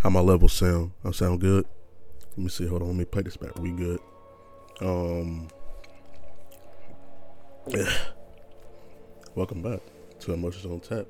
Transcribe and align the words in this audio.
How 0.00 0.08
my 0.08 0.20
levels 0.20 0.54
sound? 0.54 0.92
I 1.04 1.10
sound 1.10 1.42
good. 1.42 1.66
Let 2.30 2.38
me 2.38 2.48
see. 2.48 2.66
Hold 2.66 2.80
on. 2.80 2.88
Let 2.88 2.96
me 2.96 3.04
play 3.04 3.20
this 3.20 3.36
back. 3.36 3.58
We 3.58 3.70
good. 3.72 4.00
Um. 4.80 5.48
Yeah. 7.68 7.84
Welcome 9.34 9.60
back 9.60 9.80
to 10.20 10.32
Emotions 10.32 10.64
on 10.64 10.80
Tap. 10.80 11.06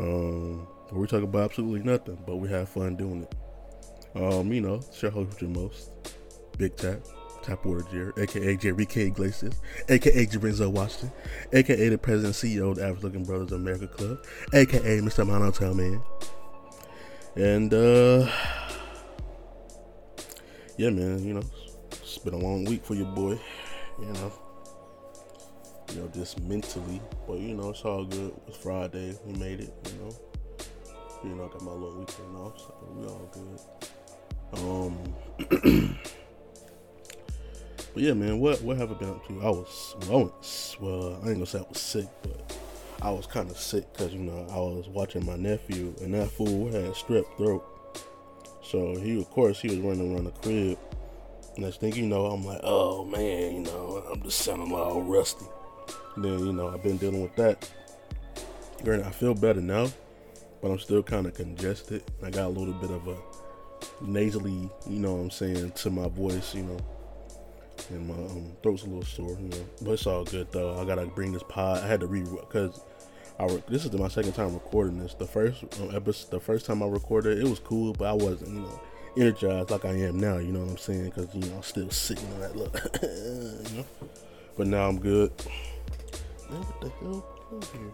Um, 0.00 0.66
we 0.90 1.06
talk 1.06 1.22
about 1.22 1.44
absolutely 1.44 1.88
nothing, 1.88 2.18
but 2.26 2.36
we 2.36 2.48
have 2.48 2.68
fun 2.68 2.96
doing 2.96 3.22
it. 3.22 3.34
Um, 4.20 4.52
you 4.52 4.60
know, 4.60 4.80
share 4.92 5.10
host 5.10 5.40
with 5.40 5.50
most. 5.50 5.90
Big 6.58 6.76
Tap, 6.76 6.98
Tap 7.42 7.64
Water 7.64 7.84
Jerry, 7.92 8.12
aka 8.18 8.56
Jerry 8.56 8.86
K. 8.86 9.02
Iglesias, 9.06 9.60
aka 9.88 10.26
Jarenzo 10.26 10.70
Washington, 10.70 11.12
aka 11.52 11.88
the 11.88 11.96
President 11.98 12.34
CEO 12.34 12.72
of 12.72 12.76
the 12.76 12.84
Average 12.84 13.04
Looking 13.04 13.24
Brothers 13.24 13.52
America 13.52 13.86
Club, 13.86 14.18
aka 14.52 14.98
Mr. 14.98 15.24
Monotel 15.24 15.76
Man. 15.76 16.02
And 17.38 17.72
uh 17.72 18.28
yeah, 20.76 20.90
man, 20.90 21.24
you 21.24 21.34
know, 21.34 21.42
it's 21.92 22.18
been 22.18 22.34
a 22.34 22.38
long 22.38 22.64
week 22.64 22.84
for 22.84 22.96
your 22.96 23.06
boy, 23.06 23.38
you 24.00 24.06
know. 24.06 24.32
You 25.92 26.00
know, 26.00 26.08
just 26.12 26.40
mentally, 26.40 27.00
but 27.28 27.38
you 27.38 27.54
know, 27.54 27.70
it's 27.70 27.82
all 27.82 28.04
good. 28.04 28.34
It's 28.48 28.56
Friday, 28.56 29.16
we 29.24 29.34
made 29.34 29.60
it, 29.60 29.72
you 29.86 29.98
know. 30.00 30.10
You 31.22 31.36
know, 31.36 31.44
I 31.44 31.48
got 31.52 31.62
my 31.62 31.70
little 31.70 31.96
weekend 31.96 32.36
off, 32.36 32.58
so 32.58 32.74
we 32.92 33.06
all 33.06 33.30
good. 33.32 33.60
Um, 34.58 34.98
but 37.94 38.02
yeah, 38.02 38.14
man, 38.14 38.40
what 38.40 38.60
what 38.62 38.78
have 38.78 38.90
I 38.90 38.94
been 38.94 39.10
up 39.10 39.24
to? 39.28 39.40
I 39.42 39.50
was 39.50 39.94
well, 40.08 40.10
I 40.10 40.22
was, 40.22 40.76
well 40.80 41.20
I 41.22 41.28
ain't 41.28 41.34
gonna 41.34 41.46
say 41.46 41.60
I 41.60 41.64
was 41.68 41.80
sick, 41.80 42.08
but 42.20 42.58
I 43.00 43.10
was 43.10 43.26
kind 43.26 43.50
of 43.50 43.58
sick 43.58 43.92
because 43.92 44.12
you 44.12 44.20
know 44.20 44.46
I 44.50 44.56
was 44.56 44.88
watching 44.88 45.24
my 45.24 45.36
nephew, 45.36 45.94
and 46.02 46.14
that 46.14 46.30
fool 46.30 46.70
had 46.72 46.92
strep 46.92 47.24
throat. 47.36 47.64
So 48.62 48.96
he, 48.96 49.18
of 49.18 49.30
course, 49.30 49.60
he 49.60 49.68
was 49.68 49.78
running 49.78 50.14
around 50.14 50.24
the 50.24 50.30
crib. 50.32 50.78
Next 51.56 51.80
thing 51.80 51.94
you 51.94 52.06
know, 52.06 52.26
I'm 52.26 52.44
like, 52.44 52.60
oh 52.62 53.04
man, 53.04 53.54
you 53.54 53.60
know, 53.62 54.04
I'm 54.12 54.22
just 54.22 54.40
sounding 54.40 54.72
all 54.72 55.02
rusty. 55.02 55.46
Then 56.16 56.38
you 56.40 56.52
know, 56.52 56.68
I've 56.68 56.82
been 56.82 56.96
dealing 56.96 57.22
with 57.22 57.34
that. 57.36 57.70
Granted, 58.82 59.06
I 59.06 59.10
feel 59.10 59.34
better 59.34 59.60
now, 59.60 59.88
but 60.60 60.70
I'm 60.70 60.78
still 60.78 61.02
kind 61.02 61.26
of 61.26 61.34
congested. 61.34 62.02
I 62.22 62.30
got 62.30 62.46
a 62.46 62.48
little 62.48 62.74
bit 62.74 62.90
of 62.90 63.06
a 63.08 63.16
nasally, 64.00 64.70
you 64.88 64.98
know 64.98 65.14
what 65.14 65.22
I'm 65.22 65.30
saying, 65.30 65.72
to 65.72 65.90
my 65.90 66.08
voice, 66.08 66.54
you 66.54 66.64
know. 66.64 66.78
And 67.90 68.06
my 68.08 68.14
um, 68.14 68.52
throat's 68.62 68.82
a 68.82 68.86
little 68.86 69.04
sore, 69.04 69.36
you 69.40 69.48
know. 69.48 69.64
But 69.82 69.92
it's 69.92 70.06
all 70.06 70.24
good 70.24 70.50
though. 70.52 70.78
I 70.78 70.84
gotta 70.84 71.06
bring 71.06 71.32
this 71.32 71.44
pod. 71.48 71.82
I 71.82 71.86
had 71.86 72.00
to 72.00 72.06
re 72.06 72.22
because 72.22 72.82
I 73.38 73.46
re- 73.46 73.62
this 73.68 73.84
is 73.84 73.92
my 73.92 74.08
second 74.08 74.32
time 74.32 74.52
recording 74.52 74.98
this. 74.98 75.14
The 75.14 75.26
first 75.26 75.62
um, 75.80 75.94
episode, 75.94 76.30
the 76.30 76.40
first 76.40 76.66
time 76.66 76.82
I 76.82 76.86
recorded, 76.86 77.38
it 77.38 77.48
was 77.48 77.60
cool, 77.60 77.92
but 77.92 78.06
I 78.06 78.12
wasn't, 78.12 78.50
you 78.50 78.60
know, 78.60 78.80
energized 79.16 79.70
like 79.70 79.84
I 79.84 79.90
am 79.90 80.18
now. 80.18 80.38
You 80.38 80.52
know 80.52 80.60
what 80.60 80.70
I'm 80.70 80.76
saying? 80.76 81.04
Because 81.04 81.32
you 81.34 81.42
know 81.42 81.56
I'm 81.56 81.62
still 81.62 81.88
sitting 81.90 82.26
on 82.34 82.40
that 82.40 82.56
look, 82.56 82.74
you 83.02 83.78
know. 83.78 83.84
But 84.56 84.66
now 84.66 84.88
I'm 84.88 84.98
good. 84.98 85.30
Man, 86.50 86.60
what 86.62 86.80
the 86.80 86.88
hell? 86.88 87.24
here? 87.72 87.92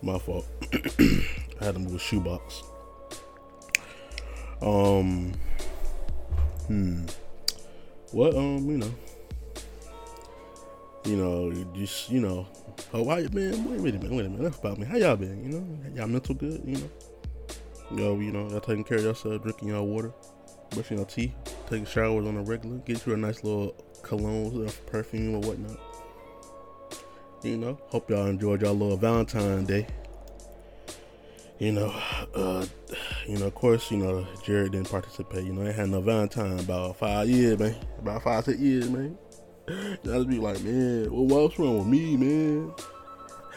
My 0.00 0.18
fault. 0.18 0.46
I 1.60 1.64
had 1.64 1.74
to 1.74 1.80
move 1.80 1.96
a 1.96 1.98
shoebox. 1.98 2.62
Um. 4.62 5.32
Hmm. 6.68 7.06
What? 8.12 8.36
Um. 8.36 8.70
You 8.70 8.78
know. 8.78 8.94
You 11.04 11.16
know. 11.16 11.52
Just. 11.74 12.10
You 12.10 12.20
know. 12.20 12.46
Why, 12.90 13.22
man? 13.32 13.70
Wait, 13.70 13.80
wait 13.80 13.94
a 13.94 13.98
minute. 13.98 14.12
Wait 14.12 14.26
a 14.26 14.28
minute. 14.28 14.40
Enough 14.40 14.58
about 14.58 14.78
me. 14.78 14.86
How 14.86 14.96
y'all 14.96 15.16
been? 15.16 15.44
You 15.44 15.58
know. 15.58 15.66
Y'all 15.94 16.08
mental 16.08 16.34
good? 16.34 16.62
You 16.64 16.76
know. 16.76 16.90
Yo, 17.94 18.18
you 18.18 18.32
know, 18.32 18.48
y'all 18.48 18.60
taking 18.60 18.82
care 18.82 18.96
of 18.96 19.04
yourself, 19.04 19.42
drinking 19.42 19.68
your 19.68 19.82
water, 19.82 20.12
brushing 20.70 20.96
your 20.96 21.06
teeth, 21.06 21.32
taking 21.68 21.84
showers 21.84 22.26
on 22.26 22.36
a 22.36 22.42
regular, 22.42 22.78
get 22.78 23.06
you 23.06 23.12
a 23.12 23.16
nice 23.16 23.44
little 23.44 23.74
cologne, 24.02 24.68
perfume, 24.86 25.34
or 25.34 25.40
whatnot. 25.40 25.78
You 27.42 27.58
know, 27.58 27.78
hope 27.88 28.08
y'all 28.08 28.26
enjoyed 28.26 28.62
y'all 28.62 28.72
little 28.72 28.96
Valentine 28.96 29.64
Day. 29.66 29.86
You 31.58 31.72
know, 31.72 31.94
uh, 32.34 32.66
you 33.28 33.38
know, 33.38 33.46
of 33.46 33.54
course, 33.54 33.90
you 33.90 33.98
know, 33.98 34.26
Jared 34.42 34.72
didn't 34.72 34.90
participate. 34.90 35.44
You 35.44 35.52
know, 35.52 35.62
they 35.62 35.72
had 35.72 35.90
no 35.90 36.00
Valentine 36.00 36.58
about 36.58 36.96
five 36.96 37.28
years, 37.28 37.58
man. 37.58 37.76
About 37.98 38.22
five, 38.22 38.44
six 38.44 38.58
years, 38.58 38.90
man. 38.90 39.16
Y'all 40.02 40.24
be 40.24 40.38
like, 40.38 40.62
man, 40.62 41.10
well, 41.10 41.24
what's 41.24 41.58
wrong 41.58 41.78
with 41.78 41.86
me, 41.86 42.16
man? 42.16 42.72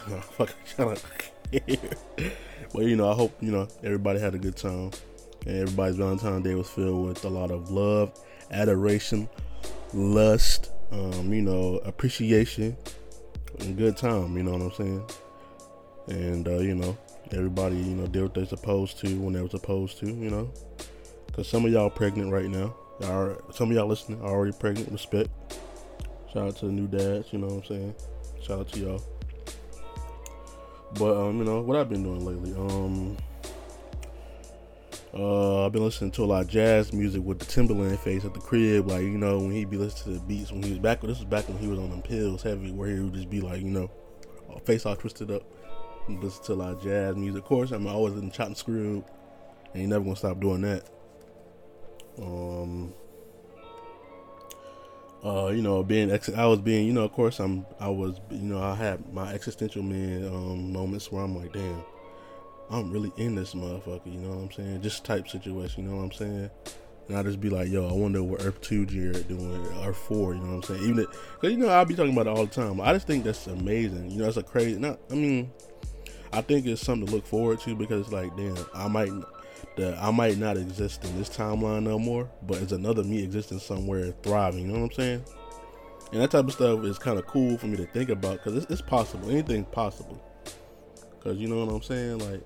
No, 0.08 0.20
fucking 0.20 0.54
shut 0.64 0.88
up. 0.88 0.98
but 2.72 2.84
you 2.84 2.96
know, 2.96 3.10
I 3.10 3.14
hope 3.14 3.36
you 3.42 3.50
know 3.52 3.68
everybody 3.84 4.18
had 4.18 4.34
a 4.34 4.38
good 4.38 4.56
time, 4.56 4.90
and 5.44 5.58
everybody's 5.58 5.96
Valentine's 5.96 6.44
Day 6.44 6.54
was 6.54 6.70
filled 6.70 7.08
with 7.08 7.22
a 7.26 7.28
lot 7.28 7.50
of 7.50 7.70
love, 7.70 8.18
adoration, 8.50 9.28
lust, 9.92 10.72
um, 10.92 11.30
you 11.30 11.42
know, 11.42 11.78
appreciation, 11.84 12.74
and 13.60 13.76
good 13.76 13.98
time. 13.98 14.34
You 14.34 14.44
know 14.44 14.52
what 14.52 14.62
I'm 14.62 14.72
saying? 14.72 15.10
And 16.06 16.48
uh, 16.48 16.58
you 16.58 16.74
know, 16.74 16.96
everybody, 17.32 17.76
you 17.76 17.94
know, 17.94 18.06
did 18.06 18.22
what 18.22 18.32
they're 18.32 18.46
supposed 18.46 18.98
to 19.00 19.14
when 19.20 19.34
they 19.34 19.42
were 19.42 19.50
supposed 19.50 19.98
to. 19.98 20.06
You 20.06 20.30
know, 20.30 20.50
because 21.26 21.48
some 21.48 21.66
of 21.66 21.72
y'all 21.72 21.90
pregnant 21.90 22.32
right 22.32 22.48
now. 22.48 22.74
Y'all 23.00 23.36
some 23.52 23.70
of 23.70 23.76
y'all 23.76 23.86
listening 23.86 24.22
are 24.22 24.30
already 24.30 24.56
pregnant. 24.58 24.90
Respect. 24.90 25.28
Shout 26.32 26.48
out 26.48 26.56
to 26.56 26.66
the 26.66 26.72
new 26.72 26.86
dads. 26.86 27.32
You 27.32 27.38
know 27.38 27.46
what 27.46 27.56
I'm 27.56 27.64
saying? 27.64 27.94
Shout 28.42 28.60
out 28.60 28.68
to 28.72 28.80
y'all. 28.80 29.02
But 30.94 31.16
um, 31.16 31.38
you 31.38 31.44
know 31.44 31.60
what 31.60 31.76
I've 31.76 31.88
been 31.88 32.02
doing 32.02 32.24
lately. 32.24 32.54
Um, 32.54 33.16
uh, 35.14 35.66
I've 35.66 35.72
been 35.72 35.82
listening 35.82 36.10
to 36.12 36.24
a 36.24 36.26
lot 36.26 36.42
of 36.42 36.48
jazz 36.48 36.92
music 36.92 37.22
with 37.22 37.38
the 37.38 37.46
Timbaland 37.46 37.98
face 37.98 38.24
at 38.24 38.34
the 38.34 38.40
crib. 38.40 38.88
Like 38.88 39.02
you 39.02 39.18
know 39.18 39.38
when 39.38 39.52
he 39.52 39.64
be 39.64 39.76
listening 39.76 40.16
to 40.16 40.20
the 40.20 40.26
beats 40.26 40.52
when 40.52 40.62
he 40.62 40.70
was 40.70 40.78
back. 40.78 41.00
This 41.00 41.18
was 41.18 41.24
back 41.24 41.48
when 41.48 41.58
he 41.58 41.66
was 41.66 41.78
on 41.78 41.90
them 41.90 42.02
pills 42.02 42.42
heavy, 42.42 42.72
where 42.72 42.88
he 42.88 43.00
would 43.00 43.14
just 43.14 43.30
be 43.30 43.40
like 43.40 43.60
you 43.60 43.70
know, 43.70 43.90
face 44.64 44.86
all 44.86 44.96
twisted 44.96 45.30
up. 45.30 45.42
Listen 46.08 46.44
to 46.44 46.52
a 46.52 46.54
lot 46.54 46.72
of 46.72 46.82
jazz 46.82 47.16
music. 47.16 47.42
Of 47.42 47.48
course, 47.48 47.70
I'm 47.70 47.86
always 47.86 48.14
in 48.14 48.30
chop 48.30 48.48
and 48.48 48.56
screw, 48.56 49.04
and 49.72 49.82
you 49.82 49.88
never 49.88 50.04
gonna 50.04 50.16
stop 50.16 50.40
doing 50.40 50.62
that. 50.62 50.86
Um, 52.20 52.94
uh, 55.24 55.48
you 55.48 55.62
know, 55.62 55.82
being 55.82 56.10
ex- 56.10 56.28
I 56.28 56.46
was 56.46 56.60
being, 56.60 56.86
you 56.86 56.92
know, 56.92 57.04
of 57.04 57.12
course, 57.12 57.40
I'm, 57.40 57.66
I 57.80 57.88
was, 57.88 58.20
you 58.30 58.38
know, 58.38 58.62
I 58.62 58.74
had 58.74 59.12
my 59.12 59.32
existential 59.32 59.82
man 59.82 60.26
um, 60.26 60.72
moments 60.72 61.10
where 61.10 61.24
I'm 61.24 61.36
like, 61.36 61.52
damn, 61.52 61.82
I'm 62.70 62.90
really 62.90 63.12
in 63.16 63.34
this 63.34 63.54
motherfucker. 63.54 64.06
You 64.06 64.20
know 64.20 64.28
what 64.28 64.42
I'm 64.42 64.52
saying? 64.52 64.82
Just 64.82 65.04
type 65.04 65.28
situation. 65.28 65.84
You 65.84 65.90
know 65.90 65.96
what 65.96 66.04
I'm 66.04 66.12
saying? 66.12 66.50
And 67.08 67.16
I 67.16 67.22
just 67.22 67.40
be 67.40 67.48
like, 67.48 67.68
yo, 67.68 67.88
I 67.88 67.92
wonder 67.92 68.22
what 68.22 68.44
Earth 68.44 68.60
Two 68.60 68.84
Jared 68.84 69.28
doing, 69.28 69.66
Earth 69.82 69.96
Four. 69.96 70.34
You 70.34 70.40
know 70.40 70.56
what 70.56 70.70
I'm 70.70 70.76
saying? 70.76 70.90
Even 70.90 71.06
because 71.40 71.52
you 71.52 71.56
know 71.56 71.68
I'll 71.68 71.86
be 71.86 71.94
talking 71.94 72.12
about 72.12 72.26
it 72.26 72.36
all 72.36 72.44
the 72.44 72.54
time. 72.54 72.80
I 72.80 72.92
just 72.92 73.06
think 73.06 73.24
that's 73.24 73.46
amazing. 73.46 74.10
You 74.10 74.18
know, 74.18 74.28
it's 74.28 74.36
a 74.36 74.42
crazy. 74.42 74.78
Not, 74.78 75.00
I 75.10 75.14
mean, 75.14 75.50
I 76.32 76.42
think 76.42 76.66
it's 76.66 76.82
something 76.82 77.06
to 77.06 77.12
look 77.12 77.26
forward 77.26 77.60
to 77.60 77.74
because, 77.74 78.12
like, 78.12 78.36
damn, 78.36 78.58
I 78.74 78.88
might 78.88 79.10
that 79.76 79.96
I 80.02 80.10
might 80.10 80.38
not 80.38 80.56
exist 80.56 81.04
in 81.04 81.16
this 81.16 81.28
timeline 81.28 81.84
no 81.84 81.98
more, 81.98 82.28
but 82.46 82.58
it's 82.62 82.72
another 82.72 83.04
me 83.04 83.22
existing 83.22 83.60
somewhere 83.60 84.12
thriving. 84.22 84.62
You 84.62 84.72
know 84.72 84.80
what 84.80 84.92
I'm 84.92 84.92
saying? 84.92 85.24
And 86.12 86.22
that 86.22 86.30
type 86.30 86.46
of 86.46 86.52
stuff 86.52 86.84
is 86.84 86.98
kind 86.98 87.18
of 87.18 87.26
cool 87.26 87.58
for 87.58 87.66
me 87.66 87.76
to 87.76 87.86
think 87.86 88.08
about 88.10 88.38
because 88.38 88.56
it's, 88.56 88.70
it's 88.70 88.82
possible. 88.82 89.30
Anything's 89.30 89.66
possible. 89.66 90.22
Because 91.18 91.38
you 91.38 91.48
know 91.48 91.64
what 91.64 91.74
I'm 91.74 91.82
saying? 91.82 92.18
Like, 92.18 92.42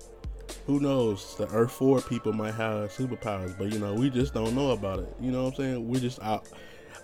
who 0.65 0.79
knows? 0.79 1.35
The 1.37 1.47
Earth 1.47 1.71
4 1.71 2.01
people 2.01 2.33
might 2.33 2.53
have 2.55 2.91
superpowers, 2.91 3.57
but 3.57 3.71
you 3.71 3.79
know, 3.79 3.93
we 3.93 4.09
just 4.09 4.33
don't 4.33 4.55
know 4.55 4.71
about 4.71 4.99
it. 4.99 5.15
You 5.19 5.31
know 5.31 5.43
what 5.43 5.53
I'm 5.53 5.55
saying? 5.55 5.87
We 5.87 5.99
just 5.99 6.21
out. 6.21 6.47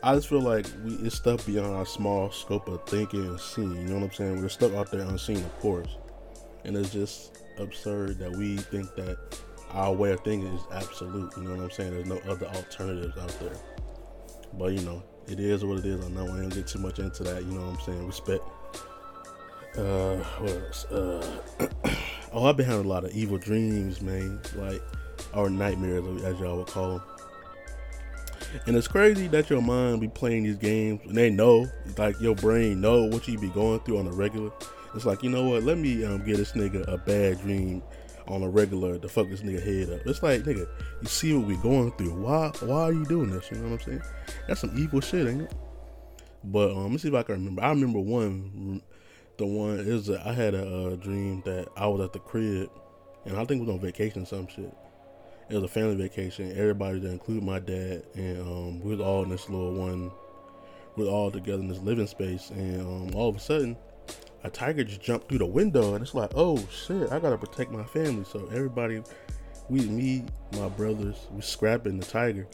I 0.01 0.15
just 0.15 0.29
feel 0.29 0.41
like 0.41 0.65
we 0.83 0.93
it's 0.95 1.15
stuff 1.15 1.45
beyond 1.45 1.75
our 1.75 1.85
small 1.85 2.31
scope 2.31 2.67
of 2.67 2.85
thinking 2.85 3.25
and 3.25 3.39
seeing. 3.39 3.75
You 3.75 3.83
know 3.83 3.95
what 3.95 4.03
I'm 4.03 4.11
saying? 4.13 4.41
We're 4.41 4.49
stuck 4.49 4.73
out 4.73 4.91
there 4.91 5.01
unseen, 5.01 5.37
of 5.37 5.59
course, 5.59 5.97
and 6.63 6.75
it's 6.75 6.91
just 6.91 7.37
absurd 7.57 8.17
that 8.19 8.31
we 8.31 8.57
think 8.57 8.95
that 8.95 9.17
our 9.71 9.93
way 9.93 10.11
of 10.11 10.21
thinking 10.21 10.51
is 10.53 10.61
absolute. 10.73 11.31
You 11.37 11.43
know 11.43 11.55
what 11.55 11.63
I'm 11.63 11.71
saying? 11.71 11.91
There's 11.91 12.07
no 12.07 12.19
other 12.31 12.47
alternatives 12.47 13.17
out 13.17 13.35
there. 13.39 13.55
But 14.53 14.73
you 14.73 14.81
know, 14.81 15.03
it 15.27 15.39
is 15.39 15.63
what 15.63 15.79
it 15.79 15.85
is. 15.85 16.03
I 16.03 16.09
know 16.09 16.27
I 16.27 16.41
ain't 16.41 16.53
get 16.53 16.67
too 16.67 16.79
much 16.79 16.99
into 16.99 17.23
that. 17.23 17.43
You 17.43 17.51
know 17.51 17.61
what 17.61 17.79
I'm 17.79 17.81
saying? 17.81 18.07
Respect. 18.07 18.43
Uh, 19.77 20.15
what 20.17 20.51
else? 20.51 20.85
Uh, 20.85 21.39
oh, 22.33 22.45
I've 22.45 22.57
been 22.57 22.65
having 22.65 22.85
a 22.85 22.89
lot 22.89 23.05
of 23.05 23.11
evil 23.11 23.37
dreams, 23.37 24.01
man. 24.01 24.41
Like, 24.55 24.81
or 25.33 25.49
nightmares, 25.49 26.23
as 26.23 26.39
y'all 26.39 26.57
would 26.57 26.67
call 26.67 26.97
them. 26.97 27.01
And 28.65 28.75
it's 28.75 28.87
crazy 28.87 29.27
that 29.27 29.49
your 29.49 29.61
mind 29.61 30.01
be 30.01 30.07
playing 30.07 30.43
these 30.43 30.55
games 30.55 31.01
and 31.05 31.15
they 31.15 31.29
know, 31.29 31.67
like 31.97 32.19
your 32.19 32.33
brain 32.35 32.81
know 32.81 33.03
what 33.03 33.27
you 33.27 33.37
be 33.37 33.49
going 33.49 33.79
through 33.81 33.99
on 33.99 34.07
a 34.07 34.11
regular. 34.11 34.51
It's 34.95 35.05
like, 35.05 35.21
you 35.21 35.29
know 35.29 35.47
what? 35.47 35.63
Let 35.63 35.77
me 35.77 36.03
um, 36.03 36.25
get 36.25 36.37
this 36.37 36.53
nigga 36.53 36.87
a 36.91 36.97
bad 36.97 37.39
dream 37.41 37.83
on 38.29 38.43
a 38.43 38.49
regular 38.49 38.97
to 38.99 39.09
fuck 39.09 39.29
this 39.29 39.41
nigga 39.41 39.63
head 39.63 39.99
up. 39.99 40.05
It's 40.05 40.21
like, 40.21 40.43
nigga, 40.43 40.67
you 41.01 41.07
see 41.07 41.33
what 41.33 41.47
we're 41.47 41.57
going 41.57 41.91
through. 41.93 42.13
Why 42.13 42.51
why 42.61 42.81
are 42.83 42.93
you 42.93 43.05
doing 43.05 43.31
this? 43.31 43.49
You 43.51 43.57
know 43.57 43.71
what 43.71 43.81
I'm 43.81 43.85
saying? 43.85 44.01
That's 44.47 44.61
some 44.61 44.77
evil 44.77 45.01
shit, 45.01 45.27
ain't 45.27 45.41
it? 45.41 45.53
But 46.43 46.71
um, 46.71 46.83
let 46.83 46.91
me 46.91 46.97
see 46.97 47.09
if 47.09 47.13
I 47.13 47.23
can 47.23 47.35
remember. 47.35 47.63
I 47.63 47.69
remember 47.69 47.99
one 47.99 48.81
the 49.39 49.45
one 49.45 49.79
is 49.79 50.07
that 50.07 50.27
I 50.27 50.33
had 50.33 50.53
a 50.53 50.63
uh, 50.63 50.95
dream 50.97 51.41
that 51.45 51.69
I 51.77 51.87
was 51.87 52.01
at 52.01 52.11
the 52.11 52.19
crib, 52.19 52.69
and 53.25 53.37
I 53.37 53.45
think 53.45 53.61
we 53.61 53.67
was 53.67 53.75
on 53.75 53.79
vacation, 53.79 54.25
some 54.25 54.47
shit. 54.47 54.71
It 55.49 55.55
was 55.55 55.63
a 55.63 55.67
family 55.69 55.95
vacation. 55.95 56.51
Everybody, 56.51 56.99
to 56.99 57.09
include 57.09 57.43
my 57.43 57.59
dad, 57.59 58.03
and 58.15 58.41
um, 58.41 58.79
we 58.81 58.91
was 58.91 58.99
all 58.99 59.23
in 59.23 59.29
this 59.29 59.49
little 59.49 59.73
one. 59.73 60.11
We 60.95 61.05
was 61.05 61.09
all 61.11 61.31
together 61.31 61.61
in 61.61 61.69
this 61.69 61.79
living 61.79 62.05
space, 62.05 62.49
and 62.49 62.81
um, 62.81 63.15
all 63.15 63.29
of 63.29 63.37
a 63.37 63.39
sudden, 63.39 63.77
a 64.43 64.49
tiger 64.49 64.83
just 64.83 65.01
jumped 65.01 65.29
through 65.29 65.39
the 65.39 65.45
window, 65.45 65.93
and 65.93 66.01
it's 66.01 66.15
like, 66.15 66.31
oh 66.35 66.57
shit, 66.69 67.11
I 67.11 67.19
gotta 67.19 67.37
protect 67.37 67.71
my 67.71 67.83
family. 67.83 68.23
So 68.23 68.47
everybody, 68.53 69.01
we, 69.69 69.81
me, 69.81 70.25
my 70.53 70.69
brothers, 70.69 71.27
we 71.31 71.41
scrapping 71.41 71.99
the 71.99 72.05
tiger. 72.05 72.47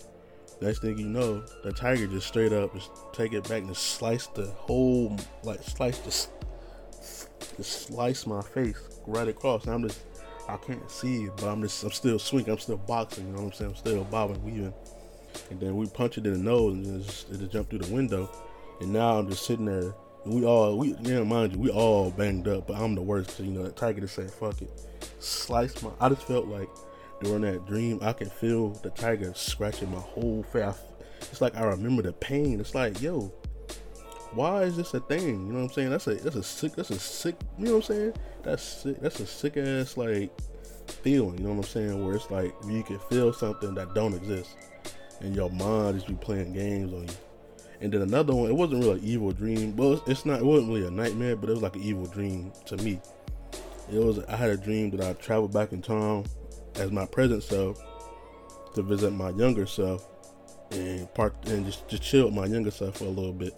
Next 0.62 0.80
thing 0.80 0.98
you 0.98 1.08
know, 1.08 1.44
the 1.64 1.74
tiger 1.74 2.08
just 2.08 2.28
straight 2.28 2.54
up 2.54 2.74
just 2.74 2.90
take 3.14 3.34
it 3.34 3.44
back 3.50 3.64
and 3.64 3.76
slice 3.76 4.28
the 4.28 4.46
whole, 4.46 5.18
like 5.44 5.62
slice 5.64 6.00
the 6.00 6.28
just 7.58 7.88
slice 7.88 8.26
my 8.26 8.42
face 8.42 8.78
right 9.06 9.28
across. 9.28 9.66
And 9.66 9.74
I'm 9.74 9.88
just, 9.88 10.02
I 10.48 10.58
can't 10.58 10.90
see 10.90 11.26
it, 11.26 11.32
but 11.38 11.48
I'm 11.48 11.62
just, 11.62 11.84
I'm 11.84 11.92
still 11.92 12.20
swinging, 12.20 12.52
I'm 12.52 12.60
still 12.60 12.78
boxing. 12.78 13.28
You 13.28 13.34
know 13.34 13.40
what 13.42 13.48
I'm 13.48 13.54
saying? 13.54 13.72
I'm 13.72 13.78
still 13.78 14.04
bobbing, 14.06 14.44
weaving. 14.44 14.74
And 15.50 15.60
then 15.60 15.76
we 15.76 15.88
punch 15.88 16.18
it 16.18 16.26
in 16.26 16.34
the 16.34 16.40
nose, 16.40 16.74
and 16.74 17.02
it 17.02 17.06
just, 17.06 17.30
it 17.32 17.40
just 17.40 17.52
jumped 17.52 17.70
through 17.70 17.80
the 17.80 17.94
window. 17.94 18.30
And 18.82 18.94
now 18.94 19.20
I'm 19.20 19.30
just 19.30 19.46
sitting 19.46 19.66
there. 19.66 19.94
We 20.26 20.44
all, 20.44 20.78
we, 20.78 20.94
know, 20.94 21.24
mind 21.24 21.54
you, 21.54 21.60
we 21.60 21.70
all 21.70 22.10
banged 22.12 22.48
up, 22.48 22.68
but 22.68 22.78
I'm 22.78 22.96
the 22.96 23.02
worst. 23.02 23.38
Cause, 23.38 23.46
you 23.46 23.52
know, 23.52 23.64
that 23.64 23.76
tiger 23.76 24.02
just 24.02 24.16
said, 24.16 24.32
"Fuck 24.32 24.62
it," 24.62 24.72
slice 25.20 25.82
my. 25.84 25.92
I 26.00 26.10
just 26.10 26.24
felt 26.24 26.48
like 26.48 26.70
during 27.22 27.42
that 27.42 27.66
dream, 27.68 28.00
I 28.02 28.14
could 28.14 28.32
feel 28.32 28.70
the 28.70 28.90
tiger 28.90 29.34
scratching 29.36 29.92
my 29.92 30.00
whole 30.00 30.44
face. 30.52 30.76
It's 31.22 31.42
like 31.42 31.56
I 31.56 31.64
remember 31.64 32.02
the 32.02 32.14
pain. 32.14 32.60
It's 32.60 32.74
like, 32.74 33.02
yo, 33.02 33.32
why 34.36 34.64
is 34.64 34.76
this 34.76 34.94
a 34.94 35.00
thing? 35.00 35.48
You 35.48 35.54
know 35.54 35.60
what 35.60 35.66
I'm 35.66 35.72
saying? 35.72 35.90
That's 35.90 36.08
a 36.08 36.16
that's 36.16 36.36
a 36.36 36.44
sick 36.44 36.76
that's 36.76 36.90
a 36.90 37.00
sick 37.00 37.36
you 37.58 37.66
know 37.66 37.72
what 37.78 37.90
I'm 37.90 37.96
saying? 37.96 38.14
That's 38.44 38.64
sick 38.64 39.00
that's 39.00 39.20
a 39.20 39.26
sick 39.26 39.58
ass 39.58 39.96
like 39.98 40.32
feeling, 40.88 41.38
you 41.38 41.44
know 41.44 41.54
what 41.54 41.66
I'm 41.66 41.72
saying? 41.72 42.06
Where 42.06 42.16
it's 42.16 42.30
like 42.30 42.54
you 42.68 42.84
can 42.84 43.00
feel 43.00 43.32
something 43.34 43.74
that 43.76 43.94
don't 43.94 44.14
exist. 44.14 44.58
And 45.22 45.36
your 45.36 45.50
mind 45.50 45.96
just 45.96 46.08
be 46.08 46.16
playing 46.16 46.54
games 46.54 46.94
on 46.94 47.04
you. 47.04 47.16
And 47.86 47.94
then 47.94 48.02
another 48.02 48.34
one, 48.34 48.50
it 48.50 48.54
wasn't 48.54 48.84
really 48.84 49.00
an 49.00 49.06
evil 49.06 49.32
dream. 49.32 49.76
Well, 49.76 50.04
it's 50.08 50.26
not 50.26 50.40
it 50.40 50.46
wasn't 50.46 50.70
really 50.70 50.88
a 50.88 50.92
nightmare, 50.92 51.36
but 51.36 51.50
it 51.50 51.54
was 51.54 51.62
like 51.62 51.76
an 51.76 51.84
evil 51.84 52.06
dream 52.08 52.52
to 52.66 52.78
me. 52.78 53.00
It 53.92 54.00
was 54.00 54.20
I 54.26 54.36
had 54.36 54.50
a 54.50 54.58
dream 54.58 54.90
that 54.92 55.02
I 55.02 55.14
traveled 55.14 55.54
back 55.54 55.72
in 55.72 55.82
time 55.82 56.26
as 56.76 56.92
my 56.92 57.06
present 57.06 57.44
self 57.44 57.82
to 58.74 58.82
visit 58.82 59.12
my 59.12 59.30
younger 59.30 59.66
self 59.66 60.06
and 60.72 61.14
part 61.14 61.36
and 61.48 61.66
just, 61.66 61.88
just 61.88 62.04
chill 62.04 62.26
with 62.26 62.34
my 62.34 62.46
younger 62.46 62.72
self 62.72 62.98
for 62.98 63.06
a 63.06 63.10
little 63.10 63.32
bit 63.32 63.54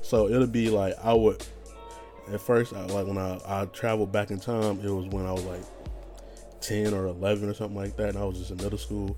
so 0.00 0.28
it'll 0.28 0.46
be 0.46 0.70
like 0.70 0.94
I 1.02 1.12
would 1.12 1.44
at 2.32 2.40
first, 2.40 2.72
I, 2.72 2.84
like 2.86 3.06
when 3.06 3.18
I 3.18 3.38
I 3.46 3.64
traveled 3.66 4.12
back 4.12 4.30
in 4.30 4.38
time, 4.38 4.80
it 4.80 4.90
was 4.90 5.06
when 5.06 5.26
I 5.26 5.32
was 5.32 5.44
like 5.44 5.62
ten 6.60 6.94
or 6.94 7.06
eleven 7.06 7.48
or 7.48 7.54
something 7.54 7.76
like 7.76 7.96
that, 7.96 8.10
and 8.10 8.18
I 8.18 8.24
was 8.24 8.38
just 8.38 8.50
in 8.50 8.58
middle 8.58 8.78
school. 8.78 9.16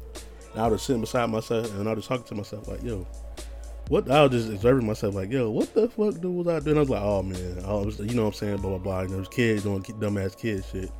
And 0.52 0.62
I 0.62 0.68
was 0.68 0.82
sitting 0.82 1.00
beside 1.00 1.26
myself, 1.30 1.70
and 1.74 1.88
I 1.88 1.92
was 1.92 2.06
talking 2.06 2.24
to 2.24 2.34
myself 2.34 2.68
like, 2.68 2.82
"Yo, 2.82 3.06
what?" 3.88 4.10
I 4.10 4.22
was 4.22 4.32
just 4.32 4.52
observing 4.52 4.86
myself 4.86 5.14
like, 5.14 5.30
"Yo, 5.30 5.50
what 5.50 5.72
the 5.74 5.88
fuck 5.88 6.20
do 6.20 6.30
was 6.30 6.48
I 6.48 6.60
doing?" 6.60 6.76
I 6.76 6.80
was 6.80 6.90
like, 6.90 7.02
"Oh 7.02 7.22
man, 7.22 7.64
I 7.64 7.72
was, 7.74 7.98
you 7.98 8.14
know 8.14 8.24
what 8.24 8.34
I'm 8.34 8.34
saying?" 8.34 8.56
Blah 8.58 8.70
blah 8.70 8.78
blah. 8.78 9.00
And 9.00 9.10
there's 9.10 9.28
kids 9.28 9.62
doing 9.62 9.82
dumbass 9.82 10.36
kid 10.36 10.64
shit. 10.70 10.90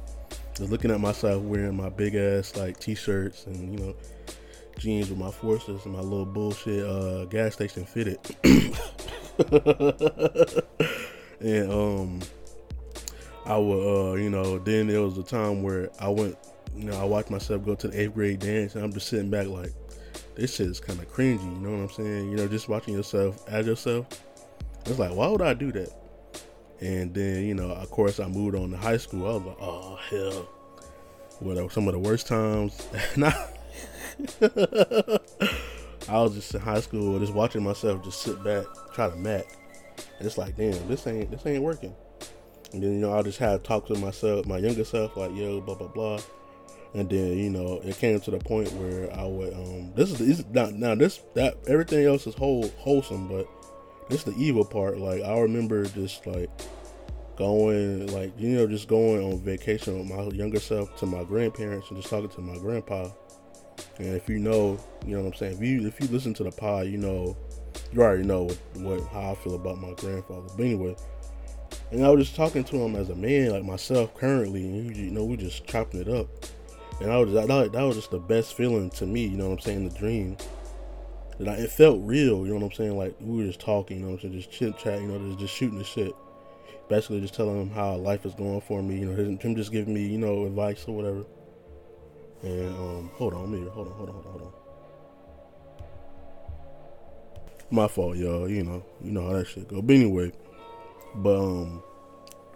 Just 0.54 0.70
looking 0.70 0.90
at 0.90 1.00
myself 1.00 1.42
wearing 1.42 1.76
my 1.76 1.88
big 1.88 2.14
ass 2.14 2.54
like 2.56 2.78
t-shirts 2.78 3.46
and 3.46 3.72
you 3.72 3.84
know 3.84 3.94
jeans 4.78 5.10
with 5.10 5.18
my 5.18 5.30
forces 5.30 5.84
and 5.84 5.94
my 5.94 6.00
little 6.00 6.26
bullshit 6.26 6.84
uh, 6.84 7.24
gas 7.26 7.54
station 7.54 7.84
fitted. 7.84 8.18
and 11.40 11.72
um, 11.72 12.20
I 13.46 13.56
would, 13.56 14.12
uh, 14.12 14.14
you 14.14 14.30
know, 14.30 14.58
then 14.58 14.86
there 14.86 15.02
was 15.02 15.18
a 15.18 15.22
time 15.22 15.62
where 15.62 15.90
I 16.00 16.08
went, 16.08 16.36
you 16.74 16.84
know, 16.84 17.00
I 17.00 17.04
watched 17.04 17.30
myself 17.30 17.64
go 17.64 17.74
to 17.74 17.88
the 17.88 18.00
eighth 18.00 18.14
grade 18.14 18.40
dance, 18.40 18.74
and 18.74 18.84
I'm 18.84 18.92
just 18.92 19.08
sitting 19.08 19.30
back 19.30 19.46
like, 19.48 19.72
this 20.34 20.56
shit 20.56 20.68
is 20.68 20.80
kind 20.80 20.98
of 20.98 21.12
cringy. 21.12 21.42
You 21.42 21.60
know 21.60 21.70
what 21.70 21.82
I'm 21.84 21.90
saying? 21.90 22.30
You 22.30 22.36
know, 22.36 22.48
just 22.48 22.68
watching 22.68 22.94
yourself 22.94 23.44
as 23.48 23.66
yourself. 23.66 24.06
It's 24.86 24.98
like, 24.98 25.14
why 25.14 25.28
would 25.28 25.42
I 25.42 25.54
do 25.54 25.72
that? 25.72 25.90
And 26.80 27.14
then, 27.14 27.44
you 27.44 27.54
know, 27.54 27.70
of 27.70 27.90
course, 27.90 28.20
I 28.20 28.26
moved 28.26 28.56
on 28.56 28.70
to 28.70 28.76
high 28.76 28.98
school. 28.98 29.26
I 29.26 29.34
was 29.34 29.44
like, 29.44 29.56
oh 29.60 29.98
hell, 30.10 30.48
what 31.40 31.56
uh, 31.56 31.68
some 31.68 31.88
of 31.88 31.94
the 31.94 32.00
worst 32.00 32.26
times. 32.26 32.86
I 36.06 36.22
was 36.22 36.34
just 36.34 36.54
in 36.54 36.60
high 36.60 36.80
school, 36.80 37.18
just 37.18 37.32
watching 37.32 37.62
myself 37.62 38.04
just 38.04 38.22
sit 38.22 38.42
back, 38.44 38.64
try 38.92 39.08
to 39.08 39.16
mac. 39.16 39.46
And 40.18 40.26
it's 40.26 40.36
like, 40.36 40.56
damn, 40.56 40.86
this 40.88 41.06
ain't 41.06 41.30
this 41.30 41.46
ain't 41.46 41.62
working. 41.62 41.94
And 42.72 42.82
then 42.82 42.92
you 42.94 42.98
know, 42.98 43.16
I 43.16 43.22
just 43.22 43.38
had 43.38 43.64
talks 43.64 43.88
with 43.88 44.00
myself, 44.00 44.46
my 44.46 44.58
younger 44.58 44.84
self, 44.84 45.16
like, 45.16 45.34
yo, 45.34 45.60
blah 45.60 45.76
blah 45.76 45.88
blah. 45.88 46.20
And 46.94 47.10
then 47.10 47.36
you 47.38 47.50
know, 47.50 47.80
it 47.82 47.96
came 47.98 48.20
to 48.20 48.30
the 48.30 48.38
point 48.38 48.72
where 48.74 49.12
I 49.12 49.24
would, 49.24 49.52
um, 49.52 49.92
this 49.94 50.12
is, 50.12 50.18
this 50.18 50.38
is 50.40 50.46
not 50.52 50.74
now 50.74 50.94
this 50.94 51.20
that 51.34 51.56
everything 51.66 52.06
else 52.06 52.26
is 52.26 52.34
whole 52.34 52.68
wholesome, 52.78 53.28
but 53.28 53.48
this 54.08 54.20
is 54.20 54.34
the 54.34 54.40
evil 54.40 54.64
part. 54.64 54.98
Like 54.98 55.22
I 55.22 55.38
remember 55.40 55.84
just 55.86 56.26
like 56.26 56.50
going, 57.36 58.06
like 58.08 58.32
you 58.38 58.50
know, 58.50 58.66
just 58.66 58.86
going 58.86 59.24
on 59.24 59.40
vacation 59.40 59.98
with 59.98 60.08
my 60.08 60.22
younger 60.36 60.60
self 60.60 60.96
to 60.98 61.06
my 61.06 61.24
grandparents 61.24 61.90
and 61.90 61.98
just 61.98 62.10
talking 62.10 62.30
to 62.30 62.40
my 62.40 62.56
grandpa 62.58 63.10
and 63.98 64.16
if 64.16 64.28
you 64.28 64.38
know, 64.38 64.78
you 65.06 65.16
know 65.16 65.22
what 65.22 65.34
I'm 65.34 65.38
saying. 65.38 65.54
If 65.54 65.62
you 65.62 65.86
if 65.86 66.00
you 66.00 66.08
listen 66.08 66.34
to 66.34 66.44
the 66.44 66.50
pod, 66.50 66.86
you 66.86 66.98
know, 66.98 67.36
you 67.92 68.02
already 68.02 68.24
know 68.24 68.44
what, 68.44 68.58
what 68.76 69.00
how 69.08 69.32
I 69.32 69.34
feel 69.36 69.54
about 69.54 69.78
my 69.78 69.92
grandfather. 69.94 70.48
But 70.56 70.64
anyway, 70.64 70.96
and 71.90 72.04
I 72.04 72.10
was 72.10 72.26
just 72.26 72.36
talking 72.36 72.64
to 72.64 72.76
him 72.76 72.96
as 72.96 73.10
a 73.10 73.14
man, 73.14 73.50
like 73.50 73.64
myself 73.64 74.14
currently, 74.14 74.64
and 74.64 74.96
you 74.96 75.10
know, 75.10 75.24
we 75.24 75.36
just 75.36 75.66
chopping 75.66 76.00
it 76.00 76.08
up. 76.08 76.28
And 77.00 77.10
I 77.10 77.18
was 77.18 77.32
that, 77.32 77.48
that 77.48 77.82
was 77.82 77.96
just 77.96 78.10
the 78.10 78.18
best 78.18 78.54
feeling 78.54 78.90
to 78.90 79.06
me, 79.06 79.26
you 79.26 79.36
know 79.36 79.48
what 79.48 79.54
I'm 79.54 79.60
saying, 79.60 79.88
the 79.88 79.98
dream. 79.98 80.36
That 81.38 81.48
I, 81.48 81.52
it 81.54 81.70
felt 81.70 82.00
real, 82.02 82.46
you 82.46 82.48
know 82.48 82.54
what 82.54 82.66
I'm 82.66 82.72
saying? 82.72 82.96
Like 82.96 83.14
we 83.20 83.38
were 83.38 83.44
just 83.44 83.60
talking, 83.60 83.98
you 83.98 84.02
know 84.04 84.12
what 84.12 84.24
I'm 84.24 84.30
saying, 84.30 84.40
just 84.40 84.50
chit 84.50 84.78
chat, 84.78 85.00
you 85.00 85.08
know, 85.08 85.18
just, 85.28 85.40
just 85.40 85.54
shooting 85.54 85.78
the 85.78 85.84
shit. 85.84 86.14
Basically, 86.88 87.20
just 87.20 87.34
telling 87.34 87.60
him 87.60 87.70
how 87.70 87.96
life 87.96 88.26
is 88.26 88.34
going 88.34 88.60
for 88.60 88.82
me, 88.82 88.98
you 88.98 89.06
know, 89.06 89.36
him 89.38 89.56
just 89.56 89.72
giving 89.72 89.94
me, 89.94 90.06
you 90.06 90.18
know, 90.18 90.44
advice 90.44 90.84
or 90.86 90.94
whatever. 90.94 91.24
And 92.42 92.68
um, 92.76 93.10
hold 93.14 93.32
on, 93.32 93.50
me, 93.50 93.66
hold 93.70 93.88
on, 93.88 93.94
hold 93.94 94.08
on, 94.10 94.14
hold 94.14 94.26
on, 94.26 94.32
hold 94.32 94.42
on. 94.42 94.52
My 97.70 97.88
fault, 97.88 98.16
y'all. 98.16 98.48
You 98.48 98.62
know, 98.62 98.84
you 99.02 99.10
know 99.10 99.26
how 99.26 99.32
that 99.32 99.46
shit 99.46 99.66
go. 99.66 99.80
But 99.80 99.94
anyway, 99.96 100.30
but 101.16 101.38
um, 101.38 101.82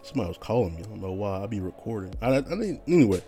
somebody 0.02 0.28
was 0.28 0.38
calling 0.38 0.74
me. 0.76 0.82
I 0.82 0.88
don't 0.88 1.00
know 1.00 1.12
why. 1.12 1.42
I 1.42 1.46
be 1.46 1.60
recording. 1.60 2.14
I, 2.20 2.36
I 2.36 2.54
need 2.54 2.80
anyway. 2.86 3.22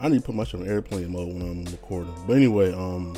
I 0.00 0.08
need 0.08 0.20
to 0.20 0.22
put 0.22 0.34
my 0.34 0.44
shit 0.44 0.60
on 0.60 0.68
airplane 0.68 1.12
mode 1.12 1.28
when 1.28 1.42
I'm 1.42 1.64
recording. 1.64 2.14
But 2.26 2.36
anyway, 2.36 2.72
um, 2.72 3.16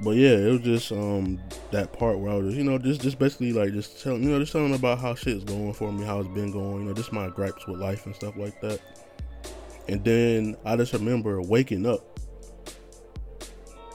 but 0.00 0.16
yeah, 0.16 0.36
it 0.36 0.50
was 0.50 0.60
just 0.60 0.92
um 0.92 1.40
that 1.70 1.92
part 1.92 2.18
where 2.18 2.32
I 2.32 2.36
was, 2.36 2.56
you 2.56 2.64
know, 2.64 2.78
just 2.78 3.00
just 3.00 3.18
basically 3.18 3.52
like 3.52 3.72
just 3.72 4.02
telling, 4.02 4.22
you 4.22 4.30
know, 4.30 4.38
just 4.40 4.52
telling 4.52 4.74
about 4.74 4.98
how 4.98 5.14
shit's 5.14 5.44
going 5.44 5.72
for 5.74 5.92
me, 5.92 6.04
how 6.04 6.20
it's 6.20 6.28
been 6.28 6.50
going, 6.50 6.82
you 6.82 6.88
know, 6.88 6.92
just 6.92 7.12
my 7.12 7.28
gripes 7.28 7.66
with 7.66 7.78
life 7.78 8.06
and 8.06 8.14
stuff 8.14 8.36
like 8.36 8.60
that. 8.62 8.80
And 9.88 10.04
then 10.04 10.56
I 10.64 10.76
just 10.76 10.92
remember 10.92 11.40
waking 11.42 11.86
up. 11.86 12.20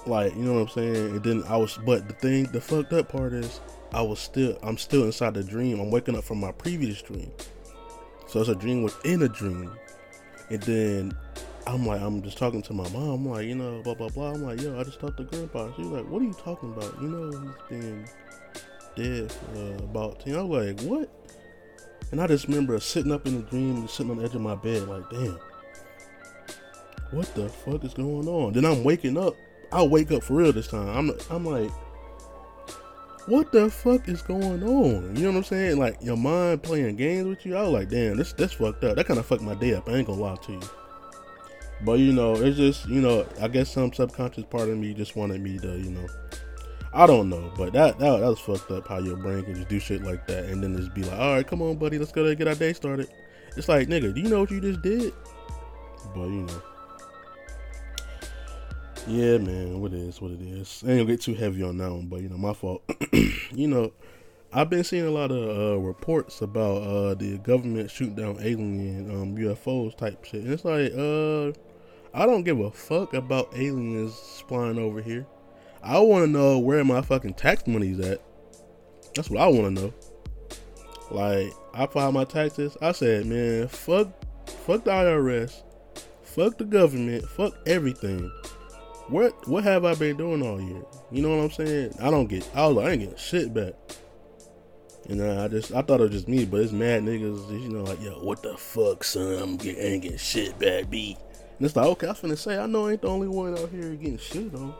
Like, 0.05 0.33
you 0.35 0.43
know 0.43 0.53
what 0.53 0.62
I'm 0.62 0.69
saying? 0.69 0.95
And 1.15 1.23
then 1.23 1.43
I 1.47 1.57
was 1.57 1.77
but 1.85 2.07
the 2.07 2.13
thing 2.13 2.43
the 2.45 2.62
fucked 2.62 2.93
up 2.93 3.09
part 3.09 3.33
is 3.33 3.59
I 3.91 4.01
was 4.01 4.19
still 4.19 4.57
I'm 4.63 4.77
still 4.77 5.03
inside 5.03 5.33
the 5.33 5.43
dream. 5.43 5.79
I'm 5.79 5.91
waking 5.91 6.15
up 6.15 6.23
from 6.23 6.39
my 6.39 6.51
previous 6.51 7.01
dream. 7.01 7.31
So 8.27 8.39
it's 8.39 8.50
a 8.50 8.55
dream 8.55 8.83
within 8.83 9.23
a 9.23 9.29
dream. 9.29 9.71
And 10.50 10.62
then 10.63 11.17
I'm 11.67 11.86
like, 11.86 12.01
I'm 12.01 12.21
just 12.21 12.38
talking 12.38 12.62
to 12.63 12.74
my 12.74 12.88
mom. 12.89 13.09
I'm 13.09 13.29
like, 13.29 13.45
you 13.45 13.55
know, 13.55 13.81
blah 13.83 13.93
blah 13.93 14.09
blah. 14.09 14.31
I'm 14.31 14.43
like, 14.43 14.62
yo, 14.62 14.79
I 14.79 14.83
just 14.83 15.00
talked 15.00 15.17
to 15.17 15.24
grandpa. 15.24 15.71
She's 15.75 15.86
like, 15.88 16.07
what 16.09 16.21
are 16.21 16.25
you 16.25 16.33
talking 16.33 16.74
about? 16.74 17.01
You 17.01 17.07
know, 17.07 17.53
he's 17.69 17.81
been 17.81 18.05
dead 18.95 19.33
uh, 19.55 19.83
about 19.83 20.19
ten. 20.21 20.36
I 20.36 20.41
was 20.41 20.65
like, 20.65 20.81
what? 20.81 21.09
And 22.12 22.21
I 22.21 22.27
just 22.27 22.47
remember 22.47 22.79
sitting 22.79 23.12
up 23.12 23.27
in 23.27 23.36
the 23.36 23.41
dream, 23.43 23.88
sitting 23.88 24.12
on 24.12 24.17
the 24.17 24.24
edge 24.24 24.36
of 24.36 24.41
my 24.41 24.55
bed, 24.55 24.88
like, 24.88 25.09
damn 25.09 25.38
what 27.12 27.33
the 27.36 27.50
fuck 27.50 27.83
is 27.83 27.93
going 27.93 28.27
on? 28.27 28.53
Then 28.53 28.65
I'm 28.65 28.83
waking 28.83 29.17
up. 29.17 29.36
I 29.71 29.83
wake 29.83 30.12
up 30.12 30.24
for 30.24 30.36
real 30.36 30.53
this 30.53 30.67
time. 30.67 30.88
I'm 30.88 31.12
I'm 31.29 31.45
like, 31.45 31.71
what 33.27 33.51
the 33.51 33.69
fuck 33.69 34.07
is 34.07 34.21
going 34.21 34.63
on? 34.63 35.15
You 35.15 35.24
know 35.24 35.31
what 35.31 35.38
I'm 35.38 35.43
saying? 35.43 35.77
Like 35.77 35.97
your 36.01 36.17
mind 36.17 36.63
playing 36.63 36.95
games 36.95 37.27
with 37.27 37.45
you. 37.45 37.55
I 37.55 37.63
was 37.63 37.71
like, 37.71 37.89
damn, 37.89 38.17
this 38.17 38.33
this 38.33 38.53
fucked 38.53 38.83
up. 38.83 38.95
That 38.95 39.05
kind 39.05 39.19
of 39.19 39.25
fucked 39.25 39.41
my 39.41 39.55
day 39.55 39.74
up. 39.74 39.88
I 39.89 39.93
ain't 39.93 40.07
gonna 40.07 40.21
lie 40.21 40.36
to 40.36 40.51
you. 40.53 40.62
But 41.81 42.00
you 42.00 42.12
know, 42.12 42.36
it's 42.36 42.57
just 42.57 42.88
you 42.88 43.01
know, 43.01 43.25
I 43.39 43.48
guess 43.48 43.72
some 43.72 43.93
subconscious 43.93 44.46
part 44.46 44.69
of 44.69 44.77
me 44.77 44.93
just 44.93 45.15
wanted 45.15 45.41
me 45.41 45.60
to, 45.60 45.77
you 45.77 45.91
know, 45.91 46.07
I 46.93 47.05
don't 47.05 47.29
know, 47.29 47.51
but 47.55 47.74
that, 47.74 48.00
that 48.00 48.19
that 48.19 48.27
was 48.27 48.39
fucked 48.39 48.72
up 48.72 48.88
how 48.88 48.98
your 48.98 49.17
brain 49.17 49.43
can 49.43 49.55
just 49.55 49.69
do 49.69 49.79
shit 49.79 50.03
like 50.03 50.25
that 50.27 50.46
and 50.46 50.63
then 50.63 50.75
just 50.75 50.93
be 50.93 51.03
like, 51.03 51.19
all 51.19 51.36
right, 51.36 51.48
come 51.48 51.62
on, 51.62 51.77
buddy, 51.77 52.00
let's 52.00 52.12
go 52.12 52.24
to 52.24 52.36
get 52.36 52.48
our 52.48 52.55
day 52.55 52.74
started. 52.74 53.07
It's 53.55 53.69
like, 53.69 53.88
nigga, 53.88 54.13
do 54.13 54.22
you 54.22 54.29
know 54.29 54.41
what 54.41 54.51
you 54.51 54.62
just 54.62 54.81
did? 54.81 55.13
But 56.15 56.25
you 56.25 56.43
know. 56.43 56.62
Yeah, 59.07 59.38
man, 59.38 59.79
what 59.79 59.93
it 59.93 60.00
is, 60.00 60.19
what 60.19 60.31
it 60.31 60.41
is. 60.41 60.84
I 60.86 60.89
ain't 60.89 61.00
gonna 61.00 61.12
get 61.12 61.22
too 61.22 61.34
heavy 61.34 61.63
on 61.63 61.77
that 61.77 61.89
one, 61.91 62.07
but 62.07 62.22
you 62.22 62.29
know, 62.29 62.38
my 62.38 62.53
fault. 62.53 62.84
you 63.53 63.67
know, 63.67 63.93
I've 64.51 64.69
been 64.69 64.84
seeing 64.84 65.05
a 65.05 65.12
lot 65.12 65.31
of 65.31 65.57
uh, 65.57 65.79
reports 65.79 66.41
about 66.41 66.81
uh, 66.81 67.13
the 67.13 67.38
government 67.38 67.91
shooting 67.91 68.15
down 68.15 68.38
alien 68.41 69.10
um, 69.12 69.38
UFOs 69.38 69.96
type 69.96 70.24
shit. 70.25 70.43
And 70.43 70.53
it's 70.53 70.65
like, 70.65 70.91
uh, 70.93 71.57
I 72.13 72.25
don't 72.25 72.43
give 72.43 72.59
a 72.59 72.71
fuck 72.71 73.13
about 73.13 73.53
aliens 73.55 74.43
flying 74.47 74.79
over 74.79 75.01
here. 75.01 75.25
I 75.83 75.99
want 75.99 76.25
to 76.25 76.31
know 76.31 76.59
where 76.59 76.83
my 76.83 77.01
fucking 77.01 77.35
tax 77.35 77.67
money's 77.67 77.99
at. 77.99 78.21
That's 79.15 79.29
what 79.29 79.41
I 79.41 79.47
want 79.47 79.75
to 79.75 79.83
know. 79.83 79.93
Like, 81.11 81.53
I 81.73 81.85
filed 81.85 82.13
my 82.13 82.25
taxes. 82.25 82.77
I 82.81 82.91
said, 82.91 83.25
man, 83.25 83.67
fuck, 83.67 84.09
fuck 84.47 84.83
the 84.83 84.91
IRS, 84.91 85.63
fuck 86.23 86.57
the 86.57 86.65
government, 86.65 87.27
fuck 87.29 87.55
everything. 87.65 88.31
What 89.09 89.47
what 89.47 89.63
have 89.63 89.85
I 89.85 89.95
been 89.95 90.17
doing 90.17 90.45
all 90.45 90.59
year? 90.59 90.83
You 91.11 91.21
know 91.21 91.29
what 91.29 91.43
I'm 91.43 91.51
saying? 91.51 91.93
I 92.01 92.11
don't 92.11 92.27
get. 92.27 92.49
I 92.53 92.67
was 92.67 92.75
like, 92.75 92.87
I 92.87 92.91
ain't 92.91 93.01
getting 93.01 93.17
shit 93.17 93.53
back. 93.53 93.73
And 95.07 95.21
uh, 95.21 95.45
I 95.45 95.47
just 95.47 95.73
I 95.73 95.81
thought 95.81 96.01
it 96.01 96.03
was 96.03 96.11
just 96.11 96.27
me, 96.27 96.43
but 96.43 96.59
it's 96.59 96.73
mad 96.73 97.03
niggas. 97.03 97.49
You 97.49 97.69
know, 97.69 97.83
like 97.83 98.01
yo, 98.01 98.11
what 98.19 98.43
the 98.43 98.57
fuck, 98.57 99.05
son? 99.05 99.41
I'm 99.41 99.55
getting, 99.55 99.81
ain't 99.81 100.03
getting 100.03 100.17
shit 100.17 100.59
back, 100.59 100.89
B. 100.89 101.15
And 101.57 101.65
it's 101.65 101.75
like, 101.75 101.87
okay, 101.87 102.07
I 102.07 102.11
was 102.11 102.19
finna 102.19 102.37
say, 102.37 102.57
I 102.57 102.67
know 102.67 102.87
I 102.87 102.91
ain't 102.91 103.01
the 103.01 103.07
only 103.07 103.27
one 103.27 103.57
out 103.57 103.69
here 103.69 103.95
getting 103.95 104.17
shit 104.17 104.53
on. 104.53 104.73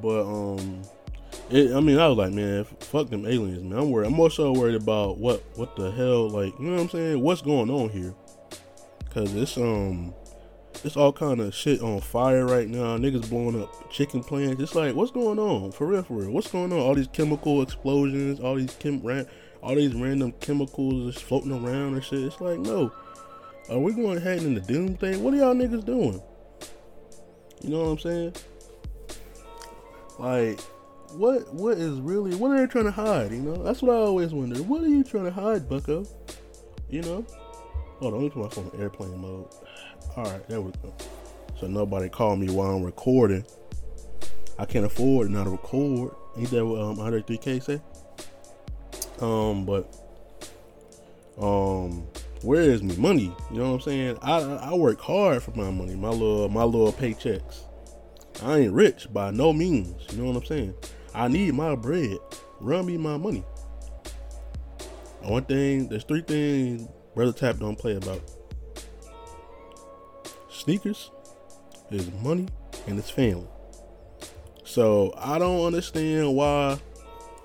But 0.00 0.22
um, 0.22 0.82
it, 1.50 1.74
I 1.74 1.80
mean, 1.80 1.98
I 1.98 2.08
was 2.08 2.16
like, 2.16 2.32
man, 2.32 2.64
fuck 2.64 3.10
them 3.10 3.26
aliens, 3.26 3.62
man. 3.62 3.78
I'm 3.78 3.90
worried. 3.90 4.06
I'm 4.06 4.14
more 4.14 4.30
so 4.30 4.52
worried 4.52 4.76
about 4.76 5.18
what 5.18 5.42
what 5.56 5.76
the 5.76 5.90
hell, 5.90 6.30
like, 6.30 6.58
you 6.58 6.66
know 6.66 6.76
what 6.76 6.82
I'm 6.82 6.88
saying? 6.88 7.20
What's 7.20 7.42
going 7.42 7.70
on 7.70 7.90
here? 7.90 8.14
Cause 9.10 9.34
it's 9.34 9.58
um 9.58 10.14
it's 10.84 10.96
all 10.96 11.12
kind 11.12 11.40
of 11.40 11.54
shit 11.54 11.82
on 11.82 12.00
fire 12.00 12.46
right 12.46 12.68
now. 12.68 12.96
Niggas 12.96 13.28
blowing 13.28 13.60
up 13.60 13.90
chicken 13.90 14.22
plants. 14.22 14.62
It's 14.62 14.74
like, 14.74 14.94
what's 14.94 15.12
going 15.12 15.38
on? 15.38 15.72
For 15.72 15.86
real, 15.86 16.02
for 16.02 16.14
real. 16.14 16.30
What's 16.30 16.50
going 16.50 16.72
on? 16.72 16.78
All 16.78 16.94
these 16.94 17.08
chemical 17.08 17.62
explosions, 17.62 18.40
all 18.40 18.56
these 18.56 18.74
chem 18.76 19.00
ran, 19.02 19.26
all 19.62 19.74
these 19.74 19.94
random 19.94 20.32
chemicals 20.40 21.12
just 21.14 21.24
floating 21.24 21.52
around 21.52 21.94
and 21.94 22.04
shit. 22.04 22.20
It's 22.20 22.40
like, 22.40 22.58
no. 22.58 22.92
Are 23.70 23.78
we 23.78 23.92
going 23.92 24.18
ahead 24.18 24.42
in 24.42 24.54
the 24.54 24.60
doom 24.60 24.96
thing? 24.96 25.22
What 25.22 25.34
are 25.34 25.36
y'all 25.36 25.54
niggas 25.54 25.84
doing? 25.84 26.20
You 27.62 27.70
know 27.70 27.82
what 27.82 27.90
I'm 27.90 27.98
saying? 27.98 28.34
Like, 30.18 30.60
what 31.12 31.52
what 31.54 31.78
is 31.78 32.00
really 32.00 32.34
what 32.34 32.50
are 32.50 32.58
they 32.58 32.66
trying 32.66 32.86
to 32.86 32.90
hide? 32.90 33.30
You 33.30 33.38
know, 33.38 33.62
that's 33.62 33.82
what 33.82 33.94
I 33.94 33.98
always 33.98 34.32
wonder. 34.32 34.62
What 34.62 34.82
are 34.82 34.88
you 34.88 35.04
trying 35.04 35.24
to 35.24 35.30
hide, 35.30 35.68
Bucko? 35.68 36.06
You 36.90 37.02
know? 37.02 37.26
Hold 38.00 38.14
on, 38.14 38.20
let 38.20 38.24
me 38.24 38.30
put 38.30 38.42
my 38.42 38.48
phone 38.48 38.70
in 38.74 38.80
airplane 38.80 39.16
mode. 39.18 39.46
All 40.16 40.24
right, 40.24 40.48
there 40.48 40.60
we 40.60 40.72
go. 40.82 40.92
So 41.60 41.68
nobody 41.68 42.08
call 42.08 42.36
me 42.36 42.50
while 42.50 42.74
I'm 42.74 42.82
recording. 42.82 43.44
I 44.58 44.64
can't 44.64 44.84
afford 44.84 45.30
not 45.30 45.44
to 45.44 45.50
record. 45.50 46.12
Ain't 46.36 46.50
that 46.50 46.66
what 46.66 46.80
um 46.80 46.96
103k 46.96 47.62
say? 47.62 47.80
Um, 49.20 49.64
but 49.64 49.86
um, 51.40 52.06
where 52.42 52.62
is 52.62 52.82
my 52.82 52.96
money? 52.96 53.34
You 53.50 53.58
know 53.58 53.70
what 53.70 53.74
I'm 53.74 53.80
saying? 53.80 54.18
I 54.22 54.40
I 54.40 54.74
work 54.74 55.00
hard 55.00 55.42
for 55.42 55.52
my 55.52 55.70
money, 55.70 55.94
my 55.94 56.08
little 56.08 56.48
my 56.48 56.64
little 56.64 56.92
paychecks. 56.92 57.64
I 58.42 58.58
ain't 58.58 58.72
rich 58.72 59.12
by 59.12 59.30
no 59.30 59.52
means. 59.52 60.02
You 60.10 60.22
know 60.22 60.32
what 60.32 60.36
I'm 60.36 60.44
saying? 60.44 60.74
I 61.14 61.28
need 61.28 61.54
my 61.54 61.74
bread. 61.74 62.18
Run 62.60 62.86
me 62.86 62.96
my 62.96 63.16
money. 63.16 63.44
One 65.20 65.44
thing, 65.44 65.88
there's 65.88 66.04
three 66.04 66.22
things 66.22 66.88
Brother 67.14 67.32
Tap 67.32 67.58
don't 67.58 67.78
play 67.78 67.94
about 67.94 68.20
sneakers, 70.48 71.10
his 71.90 72.10
money, 72.22 72.48
and 72.86 72.96
his 72.96 73.10
family. 73.10 73.46
So 74.64 75.12
I 75.16 75.38
don't 75.38 75.64
understand 75.64 76.34
why 76.34 76.78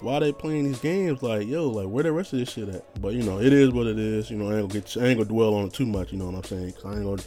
why 0.01 0.19
they 0.19 0.31
playing 0.31 0.65
these 0.65 0.79
games 0.79 1.23
like 1.23 1.47
yo 1.47 1.69
like 1.69 1.87
where 1.87 2.03
the 2.03 2.11
rest 2.11 2.33
of 2.33 2.39
this 2.39 2.51
shit 2.51 2.69
at. 2.69 3.01
But 3.01 3.13
you 3.13 3.23
know 3.23 3.39
it 3.39 3.53
is 3.53 3.71
what 3.71 3.87
it 3.87 3.97
is. 3.97 4.29
You 4.29 4.37
know 4.37 4.51
I 4.51 4.59
ain't 4.59 4.69
gonna 4.69 4.81
get 4.81 4.97
I 4.97 5.07
ain't 5.07 5.17
gonna 5.17 5.29
dwell 5.29 5.55
on 5.55 5.67
it 5.67 5.73
too 5.73 5.85
much. 5.85 6.11
You 6.11 6.19
know 6.19 6.25
what 6.25 6.35
I'm 6.35 6.43
saying? 6.43 6.73
Cause 6.73 6.85
I 6.85 6.93
ain't 6.93 7.03
gonna 7.03 7.23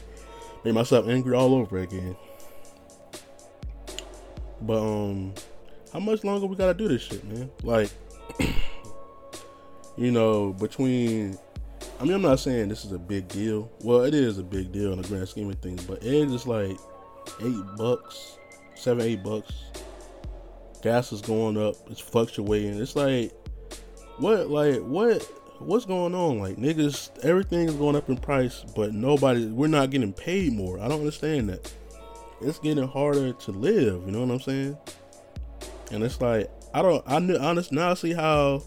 make 0.64 0.74
myself 0.74 1.08
angry 1.08 1.34
all 1.34 1.54
over 1.54 1.78
again. 1.78 2.16
But 4.62 4.78
um, 4.78 5.32
how 5.92 6.00
much 6.00 6.22
longer 6.22 6.46
we 6.46 6.56
gotta 6.56 6.74
do 6.74 6.86
this 6.88 7.02
shit, 7.02 7.24
man? 7.24 7.50
Like, 7.62 7.90
you 9.96 10.10
know, 10.10 10.52
between 10.52 11.38
I 12.00 12.04
mean, 12.04 12.14
I'm 12.14 12.22
not 12.22 12.40
saying 12.40 12.68
this 12.68 12.86
is 12.86 12.92
a 12.92 12.98
big 12.98 13.28
deal. 13.28 13.70
Well, 13.82 14.04
it 14.04 14.14
is 14.14 14.38
a 14.38 14.42
big 14.42 14.72
deal 14.72 14.92
in 14.92 15.02
the 15.02 15.08
grand 15.08 15.28
scheme 15.28 15.50
of 15.50 15.58
things, 15.58 15.84
but 15.84 16.02
it 16.02 16.30
is 16.30 16.46
like 16.46 16.78
eight 17.42 17.76
bucks, 17.76 18.38
seven, 18.74 19.04
eight 19.04 19.22
bucks. 19.22 19.52
Gas 20.82 21.12
is 21.12 21.20
going 21.20 21.56
up. 21.56 21.76
It's 21.90 22.00
fluctuating. 22.00 22.80
It's 22.80 22.96
like, 22.96 23.32
what, 24.18 24.48
like, 24.48 24.80
what, 24.80 25.22
what's 25.58 25.84
going 25.84 26.14
on? 26.14 26.38
Like, 26.38 26.56
niggas, 26.56 27.24
everything 27.24 27.68
is 27.68 27.74
going 27.74 27.96
up 27.96 28.08
in 28.08 28.16
price, 28.16 28.64
but 28.74 28.92
nobody, 28.92 29.46
we're 29.46 29.68
not 29.68 29.90
getting 29.90 30.12
paid 30.12 30.52
more. 30.52 30.78
I 30.80 30.88
don't 30.88 31.00
understand 31.00 31.48
that. 31.50 31.72
It's 32.40 32.58
getting 32.58 32.86
harder 32.86 33.32
to 33.32 33.50
live. 33.50 34.02
You 34.06 34.12
know 34.12 34.20
what 34.20 34.30
I'm 34.30 34.40
saying? 34.40 34.78
And 35.92 36.02
it's 36.02 36.20
like, 36.20 36.50
I 36.72 36.82
don't, 36.82 37.02
I 37.06 37.18
knew, 37.18 37.36
honest, 37.36 37.72
now 37.72 37.90
I 37.90 37.94
see 37.94 38.12
how 38.12 38.62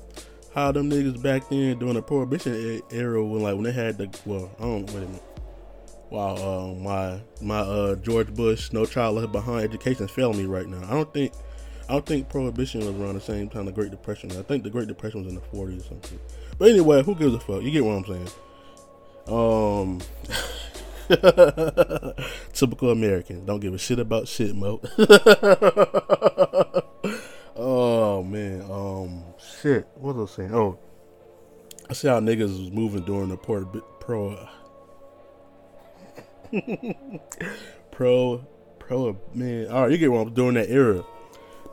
how 0.54 0.72
them 0.72 0.90
niggas 0.90 1.22
back 1.22 1.50
then 1.50 1.80
during 1.80 1.96
the 1.96 2.02
prohibition 2.02 2.82
era 2.92 3.24
when 3.24 3.42
like 3.42 3.56
when 3.56 3.64
they 3.64 3.72
had 3.72 3.98
the 3.98 4.08
well 4.26 4.52
I 4.60 4.64
don't 4.64 4.86
wait 4.92 5.04
a 5.04 5.08
minute. 5.08 5.24
Wow, 6.12 6.36
uh, 6.36 6.74
my 6.76 7.20
my 7.42 7.60
uh, 7.60 7.96
George 7.96 8.34
Bush 8.36 8.72
No 8.72 8.86
Child 8.86 9.16
Left 9.16 9.32
Behind 9.32 9.64
education 9.64 10.06
is 10.06 10.12
failing 10.12 10.38
me 10.38 10.46
right 10.46 10.68
now. 10.68 10.84
I 10.88 10.92
don't 10.92 11.12
think 11.12 11.34
I 11.94 12.00
think 12.02 12.30
prohibition 12.30 12.82
was 12.82 12.90
around 12.90 13.16
the 13.16 13.22
same 13.22 13.50
time 13.50 13.66
the 13.66 13.72
Great 13.72 13.92
Depression. 13.92 14.32
I 14.32 14.42
think 14.42 14.64
the 14.64 14.70
Great 14.70 14.88
Depression 14.88 15.24
was 15.24 15.34
in 15.34 15.36
the 15.36 15.42
40s 15.42 15.82
or 15.82 15.84
something. 15.84 16.20
But 16.58 16.70
anyway, 16.70 17.04
who 17.04 17.16
gives 17.16 17.34
a 17.34 17.40
fuck? 17.40 17.62
You 17.62 17.72
get 17.72 17.86
what 17.86 17.94
I'm 17.94 18.06
saying? 18.06 18.30
Um, 19.28 20.02
typical 22.54 22.90
American. 22.90 23.46
Don't 23.46 23.60
give 23.60 23.74
a 23.74 23.78
shit 23.78 24.00
about 24.00 24.28
shit, 24.28 24.56
mo. 24.56 24.82
Oh 27.56 28.24
man, 28.24 28.62
um, 28.64 29.24
shit. 29.62 29.88
What 29.96 30.16
was 30.16 30.32
I 30.32 30.36
saying? 30.36 30.56
Oh, 30.56 30.80
I 31.90 31.94
see 31.94 32.08
how 32.08 32.20
niggas 32.20 32.60
was 32.60 32.72
moving 32.72 33.04
during 33.04 33.30
the 33.30 33.38
port 33.38 33.68
pro, 34.00 34.48
pro, 37.92 38.46
pro. 38.80 39.18
Man, 39.34 39.68
all 39.68 39.84
right, 39.84 39.92
you 39.92 39.98
get 39.98 40.12
what 40.12 40.28
I'm 40.28 40.34
doing 40.34 40.56
that 40.56 40.70
era. 40.70 41.06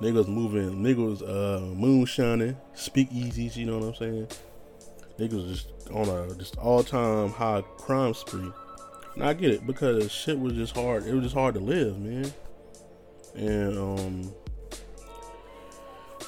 Niggas 0.01 0.29
moving, 0.29 0.83
niggas 0.83 1.23
uh 1.23 1.61
moonshining, 1.75 2.57
speakeasies. 2.75 3.57
You 3.57 3.67
know 3.67 3.79
what 3.79 3.89
I'm 3.89 3.95
saying? 3.95 4.29
Niggas 5.19 5.49
just 5.49 5.69
on 5.91 6.09
a 6.09 6.35
just 6.37 6.57
all 6.57 6.83
time 6.83 7.31
high 7.31 7.63
crime 7.77 8.15
spree. 8.15 8.51
And 9.15 9.25
I 9.25 9.35
get 9.35 9.51
it 9.51 9.67
because 9.67 10.11
shit 10.11 10.39
was 10.39 10.55
just 10.55 10.75
hard. 10.75 11.07
It 11.07 11.15
was 11.15 11.25
just 11.25 11.35
hard 11.35 11.55
to 11.55 11.61
live, 11.61 11.99
man. 11.99 12.33
And 13.35 13.79
um, 13.79 14.33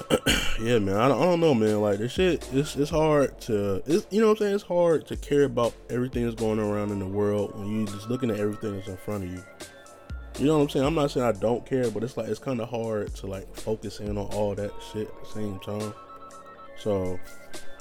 yeah, 0.61 0.79
man. 0.79 0.95
I 0.95 1.07
don't, 1.07 1.21
I 1.21 1.25
don't 1.25 1.39
know, 1.39 1.53
man. 1.53 1.81
Like 1.81 1.99
this 1.99 2.11
shit, 2.11 2.47
it's 2.53 2.75
it's 2.75 2.89
hard 2.89 3.39
to, 3.41 3.81
it's 3.85 4.05
you 4.11 4.21
know 4.21 4.27
what 4.27 4.33
I'm 4.33 4.45
saying. 4.45 4.55
It's 4.55 4.63
hard 4.63 5.07
to 5.07 5.15
care 5.15 5.43
about 5.43 5.73
everything 5.89 6.23
that's 6.23 6.35
going 6.39 6.59
around 6.59 6.91
in 6.91 6.99
the 6.99 7.07
world 7.07 7.57
when 7.57 7.67
you 7.67 7.85
just 7.85 8.09
looking 8.09 8.29
at 8.29 8.39
everything 8.39 8.75
that's 8.75 8.87
in 8.87 8.97
front 8.97 9.23
of 9.23 9.31
you. 9.31 9.43
You 10.39 10.47
know 10.47 10.57
what 10.57 10.63
I'm 10.63 10.69
saying? 10.69 10.85
I'm 10.85 10.95
not 10.95 11.11
saying 11.11 11.25
I 11.25 11.31
don't 11.31 11.65
care, 11.65 11.89
but 11.91 12.03
it's 12.03 12.17
like 12.17 12.27
it's 12.27 12.39
kind 12.39 12.59
of 12.59 12.69
hard 12.69 13.13
to 13.15 13.27
like 13.27 13.55
focus 13.55 13.99
in 13.99 14.17
on 14.17 14.25
all 14.33 14.55
that 14.55 14.71
shit 14.91 15.07
at 15.07 15.23
the 15.23 15.29
same 15.29 15.59
time. 15.59 15.93
So 16.77 17.19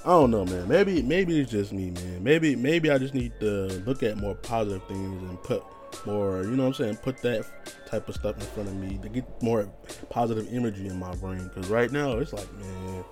I 0.04 0.10
don't 0.10 0.30
know, 0.30 0.44
man. 0.44 0.68
Maybe 0.68 1.02
maybe 1.02 1.40
it's 1.40 1.50
just 1.50 1.72
me, 1.72 1.90
man. 1.90 2.22
Maybe 2.22 2.54
maybe 2.54 2.90
I 2.90 2.98
just 2.98 3.14
need 3.14 3.32
to 3.40 3.68
look 3.86 4.02
at 4.02 4.18
more 4.18 4.34
positive 4.34 4.84
things 4.84 5.22
and 5.22 5.42
put 5.42 5.64
more, 6.06 6.42
you 6.42 6.50
know 6.50 6.64
what 6.64 6.68
I'm 6.68 6.74
saying, 6.74 6.96
put 6.96 7.18
that 7.22 7.44
type 7.86 8.08
of 8.08 8.14
stuff 8.14 8.36
in 8.36 8.46
front 8.46 8.68
of 8.68 8.74
me 8.76 8.98
to 9.02 9.08
get 9.08 9.24
more 9.42 9.68
positive 10.10 10.52
imagery 10.52 10.88
in 10.88 10.98
my 10.98 11.14
brain. 11.16 11.44
Because 11.44 11.68
right 11.68 11.90
now, 11.90 12.18
it's 12.18 12.32
like, 12.32 12.52
man, 12.54 13.04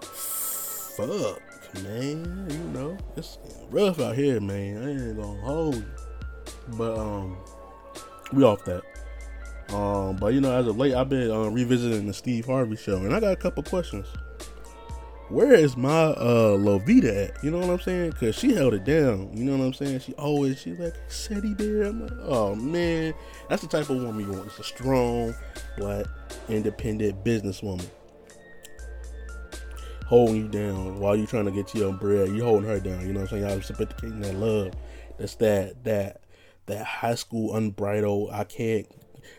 fuck, 0.00 1.40
man, 1.82 2.46
you 2.50 2.58
know, 2.72 2.96
it's 3.16 3.38
rough 3.70 4.00
out 4.00 4.16
here, 4.16 4.40
man. 4.40 4.82
I 4.82 4.90
ain't 4.90 5.16
gonna 5.16 5.40
hold 5.40 5.76
you. 5.76 5.84
But, 6.76 6.98
um, 6.98 7.36
we 8.32 8.42
off 8.44 8.64
that. 8.64 8.82
Um, 9.74 10.16
but 10.16 10.32
you 10.34 10.40
know, 10.40 10.52
as 10.52 10.66
of 10.66 10.78
late, 10.78 10.94
I've 10.94 11.08
been 11.08 11.30
uh, 11.30 11.48
revisiting 11.48 12.06
the 12.06 12.14
Steve 12.14 12.46
Harvey 12.46 12.76
show, 12.76 12.96
and 12.96 13.14
I 13.14 13.20
got 13.20 13.32
a 13.32 13.36
couple 13.36 13.62
questions 13.62 14.06
where 15.28 15.52
is 15.52 15.76
my 15.76 15.90
uh 15.90 16.56
Lovita 16.56 17.28
at? 17.28 17.44
You 17.44 17.50
know 17.50 17.58
what 17.58 17.70
I'm 17.70 17.80
saying? 17.80 18.12
Cause 18.12 18.34
she 18.34 18.54
held 18.54 18.74
it 18.74 18.84
down. 18.84 19.30
You 19.34 19.44
know 19.44 19.56
what 19.56 19.64
I'm 19.64 19.74
saying? 19.74 20.00
She 20.00 20.14
always 20.14 20.58
she's 20.58 20.78
like 20.78 20.94
City 21.08 21.54
Bear. 21.54 21.84
I'm 21.84 22.02
like, 22.02 22.12
oh 22.22 22.54
man, 22.54 23.12
that's 23.48 23.62
the 23.62 23.68
type 23.68 23.90
of 23.90 24.02
woman 24.02 24.20
you 24.24 24.32
want. 24.32 24.46
It's 24.46 24.58
a 24.58 24.64
strong, 24.64 25.34
black, 25.76 26.06
independent 26.48 27.24
businesswoman. 27.24 27.88
Holding 30.06 30.36
you 30.36 30.48
down 30.48 30.98
while 30.98 31.14
you 31.14 31.26
trying 31.26 31.44
to 31.44 31.50
get 31.50 31.74
your 31.74 31.92
bread. 31.92 32.28
You 32.30 32.42
holding 32.42 32.68
her 32.68 32.80
down. 32.80 33.06
You 33.06 33.12
know 33.12 33.20
what 33.20 33.32
I'm 33.32 33.40
saying? 33.40 33.52
I'm 33.52 33.58
reciprocating 33.58 34.20
that 34.20 34.34
love. 34.36 34.72
That's 35.18 35.34
that 35.36 35.84
that 35.84 36.22
that 36.68 36.84
high 36.84 37.14
school 37.16 37.54
unbridled. 37.56 38.30
I 38.32 38.44
can't 38.44 38.86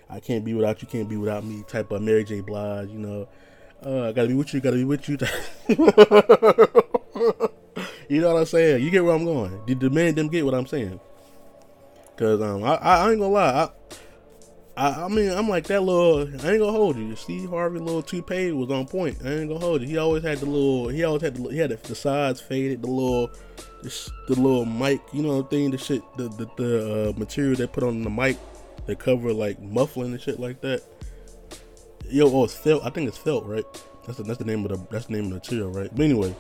I 0.10 0.20
can't 0.20 0.44
be 0.44 0.54
without 0.54 0.82
you. 0.82 0.88
Can't 0.88 1.08
be 1.10 1.18
without 1.18 1.44
me. 1.44 1.64
Type 1.68 1.92
of 1.92 2.02
Mary 2.02 2.24
J. 2.24 2.42
Blige. 2.42 2.90
You 2.90 3.00
know 3.00 3.28
Uh, 3.86 4.10
I 4.10 4.12
gotta 4.12 4.28
be 4.28 4.34
with 4.34 4.54
you. 4.54 4.60
Gotta 4.60 4.76
be 4.78 4.84
with 4.84 5.08
you. 5.08 5.18
you 8.10 8.22
know 8.22 8.34
what 8.34 8.40
I'm 8.40 8.46
saying? 8.46 8.84
You 8.84 8.90
get 8.92 9.04
where 9.04 9.16
I'm 9.16 9.26
going. 9.26 9.62
Did 9.66 9.80
the 9.80 9.90
man 9.90 10.16
them 10.16 10.28
get 10.28 10.46
what 10.46 10.54
I'm 10.54 10.68
saying? 10.68 11.00
Cause 12.18 12.42
um, 12.42 12.64
I, 12.64 12.76
I 12.76 13.12
ain't 13.12 13.20
gonna 13.20 13.32
lie. 13.34 13.50
I, 13.50 13.70
I, 14.80 15.04
I 15.04 15.08
mean, 15.10 15.30
I'm 15.30 15.50
like 15.50 15.68
that 15.68 15.82
little. 15.82 16.22
I 16.22 16.52
ain't 16.52 16.60
gonna 16.60 16.72
hold 16.72 16.96
you. 16.98 17.14
Steve 17.18 17.50
Harvey 17.50 17.80
little 17.80 18.02
toupee 18.02 18.54
was 18.54 18.72
on 18.72 18.88
point. 18.88 19.18
I 19.26 19.32
ain't 19.32 19.50
gonna 19.50 19.60
hold 19.60 19.82
you. 19.82 19.88
He 19.90 19.98
always 19.98 20.24
had 20.24 20.38
the 20.38 20.46
little. 20.46 20.88
He 20.88 21.04
always 21.04 21.22
had 21.22 21.36
the. 21.36 21.50
He 21.50 21.58
had 21.58 21.72
the, 21.72 21.76
the 21.76 21.96
sides 21.96 22.40
faded. 22.40 22.84
The 22.84 22.88
little, 22.88 23.30
the, 23.84 24.12
the, 24.30 24.36
little 24.36 24.64
mic. 24.64 25.02
You 25.12 25.24
know 25.24 25.42
the 25.42 25.50
thing. 25.50 25.72
The 25.72 25.78
shit. 25.78 26.02
The 26.16 26.30
the, 26.30 26.50
the 26.56 27.10
uh, 27.10 27.20
material 27.20 27.58
they 27.58 27.68
put 27.68 27.84
on 27.84 28.04
the 28.04 28.10
mic. 28.10 28.38
They 28.86 28.96
cover 28.96 29.34
like 29.34 29.62
muffling 29.62 30.14
and 30.14 30.22
shit 30.22 30.40
like 30.40 30.62
that. 30.62 30.82
Yo, 32.08 32.32
oh, 32.32 32.46
it's 32.46 32.54
felt. 32.54 32.86
I 32.86 32.90
think 32.90 33.10
it's 33.10 33.18
felt, 33.18 33.46
right? 33.46 33.66
That's 34.06 34.18
the, 34.18 34.24
that's 34.24 34.40
the 34.40 34.46
name 34.46 34.64
of 34.64 34.72
the 34.72 34.88
that's 34.90 35.08
the 35.08 35.14
name 35.14 35.26
of 35.26 35.30
the 35.32 35.36
material, 35.36 35.72
right? 35.72 35.94
But 35.94 36.04
anyway, 36.04 36.34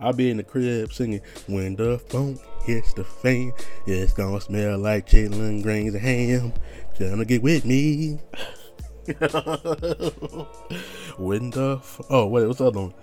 I'll 0.00 0.12
be 0.12 0.30
in 0.30 0.38
the 0.38 0.42
crib 0.42 0.92
singing 0.92 1.20
when 1.46 1.76
the 1.76 1.98
funk 1.98 2.40
hits 2.64 2.94
the 2.94 3.04
fan. 3.04 3.52
It's 3.86 4.12
gonna 4.12 4.40
smell 4.40 4.78
like 4.78 5.06
chitlin 5.06 5.62
grains 5.62 5.94
and 5.94 6.02
ham. 6.02 6.52
Gonna 6.98 7.24
get 7.24 7.42
with 7.42 7.64
me. 7.64 8.18
when 11.18 11.50
the 11.50 11.78
f- 11.80 12.00
oh 12.10 12.26
wait, 12.26 12.46
what's 12.46 12.58
the 12.58 12.66
other 12.66 12.80
one? 12.80 12.94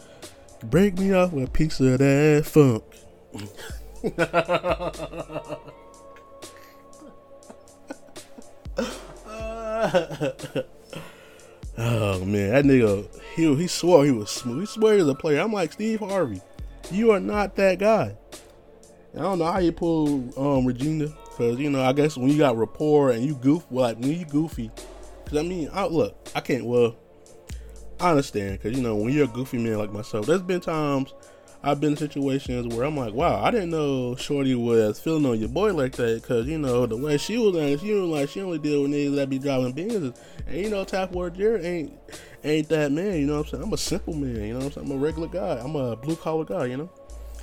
Break 0.63 0.97
me 0.97 1.13
off 1.13 1.33
with 1.33 1.49
a 1.49 1.51
piece 1.51 1.79
of 1.79 1.99
that 1.99 2.45
funk. 2.45 2.83
oh 11.77 12.25
man, 12.25 12.51
that 12.51 12.65
nigga, 12.65 13.07
he 13.35 13.55
he 13.55 13.67
swore 13.67 14.05
he 14.05 14.11
was 14.11 14.29
smooth. 14.29 14.61
He 14.61 14.65
swore 14.65 14.93
he 14.93 14.99
was 14.99 15.09
a 15.09 15.15
player. 15.15 15.41
I'm 15.41 15.53
like 15.53 15.73
Steve 15.73 15.99
Harvey, 15.99 16.41
you 16.91 17.11
are 17.11 17.19
not 17.19 17.55
that 17.55 17.79
guy. 17.79 18.15
I 19.15 19.19
don't 19.19 19.39
know 19.39 19.45
how 19.45 19.59
you 19.59 19.71
pull 19.71 20.07
um, 20.39 20.65
Regina, 20.65 21.07
cause 21.35 21.59
you 21.59 21.69
know 21.69 21.81
I 21.83 21.93
guess 21.93 22.17
when 22.17 22.29
you 22.29 22.37
got 22.37 22.57
rapport 22.57 23.11
and 23.11 23.25
you 23.25 23.35
goof, 23.35 23.65
like 23.71 23.97
when 23.97 24.11
you 24.11 24.25
goofy, 24.25 24.69
cause 25.25 25.37
I 25.37 25.41
mean, 25.41 25.69
I, 25.73 25.85
look, 25.87 26.15
I 26.35 26.41
can't. 26.41 26.65
Well, 26.65 26.95
I 27.99 28.11
understand, 28.11 28.61
cause 28.61 28.73
you 28.73 28.81
know 28.81 28.95
when 28.95 29.11
you're 29.11 29.25
a 29.25 29.29
goofy 29.29 29.57
man 29.57 29.79
like 29.79 29.91
myself, 29.91 30.27
there's 30.27 30.41
been 30.41 30.61
times 30.61 31.13
I've 31.67 31.81
been 31.81 31.91
in 31.91 31.97
situations 31.97 32.73
where 32.73 32.85
I'm 32.85 32.95
like, 32.95 33.13
wow, 33.13 33.43
I 33.43 33.51
didn't 33.51 33.71
know 33.71 34.15
Shorty 34.15 34.55
was 34.55 35.01
feeling 35.01 35.25
on 35.25 35.37
your 35.37 35.49
boy 35.49 35.73
like 35.73 35.97
that, 35.97 36.23
cause 36.23 36.47
you 36.47 36.57
know 36.57 36.85
the 36.85 36.95
way 36.95 37.17
she 37.17 37.37
was 37.37 37.57
on, 37.57 37.77
she 37.77 37.91
was 37.91 38.09
like 38.09 38.29
she 38.29 38.41
only 38.41 38.57
deal 38.57 38.83
with 38.83 38.91
niggas 38.91 39.15
that 39.17 39.29
be 39.29 39.37
driving 39.37 39.73
Benzes, 39.73 40.17
and 40.47 40.55
you 40.55 40.69
know 40.69 40.85
Tap 40.85 41.11
Word 41.11 41.35
Jared 41.35 41.65
ain't 41.65 41.91
ain't 42.45 42.69
that 42.69 42.93
man, 42.93 43.19
you 43.19 43.25
know 43.25 43.39
what 43.39 43.47
I'm 43.47 43.51
saying? 43.51 43.63
I'm 43.65 43.73
a 43.73 43.77
simple 43.77 44.13
man, 44.13 44.41
you 44.45 44.53
know 44.53 44.59
what 44.59 44.65
I'm 44.67 44.71
saying? 44.71 44.91
I'm 44.91 44.97
a 44.97 44.97
regular 44.97 45.27
guy, 45.27 45.59
I'm 45.61 45.75
a 45.75 45.97
blue 45.97 46.15
collar 46.15 46.45
guy, 46.45 46.67
you 46.67 46.77
know. 46.77 46.89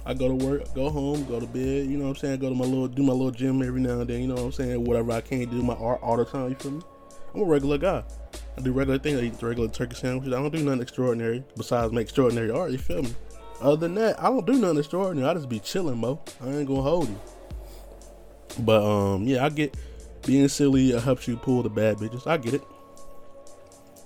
I 0.07 0.15
go 0.15 0.29
to 0.29 0.35
work, 0.35 0.75
go 0.75 0.89
home, 0.89 1.27
go 1.27 1.39
to 1.39 1.47
bed, 1.47 1.87
you 1.87 1.99
know 1.99 2.05
what 2.05 2.11
I'm 2.13 2.17
saying? 2.17 2.41
Go 2.41 2.49
to 2.49 2.55
my 2.55 2.65
little, 2.65 2.89
do 2.89 3.03
my 3.03 3.13
little 3.13 3.31
gym 3.31 3.63
every 3.63 3.83
now 3.83 4.01
and 4.01 4.09
then, 4.09 4.23
you 4.23 4.29
know 4.29 4.37
what 4.37 4.45
I'm 4.45 4.53
saying? 4.53 4.85
Whatever 4.85 5.13
I 5.13 5.21
can't 5.21 5.51
do 5.51 5.63
my 5.63 5.75
art 5.75 6.01
all 6.03 6.17
the 6.17 6.25
time, 6.25 6.49
you 6.49 6.55
feel 6.55 6.71
me? 6.71 6.83
I'm 7.35 7.43
a 7.43 7.45
regular 7.45 7.77
guy. 7.77 8.03
I 8.57 8.61
do 8.63 8.73
regular 8.73 8.99
things. 8.99 9.21
I 9.21 9.25
eat 9.25 9.43
regular 9.43 9.69
turkey 9.69 9.97
sandwiches. 9.97 10.33
I 10.33 10.37
don't 10.37 10.55
do 10.55 10.63
nothing 10.63 10.81
extraordinary 10.81 11.45
besides 11.57 11.93
make 11.93 12.05
extraordinary 12.05 12.51
art, 12.51 12.71
you 12.71 12.79
feel 12.79 13.03
me? 13.03 13.15
Other 13.61 13.77
than 13.77 13.95
that, 13.95 14.21
I 14.21 14.25
don't 14.25 14.47
do 14.47 14.55
nothing 14.55 14.79
extraordinary. 14.79 15.29
I 15.29 15.35
just 15.35 15.49
be 15.49 15.61
chilling, 15.61 15.99
mo. 15.99 16.21
I 16.43 16.49
ain't 16.49 16.69
gonna 16.69 16.83
hold 16.83 17.09
you. 17.09 17.21
But 18.61 18.83
um, 18.85 19.25
yeah, 19.25 19.45
I 19.45 19.49
get 19.49 19.77
being 20.27 20.49
silly 20.49 20.93
helps 20.99 21.29
you 21.29 21.37
pull 21.37 21.63
the 21.63 21.71
bad 21.71 21.97
bitches. 21.97 22.27
I 22.27 22.37
get 22.37 22.55
it. 22.55 22.63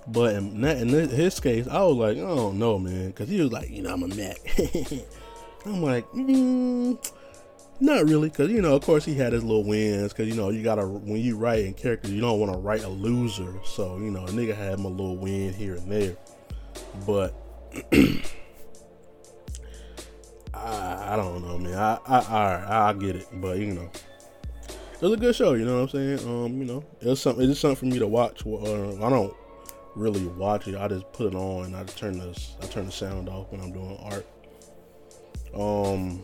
But 0.07 0.37
in, 0.37 0.61
that, 0.63 0.79
in 0.79 0.89
his 0.89 1.39
case, 1.39 1.69
I 1.69 1.83
was 1.83 1.97
like, 1.97 2.17
I 2.17 2.21
don't 2.21 2.59
know, 2.59 2.79
man, 2.79 3.09
because 3.09 3.29
he 3.29 3.41
was 3.41 3.53
like, 3.53 3.69
you 3.69 3.83
know, 3.83 3.93
I'm 3.93 4.03
a 4.03 4.09
Mac. 4.09 4.39
I'm 5.67 5.83
like, 5.83 6.11
mm, 6.13 7.13
not 7.81 8.09
really, 8.09 8.31
because 8.31 8.51
you 8.51 8.63
know, 8.63 8.75
of 8.75 8.83
course, 8.83 9.05
he 9.05 9.15
had 9.15 9.35
his 9.35 9.45
little 9.45 9.65
wins. 9.65 10.13
Because 10.13 10.29
you 10.29 10.35
know, 10.35 10.49
you 10.49 10.63
gotta 10.63 10.87
when 10.87 11.21
you 11.21 11.37
write 11.37 11.65
in 11.65 11.75
characters, 11.75 12.11
you 12.11 12.21
don't 12.21 12.41
want 12.41 12.53
to 12.53 12.59
write 12.59 12.85
a 12.85 12.89
loser. 12.89 13.53
So 13.65 13.99
you 13.99 14.11
know, 14.11 14.25
a 14.25 14.29
nigga 14.29 14.57
had 14.57 14.79
him 14.79 14.85
a 14.85 14.89
little 14.89 15.17
win 15.17 15.53
here 15.53 15.75
and 15.75 15.91
there, 15.91 16.17
but. 17.07 17.35
I, 20.65 21.15
I 21.15 21.17
don't 21.17 21.43
know, 21.43 21.59
man. 21.59 21.75
I, 21.75 21.99
I, 22.07 22.19
I, 22.19 22.89
I 22.89 22.93
get 22.95 23.17
it, 23.17 23.29
but 23.35 23.59
you 23.59 23.75
know, 23.75 23.91
it 24.69 25.03
was 25.03 25.13
a 25.13 25.17
good 25.17 25.35
show. 25.35 25.55
You 25.55 25.65
know 25.65 25.83
what 25.83 25.95
I'm 25.95 26.19
saying? 26.19 26.29
Um, 26.29 26.59
you 26.59 26.65
know, 26.65 26.85
it 27.01 27.07
was 27.07 27.21
something. 27.21 27.45
It's 27.45 27.53
just 27.53 27.61
something 27.61 27.77
for 27.77 27.87
me 27.87 27.99
to 27.99 28.07
watch. 28.07 28.45
Uh, 28.47 28.95
I 28.97 29.11
don't 29.11 29.35
really 29.95 30.27
watch 30.27 30.69
it. 30.69 30.77
I 30.77 30.89
just 30.89 31.11
put 31.13 31.33
it 31.33 31.37
on 31.37 31.67
and 31.67 31.77
I 31.77 31.85
just 31.85 31.99
turn 31.99 32.19
the 32.19 32.41
I 32.63 32.67
turn 32.67 32.87
the 32.87 32.93
sound 32.93 33.29
off 33.29 33.51
when 33.51 33.61
I'm 33.61 33.73
doing 33.73 33.97
art. 34.03 34.27
Um, 35.55 36.23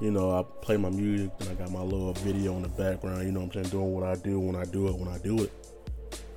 you 0.00 0.10
know, 0.10 0.32
I 0.32 0.42
play 0.62 0.76
my 0.76 0.90
music 0.90 1.30
and 1.40 1.48
I 1.50 1.54
got 1.54 1.70
my 1.70 1.82
little 1.82 2.12
video 2.14 2.54
in 2.56 2.62
the 2.62 2.68
background. 2.68 3.24
You 3.24 3.32
know 3.32 3.40
what 3.40 3.56
I'm 3.56 3.64
saying? 3.64 3.68
Doing 3.68 3.92
what 3.92 4.04
I 4.04 4.14
do 4.14 4.38
when 4.38 4.56
I 4.56 4.64
do 4.64 4.88
it 4.88 4.96
when 4.96 5.08
I 5.08 5.18
do 5.18 5.42
it. 5.42 5.52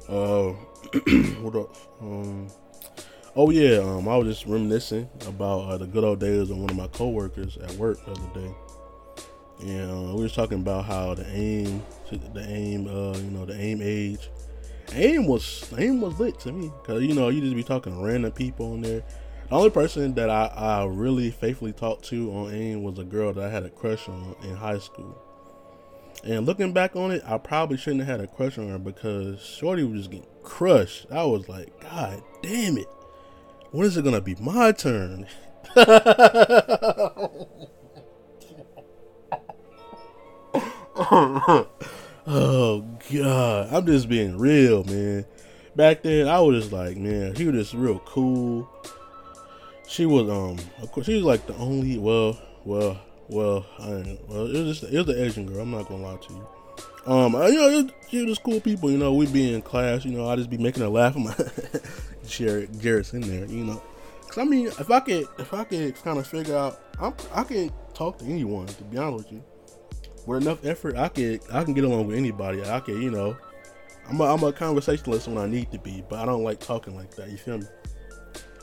Uh, 0.09 0.51
what 1.41 1.55
up? 1.55 1.75
Um, 2.01 2.47
oh 3.35 3.49
yeah. 3.49 3.77
Um, 3.79 4.07
I 4.07 4.17
was 4.17 4.27
just 4.27 4.45
reminiscing 4.45 5.09
about 5.27 5.59
uh, 5.61 5.77
the 5.77 5.87
good 5.87 6.03
old 6.03 6.19
days 6.19 6.49
of 6.49 6.57
one 6.57 6.69
of 6.69 6.75
my 6.75 6.87
coworkers 6.87 7.57
at 7.57 7.71
work 7.73 8.03
the 8.05 8.11
other 8.11 8.39
day. 8.41 8.53
And 9.61 9.91
uh, 9.91 10.15
we 10.15 10.23
were 10.23 10.29
talking 10.29 10.59
about 10.59 10.85
how 10.85 11.13
the 11.13 11.27
aim, 11.29 11.83
the 12.09 12.45
aim, 12.47 12.87
uh, 12.87 13.17
you 13.17 13.29
know, 13.31 13.45
the 13.45 13.59
aim 13.59 13.79
age, 13.81 14.29
aim 14.93 15.27
was 15.27 15.71
aim 15.77 16.01
was 16.01 16.19
lit 16.19 16.39
to 16.41 16.51
me 16.51 16.71
because 16.81 17.03
you 17.03 17.13
know 17.13 17.29
you 17.29 17.41
just 17.41 17.55
be 17.55 17.63
talking 17.63 17.93
to 17.93 18.03
random 18.03 18.31
people 18.31 18.73
on 18.73 18.81
there 18.81 19.03
the 19.51 19.57
only 19.57 19.69
person 19.69 20.13
that 20.13 20.29
I, 20.29 20.45
I 20.45 20.85
really 20.85 21.29
faithfully 21.29 21.73
talked 21.73 22.05
to 22.05 22.31
on 22.31 22.53
AIM 22.53 22.83
was 22.83 22.97
a 22.99 23.03
girl 23.03 23.33
that 23.33 23.43
I 23.43 23.49
had 23.49 23.63
a 23.63 23.69
crush 23.69 24.07
on 24.07 24.33
in 24.43 24.55
high 24.55 24.79
school. 24.79 25.21
And 26.23 26.45
looking 26.45 26.71
back 26.71 26.95
on 26.95 27.11
it, 27.11 27.21
I 27.25 27.37
probably 27.37 27.75
shouldn't 27.75 28.05
have 28.05 28.19
had 28.19 28.21
a 28.21 28.31
crush 28.31 28.57
on 28.57 28.69
her 28.69 28.79
because 28.79 29.41
Shorty 29.41 29.83
was 29.83 29.99
just 29.99 30.11
getting 30.11 30.29
crushed. 30.41 31.07
I 31.11 31.25
was 31.25 31.49
like, 31.49 31.77
God 31.81 32.23
damn 32.41 32.77
it. 32.77 32.87
When 33.71 33.85
is 33.85 33.97
it 33.97 34.03
gonna 34.03 34.21
be 34.21 34.35
my 34.35 34.71
turn? 34.71 35.27
oh 42.27 42.85
god. 43.13 43.73
I'm 43.73 43.85
just 43.85 44.09
being 44.09 44.37
real, 44.37 44.83
man. 44.83 45.25
Back 45.75 46.03
then 46.03 46.27
I 46.27 46.39
was 46.41 46.63
just 46.63 46.73
like, 46.73 46.97
man, 46.97 47.35
he 47.35 47.45
was 47.45 47.55
just 47.55 47.73
real 47.73 47.99
cool 47.99 48.69
she 49.91 50.05
was 50.05 50.29
um 50.29 50.57
of 50.81 50.89
course 50.91 51.05
she 51.05 51.15
was 51.15 51.23
like 51.23 51.45
the 51.47 51.55
only 51.57 51.97
well 51.97 52.39
well 52.63 52.97
well 53.27 53.65
I 53.77 54.17
well 54.27 54.45
it 54.45 54.63
was 54.63 54.79
just 54.79 54.93
it 54.93 54.97
was 55.05 55.09
an 55.09 55.21
Asian 55.21 55.45
girl. 55.45 55.61
I'm 55.61 55.71
not 55.71 55.89
gonna 55.89 56.03
lie 56.03 56.15
to 56.15 56.33
you. 56.33 56.47
Um, 57.05 57.33
you 57.33 57.55
know, 57.55 57.89
she 58.09 58.19
was 58.19 58.27
just 58.27 58.43
cool 58.43 58.61
people. 58.61 58.89
You 58.91 58.97
know, 58.97 59.13
we'd 59.13 59.33
be 59.33 59.53
in 59.53 59.61
class. 59.61 60.05
You 60.05 60.11
know, 60.11 60.29
I'd 60.29 60.37
just 60.37 60.49
be 60.49 60.57
making 60.57 60.83
her 60.83 60.89
laugh. 60.89 61.15
Jared, 62.27 62.79
Jared's 62.79 63.13
in 63.13 63.21
there. 63.21 63.45
You 63.45 63.65
know, 63.65 63.83
cause 64.27 64.37
I 64.37 64.43
mean, 64.43 64.67
if 64.67 64.89
I 64.89 64.99
could, 64.99 65.27
if 65.39 65.53
I 65.53 65.63
could 65.63 65.95
kind 66.03 66.19
of 66.19 66.27
figure 66.27 66.57
out, 66.57 66.81
I'm, 66.99 67.13
I 67.33 67.43
can 67.43 67.71
talk 67.93 68.19
to 68.19 68.25
anyone. 68.25 68.67
To 68.67 68.83
be 68.83 68.97
honest 68.97 69.25
with 69.25 69.33
you, 69.33 69.43
with 70.25 70.43
enough 70.43 70.65
effort, 70.65 70.95
I 70.95 71.09
could, 71.09 71.41
I 71.51 71.63
can 71.63 71.73
get 71.73 71.83
along 71.83 72.07
with 72.07 72.17
anybody. 72.17 72.63
I 72.63 72.79
can, 72.79 73.01
you 73.01 73.11
know, 73.11 73.37
I'm 74.09 74.19
a, 74.19 74.25
I'm 74.25 74.43
a 74.43 74.51
conversationalist 74.51 75.27
when 75.27 75.37
I 75.37 75.47
need 75.47 75.71
to 75.71 75.79
be, 75.79 76.03
but 76.09 76.19
I 76.19 76.25
don't 76.25 76.43
like 76.43 76.59
talking 76.59 76.95
like 76.95 77.11
that. 77.15 77.29
You 77.29 77.37
feel 77.37 77.59
me? 77.59 77.67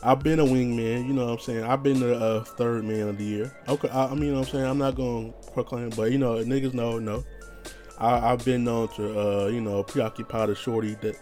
I've 0.03 0.21
been 0.21 0.38
a 0.38 0.44
wingman, 0.44 1.09
you 1.09 1.12
know 1.12 1.27
what 1.27 1.33
I'm 1.33 1.38
saying? 1.40 1.64
I've 1.64 1.83
been 1.83 1.99
the 1.99 2.14
uh, 2.16 2.44
third 2.44 2.85
man 2.85 3.09
of 3.09 3.18
the 3.18 3.25
year. 3.25 3.53
Okay, 3.68 3.88
I, 3.88 4.07
I, 4.07 4.14
mean, 4.14 4.25
you 4.25 4.33
know 4.33 4.40
what 4.40 4.49
I'm 4.49 4.53
saying? 4.53 4.64
I'm 4.64 4.79
not 4.79 4.94
going 4.94 5.33
to 5.33 5.51
proclaim, 5.51 5.90
but, 5.90 6.12
you 6.12 6.18
know, 6.18 6.37
niggas 6.37 6.73
know, 6.73 6.99
no. 6.99 7.25
I, 7.99 8.21
have 8.21 8.44
been 8.44 8.62
known 8.62 8.88
to, 8.94 9.21
uh, 9.21 9.47
you 9.49 9.61
know, 9.61 9.83
preoccupy 9.83 10.47
the 10.47 10.55
shorty 10.55 10.94
that, 10.97 11.16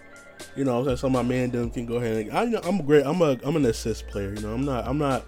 you 0.56 0.64
know, 0.64 0.88
I'm 0.88 0.96
so 0.96 1.08
my 1.08 1.22
man 1.22 1.50
them 1.50 1.70
can 1.70 1.86
go 1.86 1.96
ahead 1.96 2.16
and, 2.16 2.36
I, 2.36 2.44
you 2.44 2.50
know, 2.50 2.60
I'm 2.64 2.80
a 2.80 2.82
great, 2.82 3.04
I'm 3.06 3.20
a, 3.20 3.38
I'm 3.44 3.56
an 3.56 3.66
assist 3.66 4.06
player, 4.08 4.34
you 4.34 4.42
know, 4.42 4.54
I'm 4.54 4.64
not, 4.64 4.86
I'm 4.86 4.98
not, 4.98 5.24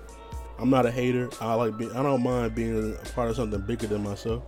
I'm 0.58 0.70
not 0.70 0.86
a 0.86 0.90
hater. 0.90 1.30
I 1.40 1.54
like, 1.54 1.76
being, 1.78 1.92
I 1.92 2.02
don't 2.02 2.22
mind 2.22 2.54
being 2.54 2.96
a 2.96 3.08
part 3.10 3.30
of 3.30 3.36
something 3.36 3.60
bigger 3.60 3.86
than 3.86 4.02
myself. 4.02 4.42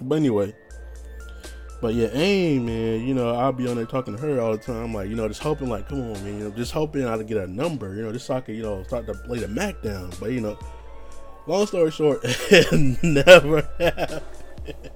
But 0.00 0.16
anyway, 0.16 0.54
but 1.80 1.94
yeah, 1.94 2.08
aim, 2.12 2.66
man, 2.66 3.06
you 3.06 3.14
know, 3.14 3.34
I'll 3.34 3.52
be 3.52 3.66
on 3.66 3.76
there 3.76 3.86
talking 3.86 4.14
to 4.14 4.20
her 4.20 4.40
all 4.40 4.52
the 4.52 4.58
time, 4.58 4.92
like, 4.92 5.08
you 5.08 5.16
know, 5.16 5.26
just 5.28 5.42
hoping, 5.42 5.70
like, 5.70 5.88
come 5.88 6.00
on, 6.00 6.12
man, 6.24 6.38
you 6.38 6.44
know, 6.44 6.50
just 6.50 6.72
hoping 6.72 7.06
I 7.06 7.16
to 7.16 7.24
get 7.24 7.38
a 7.38 7.46
number, 7.46 7.94
you 7.94 8.02
know, 8.02 8.12
just 8.12 8.26
so 8.26 8.34
I 8.34 8.40
can, 8.42 8.54
you 8.54 8.62
know, 8.62 8.82
start 8.82 9.06
to 9.06 9.14
play 9.14 9.38
the 9.38 9.48
Mac 9.48 9.80
down. 9.82 10.10
But, 10.20 10.32
you 10.32 10.40
know, 10.40 10.58
long 11.46 11.66
story 11.66 11.90
short, 11.90 12.22
never 13.02 13.62
happened. 13.78 14.22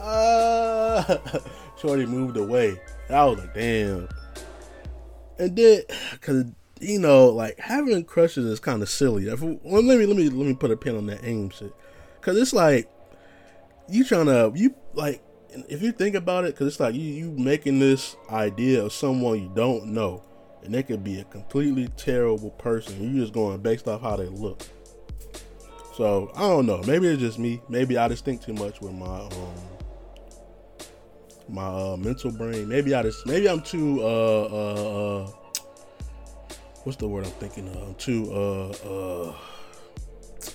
uh, 0.00 1.18
Shorty 1.84 2.06
moved 2.06 2.38
away. 2.38 2.80
I 3.10 3.24
was 3.26 3.38
like, 3.38 3.52
damn. 3.52 4.08
And 5.38 5.54
then, 5.54 5.82
cause 6.22 6.46
you 6.80 6.98
know, 6.98 7.26
like 7.28 7.58
having 7.58 8.02
crushes 8.04 8.46
is 8.46 8.58
kind 8.58 8.80
of 8.80 8.88
silly. 8.88 9.28
If, 9.28 9.42
well, 9.42 9.82
let 9.82 9.98
me 9.98 10.06
let 10.06 10.16
me 10.16 10.30
let 10.30 10.46
me 10.46 10.54
put 10.54 10.70
a 10.70 10.76
pin 10.78 10.96
on 10.96 11.06
that 11.06 11.22
aim 11.24 11.50
shit, 11.50 11.74
cause 12.22 12.38
it's 12.38 12.54
like 12.54 12.90
you 13.88 14.02
trying 14.02 14.26
to 14.26 14.50
you 14.54 14.74
like 14.94 15.22
if 15.68 15.82
you 15.82 15.92
think 15.92 16.14
about 16.14 16.44
it, 16.44 16.54
because 16.54 16.68
it's 16.68 16.80
like 16.80 16.94
you 16.94 17.02
you 17.02 17.30
making 17.32 17.80
this 17.80 18.16
idea 18.30 18.82
of 18.82 18.92
someone 18.92 19.42
you 19.42 19.52
don't 19.54 19.86
know, 19.88 20.22
and 20.62 20.72
they 20.72 20.82
could 20.82 21.04
be 21.04 21.20
a 21.20 21.24
completely 21.24 21.88
terrible 21.98 22.50
person. 22.52 23.02
You 23.02 23.20
just 23.20 23.34
going 23.34 23.60
based 23.60 23.88
off 23.88 24.00
how 24.00 24.16
they 24.16 24.28
look. 24.28 24.62
So 25.94 26.32
I 26.34 26.40
don't 26.40 26.64
know. 26.64 26.82
Maybe 26.86 27.08
it's 27.08 27.20
just 27.20 27.38
me. 27.38 27.60
Maybe 27.68 27.98
I 27.98 28.08
just 28.08 28.24
think 28.24 28.42
too 28.42 28.54
much 28.54 28.80
with 28.80 28.94
my 28.94 29.20
um 29.20 29.73
my 31.48 31.66
uh, 31.66 31.96
mental 31.96 32.30
brain. 32.30 32.68
Maybe 32.68 32.94
I 32.94 33.02
just 33.02 33.26
maybe 33.26 33.48
I'm 33.48 33.60
too 33.60 34.02
uh 34.02 34.44
uh, 34.44 35.24
uh 35.24 35.30
what's 36.84 36.96
the 36.96 37.08
word 37.08 37.24
I'm 37.24 37.32
thinking 37.32 37.68
of? 37.68 37.76
I'm 37.76 37.94
too 37.94 38.32
uh 38.32 38.68
uh 38.88 39.34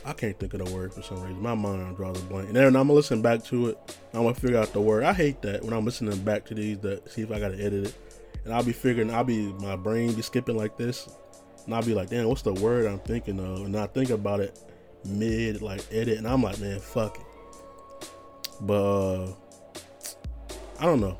I 0.06 0.13
can't 0.13 0.38
think 0.39 0.54
of 0.54 0.65
the 0.65 0.73
word 0.73 0.93
for 0.93 1.02
some 1.02 1.21
reason. 1.21 1.41
My 1.41 1.56
mind 1.56 1.97
draws 1.97 2.21
a 2.21 2.25
blank. 2.25 2.47
And 2.47 2.56
then 2.56 2.65
I'm 2.67 2.73
gonna 2.73 2.93
listen 2.93 3.21
back 3.21 3.43
to 3.45 3.67
it. 3.67 3.97
I'm 4.13 4.23
gonna 4.23 4.36
figure 4.36 4.58
out 4.58 4.73
the 4.73 4.82
word. 4.82 5.04
I 5.04 5.13
hate 5.13 5.41
that 5.41 5.63
when 5.63 5.73
I'm 5.73 5.86
listening 5.86 6.17
back 6.23 6.45
to 6.45 6.54
these 6.54 6.78
to 6.80 7.02
see 7.10 7.21
if 7.21 7.32
I 7.32 7.39
gotta 7.39 7.56
edit 7.56 7.88
it. 7.88 7.97
And 8.45 8.54
I'll 8.54 8.63
be 8.63 8.71
figuring 8.71 9.12
I'll 9.12 9.23
be 9.23 9.54
my 9.54 9.75
brain 9.75 10.13
be 10.13 10.21
skipping 10.21 10.58
like 10.58 10.78
this. 10.78 11.10
And 11.65 11.75
I'll 11.75 11.84
be 11.84 11.93
like, 11.93 12.10
damn, 12.10 12.28
what's 12.28 12.41
the 12.41 12.54
word 12.54 12.86
I'm 12.86 12.99
thinking 12.99 13.39
of? 13.39 13.65
And 13.65 13.75
I 13.75 13.88
think 13.88 14.10
about 14.10 14.39
it 14.39 14.58
mid 15.06 15.62
like 15.62 15.82
edit 15.91 16.17
and 16.17 16.28
I'm 16.28 16.43
like, 16.43 16.60
man, 16.60 16.80
fuck 16.80 17.17
it. 17.17 18.10
But 18.62 18.84
uh 18.84 19.32
I 20.79 20.85
don't 20.85 21.01
know. 21.01 21.17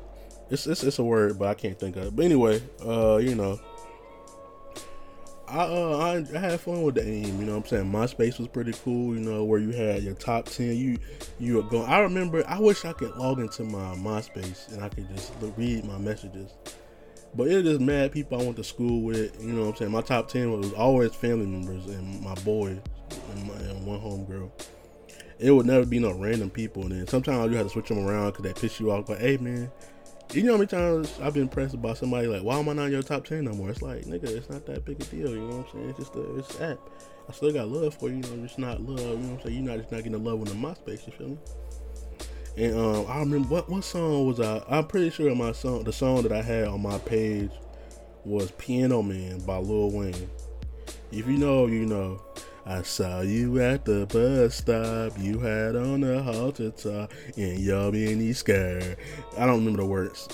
It's, 0.50 0.66
it's 0.66 0.82
it's 0.82 0.98
a 0.98 1.04
word, 1.04 1.38
but 1.38 1.48
I 1.48 1.54
can't 1.54 1.78
think 1.78 1.96
of 1.96 2.06
it. 2.06 2.16
But 2.16 2.24
anyway, 2.24 2.62
uh, 2.84 3.18
you 3.18 3.34
know, 3.34 3.60
I 5.46 5.58
uh 5.58 6.24
I, 6.32 6.36
I 6.36 6.40
had 6.40 6.60
fun 6.60 6.82
with 6.82 6.94
the 6.96 7.06
aim. 7.06 7.38
You 7.38 7.46
know, 7.46 7.58
what 7.58 7.64
I'm 7.64 7.66
saying 7.66 7.92
MySpace 7.92 8.38
was 8.38 8.48
pretty 8.48 8.72
cool. 8.84 9.14
You 9.14 9.20
know, 9.20 9.44
where 9.44 9.60
you 9.60 9.70
had 9.70 10.02
your 10.02 10.14
top 10.14 10.46
ten. 10.46 10.76
You 10.76 10.98
you 11.38 11.56
were 11.56 11.62
going. 11.62 11.88
I 11.88 12.00
remember. 12.00 12.42
I 12.48 12.58
wish 12.58 12.84
I 12.84 12.92
could 12.92 13.14
log 13.16 13.38
into 13.38 13.64
my 13.64 13.94
MySpace 13.96 14.72
and 14.72 14.82
I 14.82 14.88
could 14.88 15.08
just 15.14 15.32
read 15.56 15.84
my 15.84 15.98
messages. 15.98 16.52
But 17.34 17.46
it 17.46 17.62
just 17.62 17.80
mad 17.80 18.10
people 18.10 18.40
I 18.40 18.44
went 18.44 18.56
to 18.56 18.64
school 18.64 19.02
with. 19.02 19.40
You 19.40 19.52
know, 19.52 19.62
what 19.62 19.68
I'm 19.70 19.76
saying 19.76 19.92
my 19.92 20.02
top 20.02 20.28
ten 20.28 20.58
was 20.58 20.72
always 20.72 21.14
family 21.14 21.46
members 21.46 21.86
and 21.86 22.20
my 22.22 22.34
boy 22.36 22.80
and, 23.32 23.46
my, 23.46 23.54
and 23.54 23.86
one 23.86 24.00
homegirl 24.00 24.50
it 25.40 25.50
would 25.50 25.66
never 25.66 25.86
be 25.86 25.98
no 25.98 26.12
random 26.12 26.50
people. 26.50 26.82
And 26.82 26.92
then 26.92 27.06
sometimes 27.06 27.50
you 27.50 27.56
have 27.56 27.66
to 27.66 27.72
switch 27.72 27.88
them 27.88 28.06
around 28.06 28.32
because 28.32 28.44
they 28.44 28.52
piss 28.52 28.78
you 28.78 28.92
off. 28.92 29.06
But 29.06 29.18
hey, 29.18 29.38
man, 29.38 29.70
you 30.32 30.42
know 30.42 30.52
how 30.52 30.58
many 30.58 30.68
times 30.68 31.18
I've 31.20 31.34
been 31.34 31.44
impressed 31.44 31.80
by 31.80 31.94
somebody 31.94 32.26
like, 32.26 32.42
why 32.42 32.58
am 32.58 32.68
I 32.68 32.74
not 32.74 32.86
in 32.86 32.92
your 32.92 33.02
top 33.02 33.24
ten 33.24 33.44
no 33.44 33.52
more? 33.52 33.70
It's 33.70 33.82
like, 33.82 34.04
nigga, 34.04 34.24
it's 34.24 34.50
not 34.50 34.66
that 34.66 34.84
big 34.84 35.00
a 35.00 35.04
deal. 35.04 35.30
You 35.30 35.40
know 35.40 35.56
what 35.56 35.66
I'm 35.66 35.72
saying? 35.72 35.88
It's 35.90 35.98
just 35.98 36.14
a, 36.14 36.36
it's 36.36 36.60
an 36.60 36.72
app. 36.72 36.78
I 37.28 37.32
still 37.32 37.52
got 37.52 37.68
love 37.68 37.94
for 37.94 38.08
you. 38.08 38.16
You 38.16 38.22
know, 38.22 38.44
it's 38.44 38.58
not 38.58 38.82
love. 38.82 39.00
You 39.00 39.06
know 39.06 39.14
what 39.14 39.40
I'm 39.40 39.42
saying? 39.42 39.56
You're 39.56 39.72
not 39.72 39.78
just 39.78 39.92
not 39.92 39.98
getting 39.98 40.12
the 40.12 40.18
love 40.18 40.38
in 40.40 40.44
the 40.44 40.68
MySpace. 40.68 41.06
You 41.06 41.12
feel 41.12 41.28
me? 41.28 41.38
And 42.56 42.76
um, 42.76 43.06
I 43.08 43.20
remember 43.20 43.48
what 43.48 43.70
what 43.70 43.84
song 43.84 44.26
was 44.26 44.40
I? 44.40 44.62
I'm 44.68 44.86
pretty 44.86 45.10
sure 45.10 45.34
my 45.34 45.52
song, 45.52 45.84
the 45.84 45.92
song 45.92 46.22
that 46.22 46.32
I 46.32 46.42
had 46.42 46.64
on 46.64 46.82
my 46.82 46.98
page 46.98 47.52
was 48.24 48.50
"Piano 48.52 49.02
Man" 49.02 49.38
by 49.40 49.56
Lil 49.56 49.90
Wayne. 49.90 50.30
If 51.10 51.26
you 51.26 51.38
know, 51.38 51.66
you 51.66 51.86
know. 51.86 52.20
I 52.66 52.82
saw 52.82 53.22
you 53.22 53.60
at 53.60 53.84
the 53.84 54.06
bus 54.06 54.56
stop. 54.56 55.18
You 55.18 55.38
had 55.38 55.76
on 55.76 56.04
a 56.04 56.22
halter 56.22 56.70
top 56.70 57.12
and 57.36 57.58
your 57.58 57.90
mini 57.90 58.32
skirt. 58.32 58.96
I 59.36 59.46
don't 59.46 59.58
remember 59.58 59.82
the 59.82 59.86
words. 59.86 60.28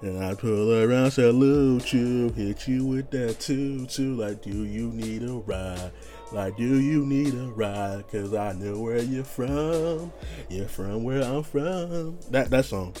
And 0.00 0.22
I 0.22 0.34
pull 0.34 0.82
around, 0.82 1.12
salute 1.12 1.92
you, 1.92 2.30
hit 2.30 2.66
you 2.66 2.84
with 2.84 3.10
that 3.12 3.38
tutu. 3.38 4.16
Like, 4.16 4.42
do 4.42 4.64
you 4.64 4.88
need 4.88 5.22
a 5.22 5.34
ride? 5.34 5.92
Like, 6.32 6.56
do 6.56 6.80
you 6.80 7.06
need 7.06 7.34
a 7.34 7.46
ride? 7.52 8.08
Cause 8.10 8.34
I 8.34 8.52
know 8.52 8.80
where 8.80 9.00
you're 9.00 9.22
from. 9.22 10.12
You're 10.50 10.66
from 10.66 11.04
where 11.04 11.22
I'm 11.22 11.44
from. 11.44 12.18
That 12.30 12.50
that 12.50 12.64
song. 12.64 12.94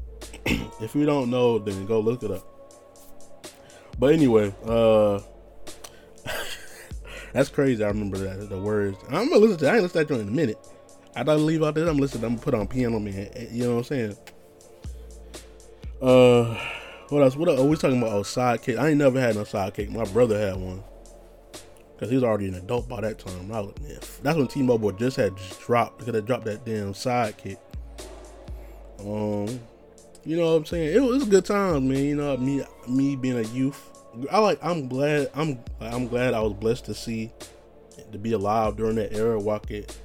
if 0.46 0.94
you 0.94 1.04
don't 1.04 1.28
know, 1.30 1.58
then 1.58 1.86
go 1.86 1.98
look 1.98 2.22
it 2.22 2.30
up. 2.30 2.46
But 3.98 4.12
anyway, 4.12 4.54
uh 4.64 5.20
that's 7.34 7.48
crazy. 7.48 7.82
I 7.82 7.88
remember 7.88 8.16
that 8.18 8.48
the 8.48 8.58
words. 8.58 8.96
I'm 9.08 9.28
gonna 9.28 9.38
listen 9.38 9.58
to. 9.58 9.68
I 9.68 9.74
ain't 9.74 9.82
listen 9.82 9.98
to 10.00 10.06
that 10.06 10.08
joint 10.08 10.22
in 10.22 10.28
a 10.28 10.30
minute. 10.30 10.58
I 11.16 11.24
don't 11.24 11.44
leave 11.44 11.64
out 11.64 11.74
there. 11.74 11.88
I'm 11.88 11.98
listening. 11.98 12.24
I'm 12.24 12.36
gonna 12.36 12.44
put 12.44 12.54
on 12.54 12.68
piano 12.68 13.00
man. 13.00 13.28
You 13.50 13.64
know 13.64 13.70
what 13.74 13.78
I'm 13.78 13.84
saying? 13.84 14.16
Uh, 16.00 16.56
what 17.08 17.22
else? 17.24 17.34
What 17.34 17.48
else? 17.48 17.58
Oh, 17.58 17.66
we 17.66 17.76
talking 17.76 17.98
about? 17.98 18.12
Oh, 18.12 18.22
sidekick. 18.22 18.78
I 18.78 18.90
ain't 18.90 18.98
never 18.98 19.20
had 19.20 19.34
no 19.34 19.42
sidekick. 19.42 19.90
My 19.90 20.04
brother 20.04 20.38
had 20.38 20.56
one. 20.56 20.84
Cause 21.98 22.08
he 22.08 22.16
was 22.16 22.24
already 22.24 22.48
an 22.48 22.54
adult 22.54 22.88
by 22.88 23.00
that 23.00 23.18
time. 23.20 23.50
I 23.52 23.60
was, 23.60 23.72
man, 23.80 23.98
that's 24.22 24.36
when 24.36 24.48
T-Mobile 24.48 24.92
just 24.92 25.16
had 25.16 25.32
dropped. 25.60 25.98
Because 25.98 26.12
they 26.12 26.20
dropped 26.20 26.44
that 26.44 26.64
damn 26.64 26.92
sidekick. 26.92 27.58
Um, 29.00 29.60
you 30.24 30.36
know 30.36 30.52
what 30.52 30.58
I'm 30.58 30.64
saying? 30.66 30.94
It 30.94 31.00
was, 31.00 31.10
it 31.10 31.18
was 31.18 31.28
good 31.28 31.44
times, 31.44 31.82
man. 31.82 32.04
You 32.04 32.16
know 32.16 32.36
me, 32.36 32.62
me 32.88 33.16
being 33.16 33.38
a 33.38 33.48
youth 33.48 33.93
I 34.30 34.38
like. 34.38 34.58
I'm 34.62 34.88
glad. 34.88 35.30
I'm. 35.34 35.58
I'm 35.80 36.08
glad 36.08 36.34
I 36.34 36.40
was 36.40 36.54
blessed 36.54 36.86
to 36.86 36.94
see, 36.94 37.32
to 38.12 38.18
be 38.18 38.32
alive 38.32 38.76
during 38.76 38.96
that 38.96 39.12
era. 39.12 39.38
Walk 39.38 39.70
it. 39.70 39.96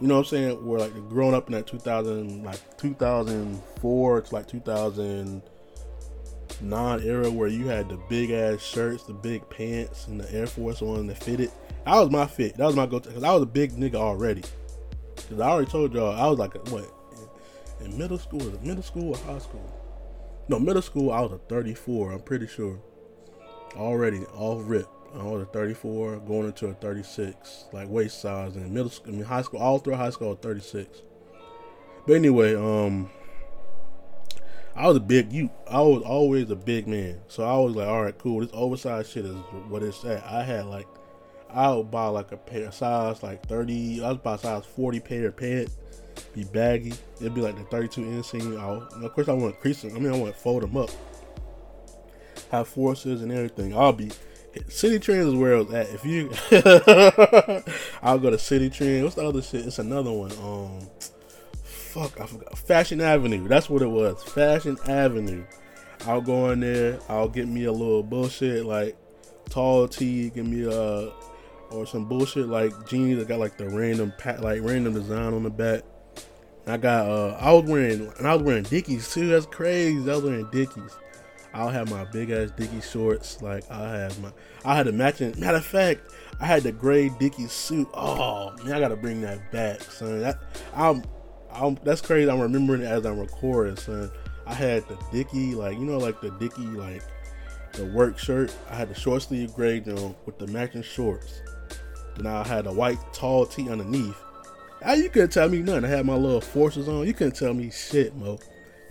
You 0.00 0.08
know 0.08 0.16
what 0.16 0.26
I'm 0.26 0.26
saying? 0.26 0.66
We're 0.66 0.78
like 0.78 0.92
growing 1.08 1.34
up 1.34 1.46
in 1.46 1.54
that 1.54 1.66
2000, 1.66 2.44
like 2.44 2.76
2004 2.76 4.20
to 4.20 4.34
like 4.34 4.46
2009 4.46 7.02
era, 7.02 7.30
where 7.30 7.48
you 7.48 7.66
had 7.66 7.88
the 7.88 7.96
big 8.08 8.30
ass 8.30 8.60
shirts, 8.60 9.04
the 9.04 9.14
big 9.14 9.48
pants, 9.48 10.06
and 10.06 10.20
the 10.20 10.30
Air 10.34 10.46
Force 10.46 10.82
One 10.82 11.06
that 11.06 11.22
fitted. 11.22 11.50
That 11.86 11.96
was 11.96 12.10
my 12.10 12.26
fit. 12.26 12.58
That 12.58 12.66
was 12.66 12.76
my 12.76 12.84
go-to 12.84 13.08
because 13.08 13.24
I 13.24 13.32
was 13.32 13.42
a 13.42 13.46
big 13.46 13.72
nigga 13.72 13.94
already. 13.94 14.42
Because 15.14 15.40
I 15.40 15.48
already 15.48 15.70
told 15.70 15.94
y'all 15.94 16.14
I 16.14 16.28
was 16.28 16.38
like 16.38 16.56
a, 16.56 16.58
what 16.70 16.92
in 17.80 17.96
middle 17.96 18.18
school, 18.18 18.42
middle 18.62 18.82
school 18.82 19.14
or 19.14 19.18
high 19.18 19.38
school? 19.38 19.72
No, 20.48 20.58
middle 20.58 20.82
school 20.82 21.10
I 21.10 21.20
was 21.20 21.32
a 21.32 21.38
34. 21.38 22.12
I'm 22.12 22.20
pretty 22.20 22.46
sure 22.46 22.78
already 23.76 24.24
all 24.36 24.60
rip. 24.60 24.88
I 25.14 25.22
was 25.22 25.42
a 25.42 25.46
34 25.46 26.18
going 26.20 26.46
into 26.46 26.66
a 26.66 26.74
36, 26.74 27.66
like 27.72 27.88
waist 27.88 28.20
size 28.20 28.56
in 28.56 28.72
middle 28.72 28.90
school, 28.90 29.14
I 29.14 29.16
mean 29.16 29.24
high 29.24 29.42
school, 29.42 29.60
all 29.60 29.78
through 29.78 29.94
high 29.94 30.10
school, 30.10 30.34
36. 30.34 31.02
But 32.06 32.14
anyway, 32.14 32.54
um, 32.54 33.10
I 34.74 34.86
was 34.88 34.96
a 34.98 35.00
big 35.00 35.32
you. 35.32 35.50
I 35.68 35.80
was 35.80 36.02
always 36.02 36.50
a 36.50 36.56
big 36.56 36.86
man, 36.86 37.20
so 37.28 37.44
I 37.44 37.56
was 37.58 37.74
like, 37.74 37.88
all 37.88 38.02
right, 38.02 38.18
cool. 38.18 38.40
This 38.40 38.50
oversized 38.52 39.10
shit 39.10 39.24
is 39.24 39.36
what 39.68 39.82
it's 39.82 40.04
at. 40.04 40.22
I 40.24 40.42
had 40.42 40.66
like, 40.66 40.86
I 41.50 41.72
would 41.72 41.90
buy 41.90 42.08
like 42.08 42.32
a 42.32 42.36
pair 42.36 42.70
size 42.70 43.22
like 43.22 43.46
30. 43.46 44.04
I 44.04 44.08
was 44.10 44.18
buy 44.18 44.36
size 44.36 44.66
40 44.66 45.00
pair 45.00 45.28
of 45.28 45.36
pants, 45.36 45.78
be 46.34 46.44
baggy. 46.44 46.92
It'd 47.20 47.34
be 47.34 47.40
like 47.40 47.56
the 47.56 47.64
32 47.64 48.02
inseam. 48.02 48.60
I, 48.60 49.04
of 49.04 49.14
course, 49.14 49.28
I 49.28 49.32
want 49.32 49.54
to 49.54 49.60
crease 49.60 49.80
them. 49.80 49.96
I 49.96 49.98
mean, 49.98 50.12
I 50.12 50.16
want 50.16 50.34
to 50.34 50.40
fold 50.40 50.62
them 50.62 50.76
up 50.76 50.90
have 52.50 52.68
forces 52.68 53.22
and 53.22 53.32
everything. 53.32 53.76
I'll 53.76 53.92
be 53.92 54.10
Citi 54.64 55.00
Trends 55.00 55.26
is 55.26 55.34
where 55.34 55.56
I 55.56 55.60
was 55.60 55.74
at. 55.74 55.88
If 55.90 56.04
you, 56.04 56.30
I'll 58.02 58.18
go 58.18 58.30
to 58.30 58.36
Citi 58.36 58.72
Trend. 58.72 59.04
What's 59.04 59.16
the 59.16 59.26
other 59.26 59.42
shit? 59.42 59.66
It's 59.66 59.78
another 59.78 60.12
one. 60.12 60.32
Um, 60.32 60.88
fuck, 61.62 62.20
I 62.20 62.26
forgot. 62.26 62.56
Fashion 62.58 63.00
Avenue. 63.00 63.46
That's 63.48 63.68
what 63.68 63.82
it 63.82 63.88
was. 63.88 64.22
Fashion 64.24 64.76
Avenue. 64.86 65.44
I'll 66.06 66.20
go 66.20 66.50
in 66.50 66.60
there. 66.60 66.98
I'll 67.08 67.28
get 67.28 67.48
me 67.48 67.64
a 67.64 67.72
little 67.72 68.02
bullshit 68.02 68.64
like 68.64 68.96
tall 69.50 69.88
tee. 69.88 70.30
Give 70.30 70.46
me 70.46 70.64
a 70.64 71.12
or 71.70 71.84
some 71.84 72.06
bullshit 72.06 72.48
like 72.48 72.72
jeans 72.86 73.18
that 73.18 73.28
got 73.28 73.40
like 73.40 73.56
the 73.56 73.68
random 73.68 74.12
pat 74.18 74.40
like 74.40 74.62
random 74.62 74.94
design 74.94 75.34
on 75.34 75.42
the 75.42 75.50
back. 75.50 75.82
I 76.66 76.76
got 76.76 77.08
uh 77.08 77.36
I 77.40 77.52
was 77.52 77.64
wearing 77.64 78.12
and 78.18 78.26
I 78.26 78.34
was 78.34 78.42
wearing 78.42 78.64
Dickies 78.64 79.12
too. 79.12 79.28
That's 79.28 79.46
crazy. 79.46 79.98
I 80.10 80.14
was 80.14 80.24
wearing 80.24 80.48
Dickies. 80.50 80.96
I'll 81.56 81.70
have 81.70 81.90
my 81.90 82.04
big 82.04 82.30
ass 82.30 82.50
Dickie 82.50 82.82
shorts. 82.82 83.40
Like 83.40 83.68
I 83.70 83.98
have 83.98 84.20
my, 84.20 84.30
I 84.64 84.76
had 84.76 84.86
a 84.88 84.92
matching. 84.92 85.34
Matter 85.38 85.56
of 85.56 85.64
fact, 85.64 86.12
I 86.38 86.44
had 86.44 86.62
the 86.62 86.72
gray 86.72 87.08
Dickie 87.08 87.46
suit. 87.46 87.88
Oh 87.94 88.54
man, 88.62 88.74
I 88.74 88.78
gotta 88.80 88.96
bring 88.96 89.22
that 89.22 89.50
back, 89.50 89.80
son. 89.80 90.20
That 90.20 90.38
I'm, 90.74 91.02
I'm. 91.50 91.78
That's 91.82 92.02
crazy. 92.02 92.30
I'm 92.30 92.40
remembering 92.40 92.82
it 92.82 92.86
as 92.86 93.06
I'm 93.06 93.18
recording, 93.18 93.76
son. 93.76 94.10
I 94.46 94.52
had 94.52 94.86
the 94.86 94.98
Dickie, 95.10 95.54
like 95.54 95.78
you 95.78 95.84
know, 95.84 95.96
like 95.96 96.20
the 96.20 96.30
Dickie, 96.32 96.66
like 96.66 97.02
the 97.72 97.86
work 97.86 98.18
shirt. 98.18 98.54
I 98.70 98.76
had 98.76 98.90
the 98.90 98.94
short 98.94 99.22
sleeve 99.22 99.54
gray 99.54 99.80
on 99.80 100.14
with 100.26 100.38
the 100.38 100.46
matching 100.48 100.82
shorts. 100.82 101.40
Then 102.16 102.26
I 102.26 102.46
had 102.46 102.66
a 102.66 102.72
white 102.72 102.98
tall 103.14 103.46
tee 103.46 103.70
underneath. 103.70 104.16
Now, 104.82 104.92
you 104.92 105.08
couldn't 105.08 105.32
tell 105.32 105.48
me 105.48 105.62
nothing. 105.62 105.86
I 105.86 105.88
had 105.88 106.04
my 106.04 106.14
little 106.14 106.40
forces 106.40 106.86
on. 106.86 107.06
You 107.06 107.14
couldn't 107.14 107.34
tell 107.34 107.54
me 107.54 107.70
shit, 107.70 108.14
Mo. 108.14 108.38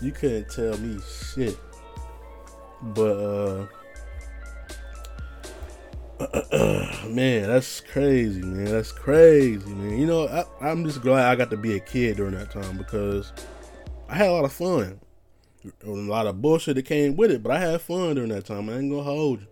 You 0.01 0.11
couldn't 0.11 0.49
tell 0.49 0.77
me 0.79 0.99
shit. 1.33 1.57
But 2.81 3.17
uh 3.17 3.67
man, 7.09 7.49
that's 7.49 7.81
crazy, 7.81 8.41
man. 8.41 8.65
That's 8.65 8.91
crazy, 8.91 9.69
man. 9.73 9.97
You 9.99 10.07
know, 10.07 10.27
I, 10.61 10.69
am 10.69 10.85
just 10.85 11.01
glad 11.01 11.29
I 11.29 11.35
got 11.35 11.49
to 11.49 11.57
be 11.57 11.75
a 11.75 11.79
kid 11.79 12.17
during 12.17 12.35
that 12.35 12.51
time 12.51 12.77
because 12.77 13.33
I 14.07 14.15
had 14.15 14.29
a 14.29 14.31
lot 14.31 14.45
of 14.45 14.53
fun. 14.53 15.01
A 15.83 15.89
lot 15.89 16.27
of 16.27 16.41
bullshit 16.41 16.75
that 16.75 16.85
came 16.85 17.17
with 17.17 17.31
it, 17.31 17.43
but 17.43 17.51
I 17.51 17.59
had 17.59 17.81
fun 17.81 18.15
during 18.15 18.29
that 18.29 18.45
time. 18.45 18.69
I 18.69 18.77
ain't 18.77 18.89
gonna 18.89 19.03
hold 19.03 19.41
you. 19.41 19.47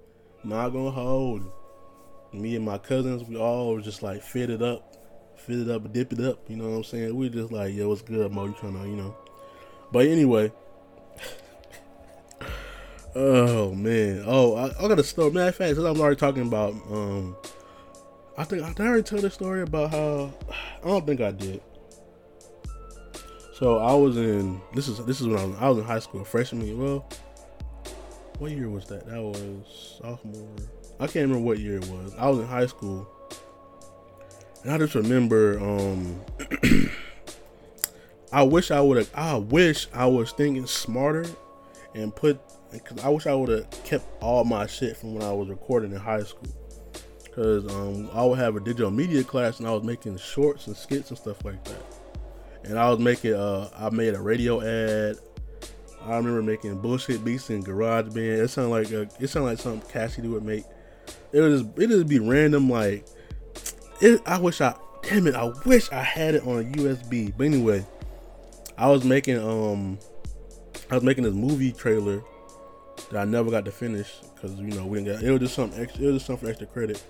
Not 0.45 0.69
gonna 0.69 0.91
hold 0.91 1.43
you. 1.43 2.39
Me 2.39 2.55
and 2.55 2.65
my 2.65 2.77
cousins, 2.77 3.23
we 3.27 3.35
all 3.35 3.79
just 3.81 4.01
like 4.01 4.21
fit 4.23 4.49
it 4.49 4.61
up, 4.61 4.95
fit 5.35 5.59
it 5.59 5.69
up, 5.69 5.91
dip 5.91 6.13
it 6.13 6.21
up. 6.21 6.49
You 6.49 6.55
know 6.55 6.69
what 6.69 6.77
I'm 6.77 6.83
saying? 6.85 7.15
We 7.15 7.29
just 7.29 7.51
like, 7.51 7.73
yo, 7.73 7.89
what's 7.89 8.01
good, 8.01 8.31
Mo? 8.31 8.45
You 8.45 8.55
trying 8.57 8.81
to, 8.81 8.87
you 8.87 8.95
know? 8.95 9.17
But 9.91 10.07
anyway. 10.07 10.51
Oh 13.15 13.73
man. 13.73 14.23
Oh, 14.25 14.55
I, 14.55 14.65
I 14.83 14.87
got 14.87 14.99
a 14.99 15.03
story. 15.03 15.31
Matter 15.31 15.49
of 15.49 15.55
fact, 15.55 15.75
since 15.75 15.85
I'm 15.85 15.99
already 15.99 16.15
talking 16.15 16.47
about 16.47 16.73
um 16.91 17.35
I 18.37 18.43
think 18.43 18.63
I 18.63 18.83
already 18.83 19.03
tell 19.03 19.19
the 19.19 19.29
story 19.29 19.61
about 19.61 19.91
how 19.91 20.33
I 20.83 20.87
don't 20.87 21.05
think 21.05 21.21
I 21.21 21.31
did. 21.31 21.61
So 23.53 23.77
I 23.77 23.93
was 23.93 24.17
in 24.17 24.59
this 24.73 24.87
is 24.87 25.03
this 25.05 25.21
is 25.21 25.27
when 25.27 25.37
I 25.37 25.45
was, 25.45 25.57
I 25.59 25.69
was 25.69 25.77
in 25.77 25.83
high 25.83 25.99
school, 25.99 26.25
freshman 26.25 26.65
year. 26.65 26.75
Well, 26.75 27.05
what 28.39 28.51
year 28.51 28.69
was 28.69 28.85
that? 28.87 29.05
That 29.05 29.21
was 29.21 29.99
sophomore. 30.01 30.49
I 30.99 31.05
can't 31.05 31.27
remember 31.27 31.39
what 31.39 31.59
year 31.59 31.77
it 31.77 31.87
was. 31.87 32.15
I 32.17 32.27
was 32.29 32.39
in 32.39 32.47
high 32.47 32.65
school, 32.65 33.07
and 34.63 34.71
I 34.71 34.77
just 34.79 34.95
remember. 34.95 35.59
um 35.59 36.21
I 38.33 38.41
wish 38.41 38.71
I 38.71 38.81
would 38.81 38.97
have. 38.97 39.11
I 39.13 39.37
wish 39.37 39.87
I 39.93 40.07
was 40.07 40.31
thinking 40.31 40.65
smarter, 40.65 41.25
and 41.93 42.13
put. 42.15 42.39
Cause 42.79 43.03
I 43.03 43.09
wish 43.09 43.27
I 43.27 43.35
would 43.35 43.49
have 43.49 43.83
kept 43.83 44.05
all 44.21 44.43
my 44.43 44.65
shit 44.65 44.97
from 44.97 45.13
when 45.13 45.23
I 45.23 45.31
was 45.31 45.49
recording 45.49 45.91
in 45.91 45.97
high 45.97 46.23
school. 46.23 46.49
Cause 47.33 47.67
um, 47.73 48.09
I 48.13 48.23
would 48.23 48.39
have 48.39 48.55
a 48.55 48.59
digital 48.59 48.91
media 48.91 49.23
class, 49.23 49.59
and 49.59 49.67
I 49.67 49.71
was 49.71 49.83
making 49.83 50.17
shorts 50.17 50.67
and 50.67 50.75
skits 50.75 51.09
and 51.09 51.17
stuff 51.17 51.43
like 51.43 51.63
that. 51.65 51.83
And 52.63 52.77
I 52.77 52.89
was 52.89 52.99
making. 52.99 53.33
Uh, 53.33 53.69
I 53.75 53.89
made 53.89 54.13
a 54.13 54.21
radio 54.21 54.61
ad. 54.61 55.17
I 56.01 56.17
remember 56.17 56.41
making 56.41 56.77
bullshit 56.79 57.23
beats 57.23 57.49
in 57.49 57.63
GarageBand. 57.63 58.43
It 58.43 58.47
sounded 58.49 58.69
like 58.69 58.91
a, 58.91 59.01
it 59.19 59.29
sounded 59.29 59.49
like 59.49 59.57
something 59.57 59.89
Cassidy 59.89 60.27
would 60.27 60.43
make. 60.43 60.65
It 61.31 61.39
was 61.39 61.61
just, 61.61 61.79
it 61.79 61.87
just 61.87 62.07
be 62.07 62.19
random 62.19 62.69
like. 62.69 63.05
It, 64.01 64.21
I 64.25 64.37
wish 64.37 64.61
I 64.61 64.75
damn 65.01 65.27
it. 65.27 65.35
I 65.35 65.51
wish 65.65 65.91
I 65.91 66.01
had 66.01 66.35
it 66.35 66.45
on 66.45 66.59
a 66.59 66.63
USB. 66.63 67.33
But 67.35 67.45
anyway, 67.45 67.85
I 68.77 68.89
was 68.89 69.03
making 69.03 69.37
um 69.39 69.97
I 70.89 70.95
was 70.95 71.03
making 71.03 71.23
this 71.23 71.33
movie 71.33 71.71
trailer 71.71 72.23
that 73.13 73.21
I 73.21 73.25
never 73.25 73.51
got 73.51 73.65
to 73.65 73.71
finish 73.71 74.11
because 74.35 74.59
you 74.59 74.71
know 74.71 74.85
we 74.85 75.03
didn't 75.03 75.21
get 75.21 75.27
it 75.27 75.31
was 75.31 75.41
just 75.41 75.55
something 75.55 75.81
extra, 75.81 76.03
it 76.03 76.07
was 76.07 76.15
just 76.15 76.25
something 76.25 76.49
extra 76.49 76.67
credit. 76.67 77.01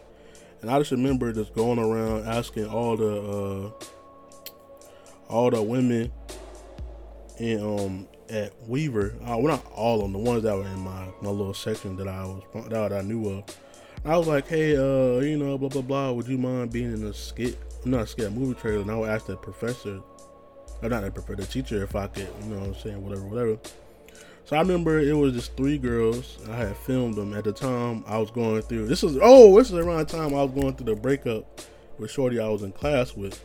And 0.61 0.69
I 0.69 0.77
just 0.79 0.91
remember 0.91 1.31
just 1.33 1.53
going 1.53 1.79
around 1.79 2.27
asking 2.27 2.67
all 2.67 2.95
the 2.95 3.21
uh 3.21 3.71
all 5.29 5.49
the 5.49 5.61
women 5.61 6.11
in 7.39 7.61
um 7.61 8.07
at 8.29 8.53
Weaver, 8.67 9.15
uh, 9.21 9.37
well 9.37 9.57
not 9.57 9.65
all 9.71 9.97
of 9.97 10.03
them, 10.03 10.13
the 10.13 10.29
ones 10.29 10.43
that 10.43 10.55
were 10.55 10.65
in 10.65 10.79
my, 10.79 11.07
my 11.21 11.29
little 11.29 11.53
section 11.53 11.95
that 11.97 12.07
I 12.07 12.23
was 12.25 12.43
that 12.69 12.93
I 12.93 13.01
knew 13.01 13.29
of. 13.29 13.43
I 14.05 14.17
was 14.17 14.27
like, 14.27 14.47
hey, 14.47 14.75
uh, 14.75 15.21
you 15.21 15.37
know, 15.37 15.57
blah 15.57 15.69
blah 15.69 15.81
blah. 15.81 16.11
Would 16.11 16.27
you 16.27 16.37
mind 16.37 16.71
being 16.71 16.93
in 16.93 17.03
a 17.03 17.13
skit? 17.13 17.57
Not 17.85 18.01
a 18.01 18.07
skit, 18.07 18.27
a 18.27 18.31
movie 18.31 18.59
trailer. 18.59 18.81
And 18.81 18.91
I 18.91 18.95
would 18.95 19.09
ask 19.09 19.27
the 19.27 19.37
professor 19.37 20.01
or 20.81 20.89
not 20.89 21.03
the 21.03 21.11
professor, 21.11 21.35
the 21.35 21.45
teacher 21.45 21.83
if 21.83 21.95
I 21.95 22.07
could, 22.07 22.27
you 22.41 22.49
know 22.49 22.59
what 22.59 22.67
I'm 22.67 22.75
saying, 22.75 23.01
whatever, 23.01 23.25
whatever. 23.25 23.57
So 24.45 24.57
I 24.57 24.59
remember 24.59 24.99
it 24.99 25.13
was 25.13 25.33
just 25.33 25.55
three 25.55 25.77
girls. 25.77 26.37
I 26.49 26.55
had 26.55 26.77
filmed 26.77 27.15
them 27.15 27.33
at 27.33 27.45
the 27.45 27.53
time. 27.53 28.03
I 28.07 28.17
was 28.17 28.29
going 28.29 28.61
through. 28.63 28.87
This 28.87 29.01
was 29.01 29.17
oh, 29.21 29.57
this 29.57 29.71
is 29.71 29.77
around 29.77 30.07
the 30.09 30.17
time 30.17 30.33
I 30.33 30.43
was 30.43 30.51
going 30.51 30.75
through 30.75 30.93
the 30.93 30.99
breakup 30.99 31.61
with 31.97 32.11
Shorty 32.11 32.39
I 32.39 32.49
was 32.49 32.61
in 32.63 32.73
class 32.73 33.15
with. 33.15 33.43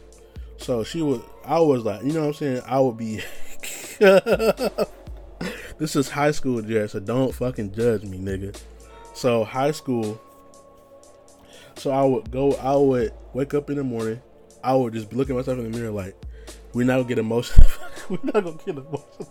So 0.56 0.82
she 0.82 1.02
was. 1.02 1.20
I 1.44 1.60
was 1.60 1.84
like, 1.84 2.02
you 2.02 2.12
know 2.12 2.20
what 2.20 2.26
I'm 2.28 2.34
saying. 2.34 2.62
I 2.66 2.80
would 2.80 2.96
be. 2.96 3.20
this 5.78 5.94
is 5.94 6.10
high 6.10 6.32
school, 6.32 6.60
Jared. 6.62 6.90
So 6.90 6.98
don't 7.00 7.32
fucking 7.34 7.72
judge 7.74 8.02
me, 8.02 8.18
nigga. 8.18 8.60
So 9.14 9.44
high 9.44 9.70
school. 9.70 10.20
So 11.76 11.92
I 11.92 12.02
would 12.04 12.32
go. 12.32 12.54
I 12.54 12.74
would 12.74 13.12
wake 13.34 13.54
up 13.54 13.70
in 13.70 13.76
the 13.76 13.84
morning. 13.84 14.20
I 14.64 14.74
would 14.74 14.92
just 14.94 15.12
look 15.12 15.30
at 15.30 15.36
myself 15.36 15.58
in 15.58 15.70
the 15.70 15.78
mirror 15.78 15.92
like, 15.92 16.16
we're 16.74 16.84
not 16.84 16.96
gonna 16.96 17.08
get 17.08 17.18
emotional. 17.18 17.68
we're 18.08 18.18
not 18.24 18.42
gonna 18.42 18.58
get 18.66 18.76
emotional. 18.76 19.30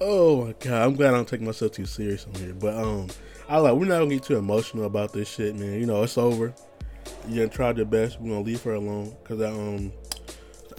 Oh 0.00 0.46
my 0.46 0.54
god, 0.58 0.86
I'm 0.86 0.94
glad 0.94 1.08
I 1.08 1.16
don't 1.16 1.28
take 1.28 1.40
myself 1.40 1.72
too 1.72 1.86
serious 1.86 2.26
on 2.26 2.34
here. 2.34 2.54
But 2.54 2.74
um, 2.74 3.08
I 3.48 3.58
like 3.58 3.74
we're 3.74 3.86
not 3.86 3.98
gonna 3.98 4.10
get 4.10 4.24
too 4.24 4.36
emotional 4.36 4.84
about 4.84 5.12
this 5.12 5.28
shit, 5.28 5.54
man. 5.54 5.78
You 5.80 5.86
know, 5.86 6.02
it's 6.02 6.18
over. 6.18 6.54
You 7.28 7.40
done 7.40 7.50
tried 7.50 7.76
your 7.76 7.86
best. 7.86 8.20
We're 8.20 8.30
gonna 8.30 8.42
leave 8.42 8.62
her 8.62 8.74
alone 8.74 9.16
because 9.22 9.40
I 9.40 9.50
um. 9.50 9.92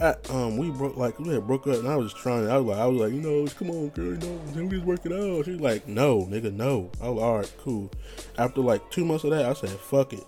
I, 0.00 0.14
um, 0.30 0.56
we 0.56 0.70
broke 0.70 0.96
like 0.96 1.18
we 1.18 1.34
had 1.34 1.44
broke 1.48 1.66
up, 1.66 1.74
and 1.74 1.88
I 1.88 1.96
was 1.96 2.14
trying. 2.14 2.48
I 2.48 2.58
was 2.58 2.66
like, 2.66 2.78
I 2.78 2.86
was 2.86 3.00
like, 3.00 3.12
you 3.12 3.20
know, 3.20 3.44
come 3.58 3.70
on, 3.70 3.88
girl, 3.88 4.12
you 4.12 4.16
know, 4.18 4.40
we 4.54 4.68
just 4.68 4.84
work 4.84 5.04
it 5.04 5.12
out. 5.12 5.44
She's 5.44 5.58
like, 5.58 5.88
no, 5.88 6.20
nigga, 6.30 6.52
no. 6.52 6.88
I 7.02 7.08
was 7.08 7.16
like, 7.16 7.24
all 7.24 7.36
right, 7.38 7.54
cool. 7.58 7.90
After 8.38 8.60
like 8.60 8.88
two 8.92 9.04
months 9.04 9.24
of 9.24 9.30
that, 9.30 9.44
I 9.44 9.54
said, 9.54 9.70
fuck 9.70 10.12
it, 10.12 10.24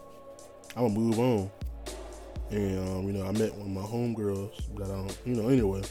I'm 0.75 0.89
gonna 0.89 0.99
move 0.99 1.21
on. 1.21 1.51
And 2.51 2.89
um, 2.89 3.07
you 3.07 3.13
know, 3.13 3.25
I 3.25 3.31
met 3.31 3.55
one 3.55 3.69
of 3.69 3.69
my 3.69 3.83
homegirls 3.83 4.51
that 4.77 4.93
um, 4.93 5.07
you 5.25 5.37
know, 5.41 5.49
anyway. 5.49 5.83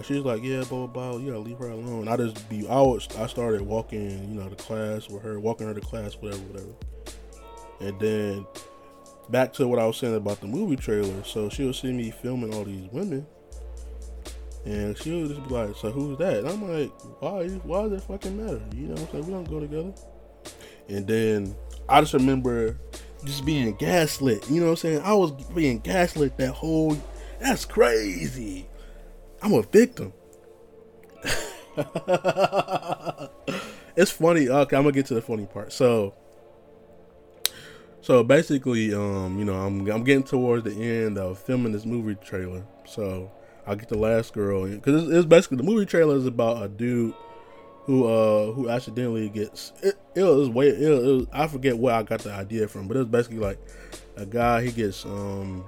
And 0.00 0.06
she 0.06 0.14
was 0.14 0.24
like, 0.24 0.42
"Yeah, 0.42 0.64
blah 0.64 0.86
blah 0.86 1.10
blah. 1.10 1.18
You 1.18 1.26
gotta 1.26 1.40
leave 1.40 1.58
her 1.58 1.68
alone." 1.68 2.08
I 2.08 2.16
just 2.16 2.48
be, 2.48 2.66
I 2.66 2.80
was, 2.80 3.06
I 3.18 3.26
started 3.26 3.60
walking, 3.60 4.30
you 4.30 4.40
know, 4.40 4.48
to 4.48 4.56
class 4.56 5.10
with 5.10 5.22
her, 5.22 5.38
walking 5.38 5.66
her 5.66 5.74
to 5.74 5.80
class, 5.82 6.14
whatever, 6.14 6.40
whatever. 6.44 6.72
And 7.80 8.00
then 8.00 8.46
back 9.28 9.52
to 9.52 9.68
what 9.68 9.78
I 9.78 9.84
was 9.84 9.98
saying 9.98 10.16
about 10.16 10.40
the 10.40 10.46
movie 10.46 10.76
trailer. 10.76 11.22
So 11.24 11.50
she 11.50 11.66
would 11.66 11.74
see 11.74 11.92
me 11.92 12.10
filming 12.10 12.54
all 12.54 12.64
these 12.64 12.88
women, 12.90 13.26
and 14.64 14.96
she 14.96 15.20
would 15.20 15.28
just 15.28 15.46
be 15.46 15.54
like, 15.54 15.76
"So 15.76 15.90
who's 15.90 16.16
that?" 16.16 16.38
And 16.38 16.48
I'm 16.48 16.66
like, 16.66 16.90
"Why? 17.18 17.48
Why 17.48 17.82
does 17.82 18.00
it 18.00 18.06
fucking 18.06 18.42
matter? 18.42 18.62
You 18.74 18.86
know, 18.86 18.94
what 18.94 19.02
I'm 19.02 19.08
saying 19.10 19.26
we 19.26 19.32
don't 19.34 19.50
go 19.50 19.60
together." 19.60 19.92
And 20.88 21.06
then 21.06 21.54
I 21.90 22.00
just 22.00 22.14
remember 22.14 22.78
just 23.26 23.44
being 23.44 23.74
gaslit. 23.74 24.48
You 24.48 24.60
know 24.60 24.68
what 24.68 24.70
I'm 24.70 24.76
saying? 24.76 25.02
I 25.02 25.12
was 25.12 25.32
being 25.32 25.80
gaslit 25.80 26.38
that 26.38 26.52
whole. 26.52 26.96
That's 27.38 27.66
crazy. 27.66 28.69
I'm 29.42 29.52
a 29.54 29.62
victim. 29.62 30.12
it's 33.96 34.10
funny. 34.10 34.48
Okay, 34.48 34.76
I'm 34.76 34.82
gonna 34.82 34.92
get 34.92 35.06
to 35.06 35.14
the 35.14 35.22
funny 35.22 35.46
part. 35.46 35.72
So, 35.72 36.14
so 38.00 38.22
basically, 38.22 38.92
um, 38.94 39.38
you 39.38 39.44
know, 39.44 39.54
I'm 39.54 39.88
I'm 39.90 40.04
getting 40.04 40.24
towards 40.24 40.64
the 40.64 40.72
end 40.72 41.18
of 41.18 41.38
filming 41.38 41.72
this 41.72 41.86
movie 41.86 42.16
trailer. 42.16 42.64
So 42.86 43.30
I'll 43.66 43.76
get 43.76 43.88
the 43.88 43.98
last 43.98 44.32
girl 44.32 44.66
because 44.66 45.04
it's, 45.04 45.12
it's 45.12 45.26
basically 45.26 45.58
the 45.58 45.62
movie 45.62 45.86
trailer 45.86 46.16
is 46.16 46.26
about 46.26 46.62
a 46.62 46.68
dude 46.68 47.14
who 47.84 48.06
uh 48.06 48.52
who 48.52 48.68
accidentally 48.68 49.28
gets 49.28 49.72
it, 49.82 49.98
it 50.14 50.22
was 50.22 50.48
way 50.48 50.68
it, 50.68 50.88
was, 50.88 51.26
I 51.32 51.46
forget 51.46 51.78
where 51.78 51.94
I 51.94 52.02
got 52.02 52.20
the 52.20 52.32
idea 52.32 52.68
from, 52.68 52.88
but 52.88 52.96
it 52.96 53.00
was 53.00 53.08
basically 53.08 53.38
like 53.38 53.58
a 54.16 54.26
guy 54.26 54.62
he 54.62 54.70
gets 54.70 55.04
um 55.04 55.64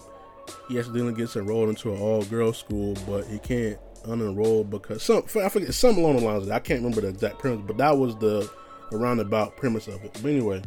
he 0.68 0.78
accidentally 0.78 1.14
gets 1.14 1.36
enrolled 1.36 1.68
into 1.68 1.92
an 1.92 2.00
all 2.00 2.24
girls 2.24 2.58
school, 2.58 2.96
but 3.06 3.26
he 3.26 3.38
can't 3.38 3.78
unenroll 4.04 4.68
because 4.68 5.02
some 5.02 5.24
I 5.36 5.48
forget 5.48 5.74
some 5.74 5.96
along 5.96 6.16
the 6.16 6.22
lines 6.22 6.42
of 6.42 6.48
that. 6.48 6.56
I 6.56 6.60
can't 6.60 6.80
remember 6.80 7.00
the 7.02 7.08
exact 7.08 7.38
premise, 7.38 7.62
but 7.66 7.76
that 7.78 7.96
was 7.96 8.16
the, 8.16 8.50
roundabout 8.90 9.56
premise 9.56 9.88
of 9.88 10.04
it. 10.04 10.12
But 10.22 10.30
anyway, 10.30 10.62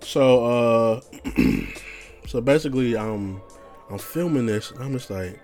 so 0.00 0.44
uh 0.46 1.00
so 2.26 2.40
basically 2.40 2.96
I'm 2.96 3.42
I'm 3.90 3.98
filming 3.98 4.46
this 4.46 4.70
and 4.70 4.82
I'm 4.82 4.92
just 4.92 5.10
like 5.10 5.38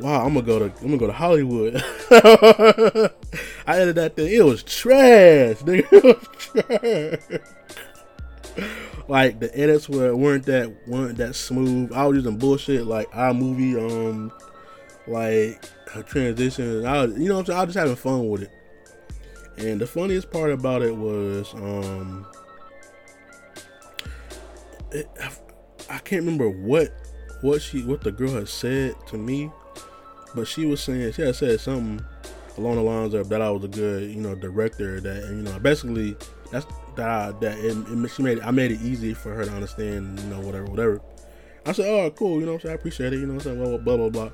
wow, 0.00 0.24
I'm 0.24 0.34
gonna 0.34 0.46
go 0.46 0.58
to 0.58 0.64
I'm 0.66 0.86
gonna 0.86 0.98
go 0.98 1.06
to 1.06 1.12
Hollywood. 1.12 1.76
I 2.10 3.76
edited 3.78 3.94
that 3.96 4.16
thing. 4.16 4.32
It 4.32 4.44
was 4.44 4.62
trash, 4.62 5.56
nigga. 5.58 5.86
It 5.92 6.04
was 6.04 6.28
trash. 6.36 7.40
Like 9.10 9.40
the 9.40 9.50
edits 9.58 9.88
were 9.88 10.14
weren't 10.14 10.46
that 10.46 10.72
weren't 10.86 11.18
that 11.18 11.34
smooth. 11.34 11.92
I 11.92 12.06
was 12.06 12.18
using 12.18 12.38
bullshit 12.38 12.86
like 12.86 13.10
iMovie, 13.10 13.76
um, 13.76 14.32
like 15.08 15.64
transition. 16.06 16.86
I 16.86 17.04
was, 17.04 17.18
you 17.18 17.28
know, 17.28 17.34
what 17.34 17.40
I'm 17.40 17.46
saying? 17.46 17.58
I 17.58 17.64
was 17.64 17.74
just 17.74 17.78
having 17.78 17.96
fun 17.96 18.28
with 18.28 18.42
it. 18.42 18.50
And 19.58 19.80
the 19.80 19.86
funniest 19.86 20.30
part 20.30 20.52
about 20.52 20.82
it 20.82 20.96
was, 20.96 21.52
um, 21.54 22.24
it, 24.92 25.10
I, 25.20 25.96
I 25.96 25.98
can't 25.98 26.22
remember 26.22 26.48
what 26.48 26.92
what 27.40 27.60
she 27.60 27.82
what 27.82 28.02
the 28.02 28.12
girl 28.12 28.30
had 28.30 28.48
said 28.48 28.94
to 29.08 29.18
me 29.18 29.50
but 30.36 30.46
she 30.46 30.66
was 30.66 30.80
saying 30.82 31.12
she 31.14 31.22
had 31.22 31.34
said 31.34 31.58
something 31.58 32.04
along 32.58 32.76
the 32.76 32.82
lines 32.82 33.14
of 33.14 33.28
that 33.30 33.42
I 33.42 33.50
was 33.50 33.64
a 33.64 33.68
good, 33.68 34.08
you 34.08 34.20
know, 34.20 34.34
director. 34.34 35.00
That 35.00 35.24
you 35.30 35.42
know, 35.42 35.58
basically 35.58 36.16
that's 36.50 36.66
that 36.96 37.08
I, 37.08 37.30
that 37.40 37.58
it, 37.58 37.76
it, 37.76 38.08
she 38.10 38.22
made 38.22 38.38
it, 38.38 38.44
I 38.44 38.50
made 38.50 38.72
it 38.72 38.80
easy 38.80 39.14
for 39.14 39.32
her 39.34 39.44
to 39.44 39.50
understand, 39.50 40.18
you 40.20 40.26
know, 40.26 40.40
whatever, 40.40 40.64
whatever. 40.66 41.00
I 41.66 41.72
said, 41.72 41.86
oh, 41.86 42.10
cool, 42.10 42.40
you 42.40 42.46
know, 42.46 42.58
saying 42.58 42.72
I 42.72 42.74
appreciate 42.74 43.12
it, 43.12 43.20
you 43.20 43.26
know, 43.26 43.34
I'm 43.34 43.40
saying 43.40 43.58
blah 43.58 43.78
blah 43.78 43.96
blah 43.96 44.08
blah. 44.08 44.30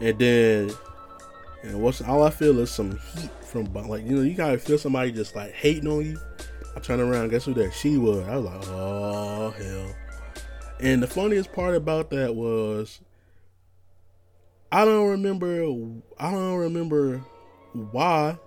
And 0.00 0.18
then, 0.18 0.70
and 1.62 1.80
what's 1.80 2.02
all 2.02 2.22
I 2.22 2.30
feel 2.30 2.58
is 2.60 2.70
some 2.70 2.98
heat 3.16 3.30
from 3.44 3.72
like 3.72 4.04
you 4.04 4.16
know 4.16 4.22
you 4.22 4.34
gotta 4.34 4.58
feel 4.58 4.78
somebody 4.78 5.12
just 5.12 5.34
like 5.34 5.52
hating 5.52 5.88
on 5.88 6.04
you. 6.04 6.18
I 6.76 6.80
turn 6.80 7.00
around, 7.00 7.30
guess 7.30 7.46
who 7.46 7.54
that 7.54 7.72
she 7.72 7.96
was? 7.96 8.26
I 8.28 8.36
was 8.36 8.44
like, 8.44 8.68
oh 8.68 9.50
hell. 9.50 9.94
And 10.78 11.02
the 11.02 11.06
funniest 11.06 11.52
part 11.52 11.74
about 11.74 12.10
that 12.10 12.34
was 12.34 13.00
I 14.70 14.84
don't 14.84 15.08
remember. 15.08 15.48
I 16.18 16.30
don't 16.30 16.56
remember 16.56 17.18
why 17.72 18.38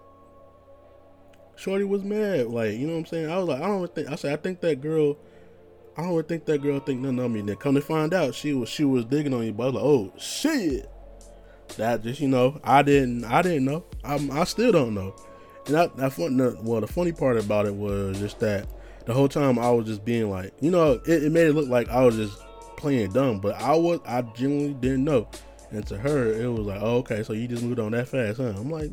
Shorty 1.60 1.84
was 1.84 2.04
mad. 2.04 2.48
Like, 2.48 2.74
you 2.74 2.88
know 2.88 2.94
what 2.94 3.00
I'm 3.00 3.06
saying? 3.06 3.30
I 3.30 3.38
was 3.38 3.50
like, 3.50 3.62
I 3.62 3.68
don't 3.68 3.94
think. 3.94 4.10
I 4.10 4.16
said, 4.16 4.34
I 4.34 4.42
think 4.42 4.62
that 4.62 4.82
girl. 4.82 5.18
I 5.98 6.04
don't 6.04 6.28
think 6.28 6.46
that 6.46 6.62
girl 6.62 6.80
think 6.80 7.02
nothing 7.02 7.20
of 7.20 7.32
me. 7.32 7.42
Then 7.42 7.58
come 7.58 7.76
to 7.76 7.82
find 7.82 8.14
out, 8.14 8.34
she 8.34 8.54
was 8.54 8.70
she 8.70 8.86
was 8.86 9.04
digging 9.04 9.34
on 9.34 9.44
you. 9.44 9.52
But 9.52 9.64
I 9.64 9.66
was 9.66 9.76
like, 9.76 9.84
oh 9.84 10.14
shit. 10.18 10.90
that 11.76 12.04
just 12.04 12.22
you 12.22 12.30
know, 12.30 12.62
I 12.64 12.82
didn't, 12.82 13.26
I 13.26 13.42
didn't 13.42 13.66
know. 13.66 13.84
I'm, 14.06 14.32
I 14.32 14.46
still 14.46 14.72
don't 14.72 14.94
know. 14.94 15.14
And 15.68 15.76
that 15.76 16.14
fun, 16.14 16.38
well, 16.64 16.80
the 16.80 16.88
funny 16.88 17.12
part 17.12 17.38
about 17.38 17.66
it 17.66 17.76
was 17.76 18.18
just 18.20 18.40
that 18.40 18.68
the 19.06 19.14
whole 19.14 19.28
time 19.28 19.60
I 19.60 19.70
was 19.72 19.86
just 19.86 20.06
being 20.06 20.30
like, 20.30 20.54
you 20.62 20.72
know, 20.72 20.94
it, 21.06 21.24
it 21.24 21.32
made 21.32 21.48
it 21.48 21.54
look 21.54 21.68
like 21.68 21.90
I 21.90 22.06
was 22.06 22.16
just 22.16 22.40
playing 22.78 23.12
dumb, 23.12 23.40
but 23.40 23.56
I 23.56 23.76
was, 23.76 24.00
I 24.06 24.22
genuinely 24.22 24.76
didn't 24.76 25.04
know. 25.04 25.28
And 25.72 25.86
to 25.88 25.98
her, 25.98 26.32
it 26.34 26.48
was 26.48 26.66
like, 26.66 26.82
oh, 26.82 26.98
okay, 26.98 27.24
so 27.24 27.34
you 27.34 27.48
just 27.48 27.64
moved 27.64 27.80
on 27.80 27.92
that 27.92 28.08
fast, 28.08 28.38
huh? 28.38 28.54
I'm 28.58 28.72
like, 28.72 28.92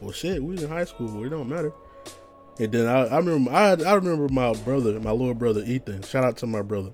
well, 0.00 0.12
shit, 0.12 0.42
we 0.42 0.52
was 0.52 0.62
in 0.62 0.68
high 0.68 0.84
school, 0.84 1.24
it 1.24 1.30
don't 1.30 1.48
matter. 1.48 1.72
And 2.58 2.70
then 2.70 2.86
I, 2.86 3.06
I 3.06 3.18
remember, 3.18 3.50
I, 3.50 3.72
I 3.72 3.94
remember 3.94 4.28
my 4.28 4.52
brother, 4.52 4.98
my 5.00 5.10
little 5.10 5.34
brother 5.34 5.62
Ethan. 5.64 6.02
Shout 6.02 6.24
out 6.24 6.36
to 6.38 6.46
my 6.46 6.62
brother. 6.62 6.90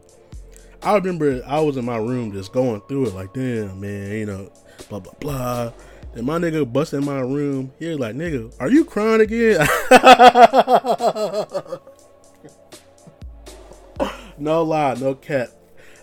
I 0.82 0.94
remember 0.94 1.42
I 1.46 1.60
was 1.60 1.76
in 1.76 1.84
my 1.84 1.96
room 1.96 2.32
just 2.32 2.52
going 2.52 2.80
through 2.82 3.06
it, 3.06 3.14
like, 3.14 3.32
damn, 3.32 3.80
man, 3.80 4.12
you 4.12 4.26
know, 4.26 4.52
blah 4.88 5.00
blah 5.00 5.14
blah. 5.18 5.72
And 6.14 6.24
my 6.24 6.38
nigga 6.38 6.72
bust 6.72 6.94
in 6.94 7.04
my 7.04 7.20
room. 7.20 7.72
He 7.78 7.86
was 7.86 7.98
like, 7.98 8.14
nigga, 8.14 8.54
are 8.60 8.70
you 8.70 8.84
crying 8.84 9.20
again? 9.20 9.66
no 14.38 14.62
lie, 14.62 14.94
no 14.94 15.14
cap. 15.14 15.48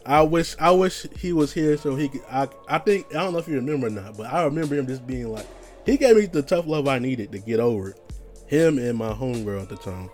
I 0.06 0.22
wish 0.22 0.56
I 0.60 0.72
wish 0.72 1.08
he 1.18 1.34
was 1.34 1.52
here 1.52 1.78
so 1.78 1.96
he 1.96 2.10
could 2.10 2.22
I 2.30 2.48
I 2.68 2.78
think 2.78 3.08
I 3.10 3.24
don't 3.24 3.34
know 3.34 3.39
if 3.39 3.48
you 3.48 3.56
remember 3.56 3.88
or 3.88 3.89
not, 3.89 4.18
but 4.18 4.32
I 4.32 4.44
remember 4.44 4.76
him 4.76 4.86
just 4.86 5.08
being 5.08 5.32
like 5.32 5.48
he 5.86 5.98
gave 5.98 6.15
me 6.15 6.28
the 6.28 6.44
tough 6.44 6.68
love 6.68 6.88
I 6.88 7.00
needed 7.00 7.32
to 7.32 7.39
get 7.39 7.60
over 7.60 7.89
it. 7.89 8.05
Him 8.47 8.77
and 8.77 8.97
my 8.97 9.12
homegirl 9.12 9.63
at 9.63 9.69
the 9.69 9.77
time. 9.77 10.10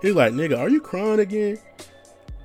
He's 0.00 0.14
like, 0.14 0.32
nigga, 0.32 0.58
are 0.58 0.68
you 0.68 0.80
crying 0.80 1.20
again? 1.20 1.58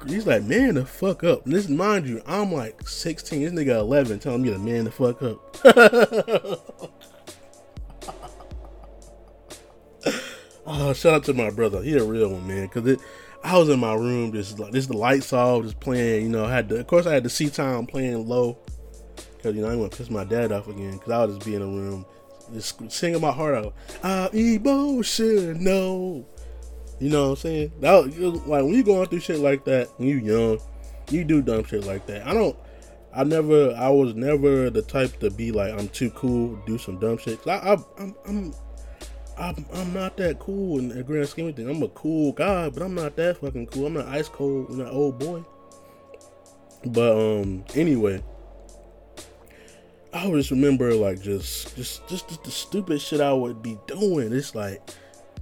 He's 0.08 0.28
like, 0.28 0.44
man, 0.44 0.76
the 0.76 0.86
fuck 0.86 1.24
up. 1.24 1.46
And 1.46 1.54
this, 1.54 1.70
mind 1.70 2.08
you, 2.08 2.22
I'm 2.26 2.52
like 2.52 2.88
16. 2.88 3.42
This 3.42 3.54
nigga 3.54 3.80
11 3.80 4.20
telling 4.20 4.42
me 4.42 4.52
to 4.52 4.60
man 4.60 4.86
the 4.86 4.92
fuck 4.92 5.22
up. 5.22 5.58
oh, 10.66 10.94
shout 10.94 11.14
out 11.14 11.24
to 11.26 11.34
my 11.34 11.50
brother. 11.50 11.82
He 11.82 11.98
a 11.98 12.04
real 12.04 12.30
one, 12.30 12.48
man. 12.48 12.68
Cause 12.68 12.86
it, 12.86 13.00
I 13.44 13.58
was 13.58 13.70
in 13.70 13.80
my 13.80 13.94
room, 13.94 14.32
just 14.32 14.60
like 14.60 14.72
this, 14.72 14.88
the 14.88 14.98
lights 14.98 15.34
off, 15.34 15.64
just 15.64 15.80
playing. 15.80 16.24
You 16.24 16.30
know, 16.30 16.46
I 16.46 16.52
had 16.52 16.70
to, 16.70 16.80
of 16.80 16.88
course, 16.88 17.06
I 17.06 17.14
had 17.14 17.24
the 17.24 17.30
C 17.30 17.50
time 17.50 17.86
playing 17.86 18.28
low, 18.28 18.58
cause 19.42 19.56
you 19.56 19.62
know 19.62 19.70
I'm 19.70 19.78
gonna 19.78 19.90
piss 19.90 20.10
my 20.10 20.24
dad 20.24 20.52
off 20.52 20.68
again. 20.68 21.00
Cause 21.00 21.12
I 21.12 21.20
would 21.20 21.36
just 21.36 21.46
be 21.46 21.56
in 21.56 21.62
the 21.62 21.68
room, 21.68 22.06
just 22.54 22.92
singing 22.92 23.22
my 23.22 23.32
heart 23.32 23.56
out. 23.56 23.74
I'm 24.04 24.30
emotional. 24.34 26.26
You 27.00 27.10
know 27.10 27.24
what 27.24 27.30
I'm 27.32 27.36
saying? 27.38 27.72
That 27.82 27.92
was, 27.92 28.18
like 28.18 28.64
when 28.64 28.74
you 28.74 28.84
going 28.84 29.08
through 29.08 29.20
shit 29.20 29.40
like 29.40 29.66
that, 29.66 29.90
when 29.98 30.08
you 30.08 30.18
young, 30.18 30.60
you 31.10 31.24
do 31.24 31.42
dumb 31.42 31.66
shit 31.66 31.86
like 31.86 32.06
that. 32.08 32.26
I 32.26 32.34
don't. 32.34 32.56
I 33.14 33.24
never. 33.24 33.74
I 33.76 33.90
was 33.90 34.16
never 34.16 34.70
the 34.70 34.82
type 34.82 35.20
to 35.20 35.30
be 35.30 35.52
like 35.52 35.74
I'm 35.74 35.90
too 35.90 36.12
cool, 36.12 36.58
do 36.66 36.78
some 36.78 37.00
dumb 37.00 37.18
shit. 37.18 37.46
I, 37.48 37.52
I, 37.52 37.78
I'm, 38.00 38.16
I'm, 38.26 38.54
I'm, 39.38 39.66
I'm 39.74 39.94
not 39.94 40.18
that 40.18 40.40
cool 40.40 40.80
in 40.80 40.90
the 40.90 41.04
grand 41.04 41.28
scheme 41.28 41.48
of 41.48 41.56
things. 41.56 41.70
I'm 41.70 41.84
a 41.84 41.90
cool 41.90 42.32
guy, 42.32 42.70
but 42.70 42.82
I'm 42.84 42.96
not 42.96 43.16
that 43.18 43.38
fucking 43.38 43.68
cool. 43.68 43.88
I'm 43.88 43.94
not 43.94 44.08
ice 44.08 44.30
cold, 44.30 44.70
I'm 44.70 44.78
not 44.78 44.92
old 44.92 45.20
boy. 45.20 45.44
But 46.86 47.12
um, 47.18 47.64
anyway, 47.76 48.24
I 50.14 50.26
always 50.26 50.52
remember 50.52 50.94
like 50.94 51.22
just, 51.22 51.76
just, 51.76 52.08
just, 52.08 52.30
just 52.30 52.44
the 52.44 52.52
stupid 52.52 53.02
shit 53.02 53.20
I 53.20 53.34
would 53.34 53.64
be 53.64 53.80
doing. 53.88 54.32
It's 54.32 54.54
like 54.54 54.82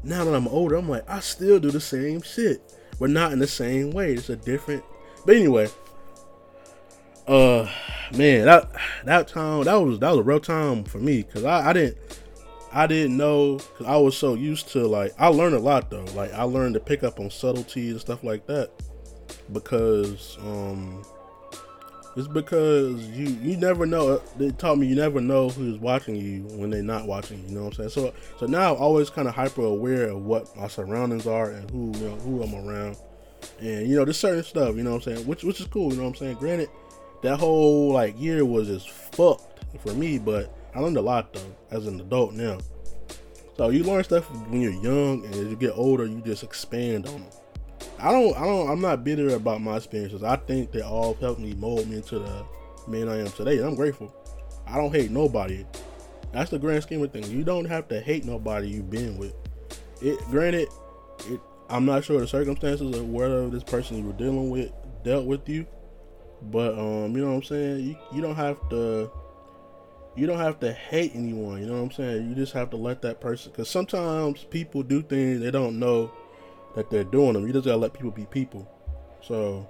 now 0.04 0.24
that 0.24 0.34
I'm 0.34 0.48
older, 0.48 0.76
I'm 0.76 0.90
like, 0.90 1.08
I 1.10 1.20
still 1.20 1.60
do 1.60 1.72
the 1.72 1.82
same 1.82 2.22
shit. 2.22 2.62
We're 3.00 3.08
not 3.08 3.32
in 3.34 3.40
the 3.40 3.48
same 3.48 3.92
way. 3.92 4.14
It's 4.14 4.30
a 4.30 4.36
different. 4.36 4.84
But 5.26 5.36
anyway, 5.36 5.70
uh, 7.28 7.70
man, 8.18 8.46
that 8.46 8.72
that 9.06 9.28
time 9.28 9.64
that 9.66 9.76
was 9.76 10.00
that 10.00 10.10
was 10.10 10.20
a 10.20 10.24
real 10.24 10.40
time 10.40 10.84
for 10.84 10.98
me 10.98 11.24
because 11.24 11.44
I, 11.44 11.70
I 11.70 11.74
didn't 11.74 11.98
I 12.74 12.88
didn't 12.88 13.18
know 13.18 13.58
because 13.58 13.86
I 13.86 13.98
was 13.98 14.18
so 14.18 14.34
used 14.34 14.70
to 14.70 14.88
like 14.88 15.14
I 15.20 15.28
learned 15.28 15.56
a 15.56 15.60
lot 15.60 15.90
though. 15.90 16.06
Like 16.16 16.34
I 16.34 16.44
learned 16.44 16.76
to 16.76 16.80
pick 16.80 17.04
up 17.04 17.20
on 17.20 17.30
subtleties 17.30 17.92
and 17.92 18.02
stuff 18.02 18.24
like 18.24 18.48
that 18.48 18.72
because 19.52 20.38
um 20.42 21.04
it's 22.16 22.28
because 22.28 23.02
you 23.10 23.28
you 23.42 23.56
never 23.58 23.86
know. 23.86 24.18
They 24.38 24.52
taught 24.52 24.78
me 24.78 24.88
you 24.88 24.96
never 24.96 25.22
know 25.22 25.50
who's 25.50 25.78
watching 25.80 26.16
you 26.16 26.44
when 26.58 26.70
they're 26.70 26.84
not 26.84 27.08
watching. 27.08 27.48
You 27.48 27.56
know 27.56 27.64
what 27.66 27.80
I'm 27.80 27.90
saying? 27.90 27.90
So 27.90 28.14
so 28.38 28.46
now 28.46 28.76
I'm 28.76 28.82
always 28.82 29.10
kind 29.10 29.28
of 29.28 29.36
hyper 29.36 29.64
aware 29.64 30.10
of 30.10 30.26
what 30.26 30.56
my 30.58 30.68
surroundings 30.68 31.26
are 31.26 31.52
and 31.52 31.70
who 31.72 31.98
you 31.98 32.10
know 32.10 32.16
who 32.18 32.44
I'm 32.44 32.54
around, 32.54 32.98
and 33.60 33.88
you 33.88 33.96
know 33.96 34.04
there's 34.04 34.20
certain 34.20 34.44
stuff. 34.44 34.76
You 34.76 34.84
know 34.84 34.92
what 34.96 35.08
I'm 35.08 35.16
saying? 35.16 35.28
Which 35.28 35.44
which 35.44 35.62
is 35.62 35.68
cool. 35.68 35.92
You 35.92 35.98
know 35.98 36.04
what 36.04 36.10
I'm 36.10 36.16
saying? 36.16 36.38
Granted, 36.38 36.70
that 37.22 37.40
whole 37.40 37.94
like 37.94 38.20
year 38.20 38.44
was 38.44 38.68
just 38.68 38.90
fucked 38.90 39.64
for 39.80 39.94
me, 39.94 40.20
but 40.20 40.54
I 40.76 40.80
learned 40.80 40.98
a 40.98 41.02
lot 41.02 41.34
though 41.34 41.56
as 41.72 41.88
an 41.88 42.00
adult 42.02 42.34
now. 42.34 42.58
So 43.56 43.70
you 43.70 43.84
learn 43.84 44.04
stuff 44.04 44.30
when 44.50 44.62
you're 44.62 44.72
young, 44.72 45.24
and 45.26 45.34
as 45.36 45.48
you 45.48 45.56
get 45.56 45.74
older, 45.76 46.06
you 46.06 46.22
just 46.22 46.44
expand 46.44 47.06
on 47.08 47.22
them. 47.22 47.32
I 48.00 48.12
don't, 48.12 48.36
I 48.36 48.46
don't, 48.46 48.70
I'm 48.70 48.82
not 48.82 49.04
bitter 49.04 49.36
about 49.36 49.62
my 49.62 49.78
experiences. 49.78 50.24
I 50.24 50.36
think 50.36 50.72
they 50.72 50.82
all 50.82 51.14
helped 51.16 51.40
me 51.40 51.54
mold 51.54 51.88
me 51.88 51.98
into 51.98 52.20
the 52.20 52.46
man 52.88 53.10
I 53.10 53.20
am 53.20 53.28
today. 53.28 53.60
I'm 53.60 53.76
grateful. 53.76 54.14
I 54.66 54.78
don't 54.78 54.94
hate 54.94 55.12
nobody. 55.12 55.66
That's 56.32 56.50
the 56.50 56.60
grand 56.60 56.84
scheme 56.84 57.04
of 57.04 57.12
things. 57.12 57.30
You 57.30 57.44
don't 57.44 57.66
have 57.66 57.88
to 57.90 58.00
hate 58.00 58.26
nobody 58.26 58.70
you've 58.70 58.90
been 58.90 59.18
with. 59.18 59.34
It, 60.02 60.20
granted, 60.30 60.70
it, 61.28 61.40
I'm 61.70 61.86
not 61.86 62.04
sure 62.04 62.20
the 62.20 62.28
circumstances 62.28 62.98
of 62.98 63.10
whether 63.10 63.50
this 63.50 63.64
person 63.64 63.98
you 63.98 64.06
were 64.06 64.14
dealing 64.14 64.50
with 64.50 64.72
dealt 65.04 65.26
with 65.26 65.48
you, 65.48 65.68
but 66.44 66.78
um, 66.78 67.16
you 67.16 67.24
know 67.24 67.30
what 67.30 67.38
I'm 67.38 67.44
saying. 67.44 67.86
You, 67.86 67.96
you 68.14 68.22
don't 68.22 68.36
have 68.36 68.58
to, 68.70 69.12
you 70.16 70.26
don't 70.26 70.40
have 70.40 70.60
to 70.62 70.72
hate 70.72 71.12
anyone. 71.14 71.62
You 71.62 71.68
know 71.68 71.74
what 71.74 71.84
I'm 71.84 71.92
saying. 71.92 72.30
You 72.30 72.36
just 72.36 72.54
have 72.54 72.70
to 72.72 72.78
let 72.78 73.02
that 73.04 73.22
person. 73.22 73.52
Because 73.52 73.70
sometimes 73.70 74.44
people 74.46 74.84
do 74.84 75.02
things 75.02 75.42
they 75.42 75.52
don't 75.52 75.78
know 75.78 76.12
that 76.76 76.90
they're 76.90 77.04
doing 77.04 77.34
them. 77.34 77.46
You 77.46 77.54
just 77.54 77.66
gotta 77.66 77.78
let 77.78 77.94
people 77.94 78.12
be 78.12 78.26
people. 78.26 78.68
So, 79.22 79.68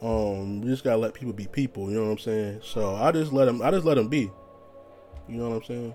um, 0.00 0.62
you 0.62 0.70
just 0.70 0.84
gotta 0.84 0.98
let 0.98 1.14
people 1.14 1.32
be 1.32 1.46
people. 1.46 1.90
You 1.90 1.96
know 1.96 2.04
what 2.04 2.12
I'm 2.12 2.18
saying? 2.18 2.60
So 2.62 2.94
I 2.94 3.12
just 3.12 3.32
let 3.32 3.46
them. 3.46 3.62
I 3.62 3.70
just 3.70 3.84
let 3.84 3.94
them 3.94 4.08
be. 4.08 4.30
You 5.28 5.36
know 5.36 5.50
what 5.50 5.56
I'm 5.56 5.64
saying? 5.64 5.94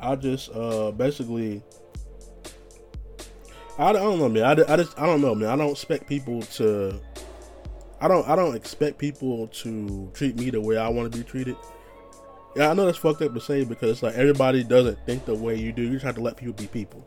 I 0.00 0.16
just 0.16 0.50
uh 0.54 0.90
basically. 0.92 1.62
I, 3.78 3.92
don't 3.92 4.18
know, 4.18 4.28
man. 4.30 4.42
I, 4.44 4.72
I 4.72 4.76
just 4.78 4.98
I 4.98 5.04
don't 5.04 5.20
know, 5.20 5.34
man. 5.34 5.50
I 5.50 5.56
don't 5.56 5.70
expect 5.70 6.08
people 6.08 6.40
to. 6.42 6.98
I 8.00 8.08
don't 8.08 8.26
I 8.26 8.34
don't 8.34 8.54
expect 8.54 8.98
people 8.98 9.48
to 9.48 10.10
treat 10.14 10.36
me 10.36 10.50
the 10.50 10.60
way 10.60 10.78
I 10.78 10.88
want 10.88 11.12
to 11.12 11.18
be 11.18 11.24
treated. 11.24 11.56
Yeah, 12.54 12.70
I 12.70 12.74
know 12.74 12.86
that's 12.86 12.96
fucked 12.96 13.20
up 13.20 13.34
to 13.34 13.40
say 13.40 13.64
because 13.64 14.02
like 14.02 14.14
everybody 14.14 14.64
doesn't 14.64 14.98
think 15.04 15.26
the 15.26 15.34
way 15.34 15.56
you 15.56 15.72
do. 15.72 15.82
You 15.82 15.92
just 15.92 16.06
have 16.06 16.14
to 16.14 16.22
let 16.22 16.38
people 16.38 16.54
be 16.54 16.66
people. 16.66 17.04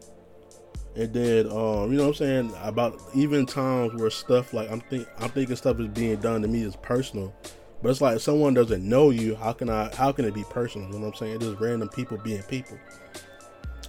And 0.96 1.14
then, 1.14 1.46
um, 1.48 1.92
you 1.92 1.98
know 1.98 2.04
what 2.04 2.08
I'm 2.08 2.14
saying 2.16 2.54
about 2.62 3.00
even 3.14 3.46
times 3.46 3.94
where 3.94 4.10
stuff 4.10 4.54
like 4.54 4.70
I'm 4.72 4.82
think 4.82 5.08
I'm 5.20 5.30
thinking 5.30 5.56
stuff 5.56 5.80
is 5.80 5.88
being 5.88 6.18
done 6.18 6.42
to 6.42 6.48
me 6.48 6.64
is 6.64 6.76
personal, 6.76 7.34
but 7.82 7.90
it's 7.90 8.02
like 8.02 8.20
someone 8.20 8.54
doesn't 8.54 8.88
know 8.88 9.12
you, 9.12 9.36
how 9.36 9.54
can 9.54 9.70
I? 9.70 9.94
How 9.96 10.12
can 10.12 10.26
it 10.26 10.34
be 10.34 10.44
personal? 10.50 10.88
You 10.88 10.96
know 10.96 11.06
what 11.06 11.14
I'm 11.14 11.16
saying? 11.16 11.36
It's 11.36 11.46
just 11.46 11.60
random 11.60 11.90
people 11.90 12.18
being 12.18 12.42
people. 12.44 12.78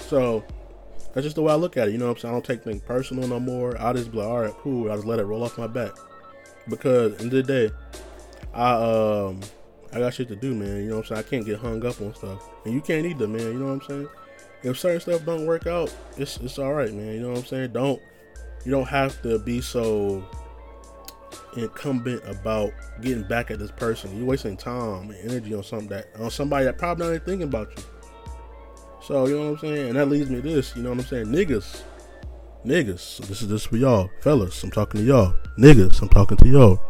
So 0.01 0.45
that's 1.15 1.25
just 1.25 1.37
the 1.37 1.43
way 1.43 1.53
I 1.53 1.57
look 1.57 1.77
at 1.77 1.89
it. 1.89 1.93
You 1.93 1.99
know 1.99 2.07
what 2.07 2.13
I'm 2.13 2.19
saying? 2.19 2.35
I 2.35 2.37
don't 2.37 2.45
take 2.45 2.63
things 2.63 2.83
personal 2.83 3.27
no 3.27 3.41
more. 3.41 3.81
I 3.81 3.93
just 3.93 4.13
be 4.13 4.19
like, 4.19 4.29
all 4.29 4.41
right, 4.43 4.55
cool. 4.59 4.91
I 4.91 4.95
just 4.95 5.07
let 5.07 5.19
it 5.19 5.25
roll 5.25 5.43
off 5.43 5.59
my 5.59 5.67
back 5.67 5.93
because 6.69 7.21
in 7.21 7.31
the 7.31 7.43
day, 7.43 7.71
I 8.55 8.73
um 8.73 9.41
I 9.93 9.99
got 9.99 10.15
shit 10.15 10.29
to 10.29 10.37
do, 10.37 10.55
man. 10.55 10.77
You 10.77 10.91
know 10.91 10.97
what 10.99 11.11
I'm 11.11 11.17
saying? 11.17 11.19
I 11.19 11.23
can't 11.29 11.47
get 11.47 11.59
hung 11.59 11.85
up 11.85 12.01
on 12.01 12.15
stuff, 12.15 12.49
and 12.65 12.75
you 12.75 12.81
can't 12.81 13.07
either, 13.07 13.27
man. 13.27 13.41
You 13.41 13.55
know 13.55 13.67
what 13.67 13.73
I'm 13.73 13.83
saying? 13.83 14.09
If 14.63 14.79
certain 14.79 15.01
stuff 15.01 15.25
don't 15.25 15.47
work 15.47 15.67
out, 15.67 15.95
it's 16.17 16.37
it's 16.39 16.59
all 16.59 16.73
right, 16.73 16.93
man. 16.93 17.15
You 17.15 17.21
know 17.21 17.31
what 17.31 17.39
I'm 17.39 17.47
saying? 17.47 17.73
Don't 17.73 18.01
you 18.65 18.71
don't 18.71 18.89
have 18.89 19.21
to 19.23 19.39
be 19.39 19.61
so 19.61 20.23
incumbent 21.57 22.23
about 22.27 22.73
getting 23.01 23.25
back 23.25 23.51
at 23.51 23.59
this 23.59 23.71
person. 23.71 24.17
You're 24.17 24.27
wasting 24.27 24.57
time 24.57 25.11
and 25.11 25.31
energy 25.31 25.55
on 25.55 25.63
something 25.63 25.89
that 25.89 26.09
on 26.19 26.31
somebody 26.31 26.67
that 26.67 26.79
probably 26.79 27.07
not 27.07 27.15
even 27.15 27.27
thinking 27.27 27.49
about 27.49 27.71
you. 27.77 27.85
So 29.03 29.27
you 29.27 29.37
know 29.37 29.53
what 29.53 29.53
I'm 29.53 29.59
saying? 29.59 29.89
And 29.89 29.97
that 29.97 30.09
leads 30.09 30.31
me 30.31 30.37
to 30.37 30.43
this. 30.43 30.77
You 30.77 30.83
know 30.83 30.91
what 30.91 30.99
I'm 30.99 31.07
saying? 31.07 31.27
Niggas, 31.27 31.83
niggas. 32.65 33.19
This 33.27 33.43
is 33.43 33.49
this 33.49 33.65
for 33.65 33.77
y'all, 33.77 34.11
fellas. 34.21 34.63
I'm 34.63 34.71
talking 34.71 35.01
to 35.01 35.07
y'all. 35.07 35.35
Niggas, 35.59 36.03
I'm 36.03 36.09
talking 36.09 36.37
to 36.39 36.49
y'all. 36.49 36.81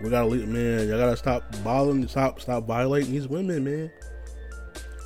We 0.00 0.10
gotta 0.10 0.26
leave, 0.26 0.46
man. 0.46 0.88
Y'all 0.88 0.98
gotta 0.98 1.16
stop 1.16 1.42
bothering, 1.64 2.06
stop, 2.06 2.40
stop 2.40 2.66
violating 2.66 3.12
these 3.12 3.28
women, 3.28 3.64
man. 3.64 3.90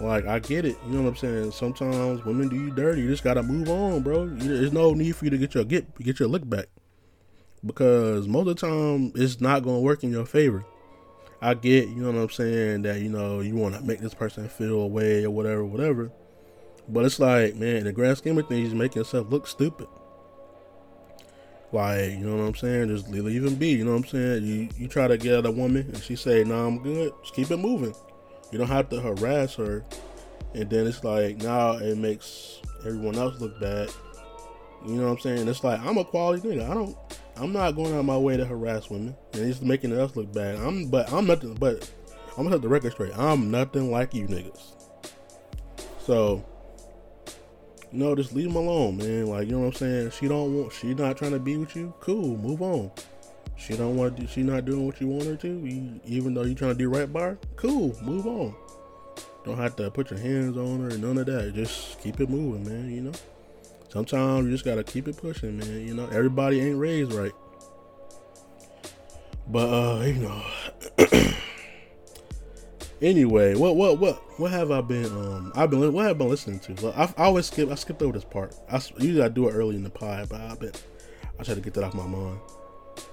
Like 0.00 0.26
I 0.26 0.38
get 0.38 0.64
it, 0.64 0.78
you 0.86 0.92
know 0.94 1.02
what 1.02 1.10
I'm 1.10 1.16
saying. 1.16 1.52
Sometimes 1.52 2.24
women 2.24 2.48
do 2.48 2.56
you 2.56 2.70
dirty. 2.70 3.02
You 3.02 3.08
just 3.08 3.22
gotta 3.22 3.42
move 3.42 3.68
on, 3.68 4.02
bro. 4.02 4.28
There's 4.28 4.72
no 4.72 4.94
need 4.94 5.14
for 5.14 5.26
you 5.26 5.30
to 5.30 5.38
get 5.38 5.54
your 5.54 5.64
get 5.64 5.94
get 5.98 6.18
your 6.18 6.28
look 6.28 6.48
back 6.48 6.66
because 7.64 8.26
most 8.26 8.48
of 8.48 8.56
the 8.56 8.66
time 8.66 9.12
it's 9.14 9.42
not 9.42 9.62
gonna 9.62 9.80
work 9.80 10.02
in 10.02 10.10
your 10.10 10.24
favor. 10.24 10.64
I 11.42 11.54
get, 11.54 11.88
you 11.88 11.96
know 11.96 12.12
what 12.12 12.20
I'm 12.20 12.30
saying, 12.30 12.82
that 12.82 13.00
you 13.00 13.10
know 13.10 13.40
you 13.40 13.54
want 13.54 13.74
to 13.74 13.82
make 13.82 14.00
this 14.00 14.14
person 14.14 14.48
feel 14.48 14.80
away 14.80 15.24
or 15.24 15.30
whatever, 15.30 15.64
whatever. 15.64 16.10
But 16.88 17.04
it's 17.04 17.18
like, 17.18 17.56
man, 17.56 17.76
in 17.76 17.84
the 17.84 17.92
grand 17.92 18.18
scheme 18.18 18.38
of 18.38 18.48
things, 18.48 18.74
making 18.74 19.00
yourself 19.00 19.30
look 19.30 19.46
stupid. 19.46 19.86
Like, 21.72 22.10
you 22.12 22.20
know 22.20 22.36
what 22.36 22.44
I'm 22.44 22.54
saying? 22.54 22.88
Just 22.88 23.08
leave 23.08 23.44
him 23.44 23.54
be. 23.54 23.68
You 23.68 23.84
know 23.84 23.92
what 23.92 24.04
I'm 24.04 24.08
saying? 24.08 24.44
You 24.44 24.68
you 24.78 24.88
try 24.88 25.08
to 25.08 25.18
get 25.18 25.34
at 25.34 25.46
a 25.46 25.50
woman 25.50 25.90
and 25.92 26.02
she 26.02 26.16
say, 26.16 26.42
"No, 26.42 26.56
nah, 26.56 26.66
I'm 26.66 26.82
good." 26.82 27.12
Just 27.22 27.34
keep 27.34 27.50
it 27.50 27.58
moving 27.58 27.94
You 28.50 28.58
don't 28.58 28.68
have 28.68 28.88
to 28.90 29.00
harass 29.00 29.54
her, 29.54 29.84
and 30.54 30.68
then 30.68 30.86
it's 30.86 31.04
like 31.04 31.38
now 31.38 31.72
it 31.76 31.96
makes 31.96 32.60
everyone 32.84 33.16
else 33.16 33.40
look 33.40 33.58
bad. 33.60 33.90
You 34.86 34.94
know 34.94 35.04
what 35.04 35.12
I'm 35.12 35.18
saying? 35.20 35.48
It's 35.48 35.62
like 35.62 35.80
I'm 35.80 35.98
a 35.98 36.04
quality 36.04 36.48
nigga. 36.48 36.68
I 36.68 36.74
don't. 36.74 36.96
I'm 37.36 37.52
not 37.52 37.72
going 37.72 37.94
out 37.94 38.04
my 38.04 38.18
way 38.18 38.36
to 38.36 38.44
harass 38.44 38.90
women, 38.90 39.16
and 39.32 39.42
it's 39.42 39.60
making 39.60 39.98
us 39.98 40.16
look 40.16 40.32
bad. 40.32 40.56
I'm, 40.56 40.88
but 40.88 41.10
I'm 41.12 41.26
nothing. 41.26 41.54
But 41.54 41.90
I'm 42.36 42.44
gonna 42.44 42.56
set 42.56 42.62
the 42.62 42.68
record 42.68 42.92
straight. 42.92 43.16
I'm 43.16 43.50
nothing 43.50 43.90
like 43.90 44.14
you 44.14 44.26
niggas. 44.26 44.60
So, 46.00 46.44
you 47.92 47.98
know, 47.98 48.14
just 48.14 48.32
leave 48.32 48.46
them 48.46 48.56
alone, 48.56 48.96
man. 48.96 49.26
Like 49.26 49.46
you 49.46 49.52
know 49.52 49.60
what 49.60 49.66
I'm 49.66 49.74
saying. 49.74 50.10
She 50.10 50.28
don't 50.28 50.56
want. 50.56 50.72
She 50.72 50.94
not 50.94 51.16
trying 51.16 51.32
to 51.32 51.38
be 51.38 51.56
with 51.56 51.76
you. 51.76 51.94
Cool. 52.00 52.36
Move 52.36 52.62
on. 52.62 52.90
She 53.60 53.76
don't 53.76 53.96
want 53.96 54.16
to. 54.16 54.26
She 54.26 54.42
not 54.42 54.64
doing 54.64 54.86
what 54.86 55.00
you 55.00 55.08
want 55.08 55.26
her 55.26 55.36
to. 55.36 55.48
You, 55.48 56.00
even 56.06 56.34
though 56.34 56.42
you 56.42 56.54
trying 56.54 56.72
to 56.72 56.78
do 56.78 56.88
right 56.88 57.12
by 57.12 57.20
her. 57.20 57.38
Cool. 57.56 57.94
Move 58.02 58.26
on. 58.26 58.54
Don't 59.44 59.58
have 59.58 59.76
to 59.76 59.90
put 59.90 60.10
your 60.10 60.18
hands 60.18 60.56
on 60.56 60.80
her. 60.80 60.96
None 60.96 61.18
of 61.18 61.26
that. 61.26 61.54
Just 61.54 62.00
keep 62.00 62.20
it 62.20 62.30
moving, 62.30 62.64
man. 62.64 62.90
You 62.90 63.02
know. 63.02 63.12
Sometimes 63.90 64.46
you 64.46 64.52
just 64.52 64.64
gotta 64.64 64.84
keep 64.84 65.08
it 65.08 65.16
pushing, 65.16 65.58
man. 65.58 65.86
You 65.86 65.94
know, 65.94 66.06
everybody 66.06 66.60
ain't 66.60 66.78
raised 66.78 67.12
right. 67.12 67.32
But 69.48 69.68
uh, 69.68 70.04
you 70.04 70.14
know. 70.14 70.42
anyway, 73.02 73.56
what 73.56 73.76
what 73.76 73.98
what 73.98 74.16
what 74.38 74.50
have 74.52 74.70
I 74.70 74.80
been 74.80 75.06
um 75.06 75.52
I've 75.54 75.70
been 75.70 75.92
what 75.92 76.06
have 76.06 76.16
I 76.16 76.18
been 76.18 76.28
listening 76.28 76.60
to? 76.60 76.74
Well, 76.84 76.94
I, 76.96 77.04
I 77.20 77.26
always 77.26 77.46
skip 77.46 77.70
I 77.70 77.74
skipped 77.74 78.00
over 78.00 78.12
this 78.12 78.24
part. 78.24 78.54
I 78.70 78.80
usually 78.98 79.22
I 79.22 79.28
do 79.28 79.48
it 79.48 79.52
early 79.52 79.76
in 79.76 79.82
the 79.82 79.90
pod, 79.90 80.28
but 80.28 80.40
I 80.40 80.54
bet 80.54 80.82
I 81.38 81.42
try 81.42 81.54
to 81.54 81.60
get 81.60 81.74
that 81.74 81.84
off 81.84 81.94
my 81.94 82.06
mind. 82.06 82.38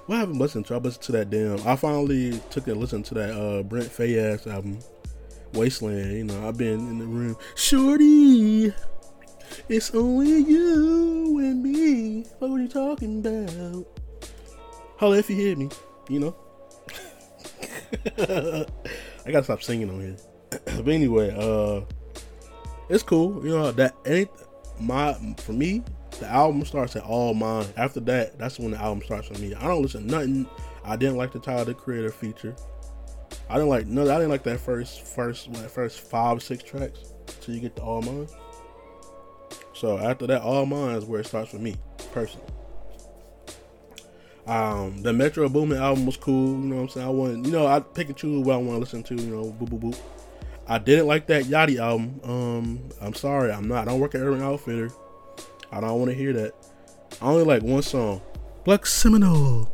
Have 0.10 0.22
I 0.22 0.26
been 0.26 0.40
listening 0.40 0.64
to? 0.66 0.76
I 0.76 0.78
listened 0.78 1.04
to 1.04 1.12
that 1.14 1.30
damn. 1.30 1.68
I 1.68 1.76
finally 1.76 2.40
took 2.50 2.68
a 2.68 2.74
listen 2.74 3.04
to 3.04 3.14
that 3.16 3.32
uh 3.32 3.64
Brent 3.64 3.88
Faiyaz 3.88 4.48
album, 4.48 4.80
Wasteland. 5.54 6.14
You 6.14 6.24
know, 6.24 6.48
I've 6.48 6.58
been 6.58 6.80
in 6.80 7.00
the 7.00 7.06
room, 7.06 7.36
shorty. 7.56 8.74
It's 9.68 9.94
only 9.94 10.40
you 10.40 11.40
and 11.40 11.62
me. 11.62 12.22
What 12.40 12.52
were 12.52 12.60
you 12.60 12.70
talking 12.70 13.20
about? 13.20 13.86
Holla 14.98 15.18
if 15.18 15.30
you 15.30 15.36
hear 15.36 15.58
me, 15.58 15.70
you 16.08 16.22
know. 16.22 16.36
I 19.26 19.32
gotta 19.32 19.44
stop 19.44 19.62
singing 19.62 19.90
on 19.90 20.00
here. 20.00 20.18
but 20.84 20.88
anyway, 20.88 21.36
uh 21.38 21.82
it's 22.88 23.04
cool. 23.04 23.46
You 23.46 23.58
know 23.58 23.72
that 23.74 23.94
any 24.06 24.28
my 24.80 25.14
for 25.40 25.52
me, 25.52 25.84
the 26.20 26.28
album 26.28 26.66
starts 26.66 26.96
at 26.96 27.04
all 27.04 27.34
mine. 27.34 27.68
After 27.78 28.00
that, 28.02 28.38
that's 28.38 28.60
when 28.60 28.72
the 28.72 28.78
album 28.78 29.04
starts 29.04 29.28
for 29.28 29.36
me. 29.36 29.54
I 29.56 29.68
don't 29.68 29.82
listen 29.82 30.08
to 30.08 30.12
nothing. 30.12 30.50
I 30.84 30.96
didn't 30.96 31.18
like 31.18 31.32
the 31.32 31.40
Tyler 31.40 31.66
the 31.66 31.74
Creator 31.74 32.12
feature. 32.12 32.56
I 33.50 33.56
didn't 33.56 33.70
like 33.70 33.88
no. 33.88 34.04
I 34.04 34.16
didn't 34.16 34.30
like 34.30 34.44
that 34.44 34.60
first 34.60 35.02
first 35.02 35.48
like 35.50 35.70
first 35.70 36.00
five 36.00 36.42
six 36.44 36.64
tracks 36.64 37.14
till 37.42 37.56
you 37.56 37.62
get 37.62 37.76
to 37.78 37.82
all 37.82 38.02
mine. 38.02 38.28
So 39.74 39.98
after 39.98 40.28
that, 40.28 40.42
all 40.42 40.66
mine 40.66 40.96
is 40.96 41.06
where 41.06 41.22
it 41.22 41.28
starts 41.28 41.52
for 41.52 41.58
me 41.58 41.76
personally. 42.12 42.48
Um, 44.48 45.02
the 45.02 45.12
Metro 45.12 45.50
Boomin 45.50 45.78
album 45.78 46.06
was 46.06 46.18
cool. 46.18 46.52
You 46.52 46.58
know 46.58 46.76
what 46.78 46.82
I'm 46.84 46.90
saying? 46.90 47.08
I 47.08 47.10
want, 47.10 47.46
you 47.46 47.52
know, 47.52 47.68
I 47.68 47.82
pick 47.82 48.08
and 48.08 48.16
choose 48.16 48.46
what 48.46 48.54
I 48.54 48.58
want 48.58 48.72
to 48.72 48.80
listen 48.80 49.04
to. 49.04 49.16
You 49.16 49.30
know, 49.30 49.44
boop 49.44 49.70
boop 49.70 49.80
boop. 49.80 50.00
I 50.68 50.78
didn't 50.78 51.08
like 51.08 51.28
that 51.28 51.46
Yachty 51.46 51.80
album. 51.80 52.20
Um, 52.24 52.90
I'm 53.02 53.14
sorry, 53.14 53.52
I'm 53.52 53.68
not. 53.68 53.88
I 53.88 53.92
don't 53.92 54.00
work 54.00 54.16
at 54.16 54.22
Urban 54.22 54.42
Outfitter. 54.42 54.90
I 55.72 55.82
don't 55.82 56.00
want 56.00 56.12
to 56.12 56.18
hear 56.18 56.34
that. 56.34 56.54
I 57.22 57.26
only 57.26 57.44
like 57.44 57.64
one 57.64 57.82
song, 57.82 58.22
Black 58.64 58.86
Seminole. 58.86 59.72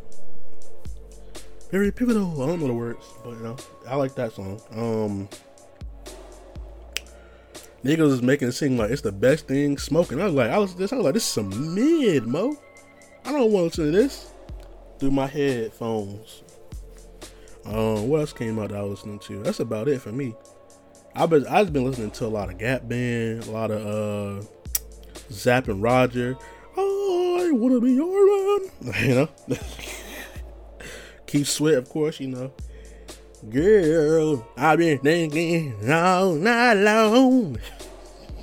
Very 1.70 1.90
pivotal. 1.90 2.42
I 2.42 2.46
don't 2.46 2.60
know 2.60 2.68
the 2.68 2.74
words, 2.74 3.04
but 3.24 3.30
you 3.30 3.40
know, 3.40 3.56
I 3.86 3.96
like 3.96 4.14
that 4.14 4.32
song. 4.32 4.60
Um, 4.76 5.28
niggas 7.84 8.12
is 8.12 8.22
making 8.22 8.48
it 8.48 8.52
seem 8.52 8.76
like 8.76 8.90
it's 8.90 9.02
the 9.02 9.12
best 9.12 9.46
thing 9.48 9.76
smoking. 9.78 10.20
I 10.20 10.26
was 10.26 10.34
like, 10.34 10.50
I 10.50 10.58
was 10.58 10.74
this, 10.74 10.92
I 10.92 10.96
was 10.96 11.04
like, 11.04 11.14
this 11.14 11.24
is 11.24 11.32
some 11.32 11.74
mid, 11.74 12.26
mo. 12.26 12.56
I 13.24 13.32
don't 13.32 13.50
want 13.50 13.72
to 13.74 13.82
listen 13.82 13.84
to 13.86 13.90
this 13.90 14.32
through 14.98 15.10
my 15.10 15.26
headphones. 15.26 16.42
Um, 17.64 18.08
what 18.08 18.20
else 18.20 18.32
came 18.32 18.58
out 18.58 18.70
that 18.70 18.78
I 18.78 18.82
was 18.82 19.00
listening 19.00 19.18
to? 19.20 19.42
That's 19.42 19.60
about 19.60 19.88
it 19.88 20.00
for 20.00 20.12
me. 20.12 20.34
I've 21.14 21.30
been 21.30 21.46
I've 21.46 21.72
been 21.72 21.84
listening 21.84 22.10
to 22.12 22.26
a 22.26 22.28
lot 22.28 22.50
of 22.50 22.58
Gap 22.58 22.88
Band, 22.88 23.46
a 23.46 23.50
lot 23.50 23.70
of 23.70 23.86
uh 23.86 24.46
Zapp 25.30 25.68
and 25.68 25.82
Roger. 25.82 26.36
I 26.76 27.50
wanna 27.52 27.80
be 27.80 27.92
your 27.92 28.26
man. 28.26 28.70
You 29.08 29.14
know. 29.14 29.28
Keith 31.26 31.48
Sweat, 31.48 31.74
of 31.74 31.88
course, 31.88 32.20
you 32.20 32.28
know. 32.28 32.52
Girl, 33.50 34.46
I've 34.56 34.78
been 34.78 34.98
thinking 34.98 35.90
all 35.90 36.32
night 36.34 36.74
long. 36.74 37.58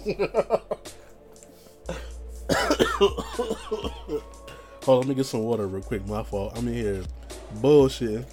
Hold 4.84 4.88
on, 4.88 4.98
let 5.00 5.08
me 5.08 5.16
get 5.16 5.26
some 5.26 5.44
water 5.44 5.68
real 5.68 5.82
quick. 5.82 6.06
My 6.08 6.24
fault. 6.24 6.58
I'm 6.58 6.68
in 6.68 6.74
here 6.74 7.04
bullshit. 7.56 8.26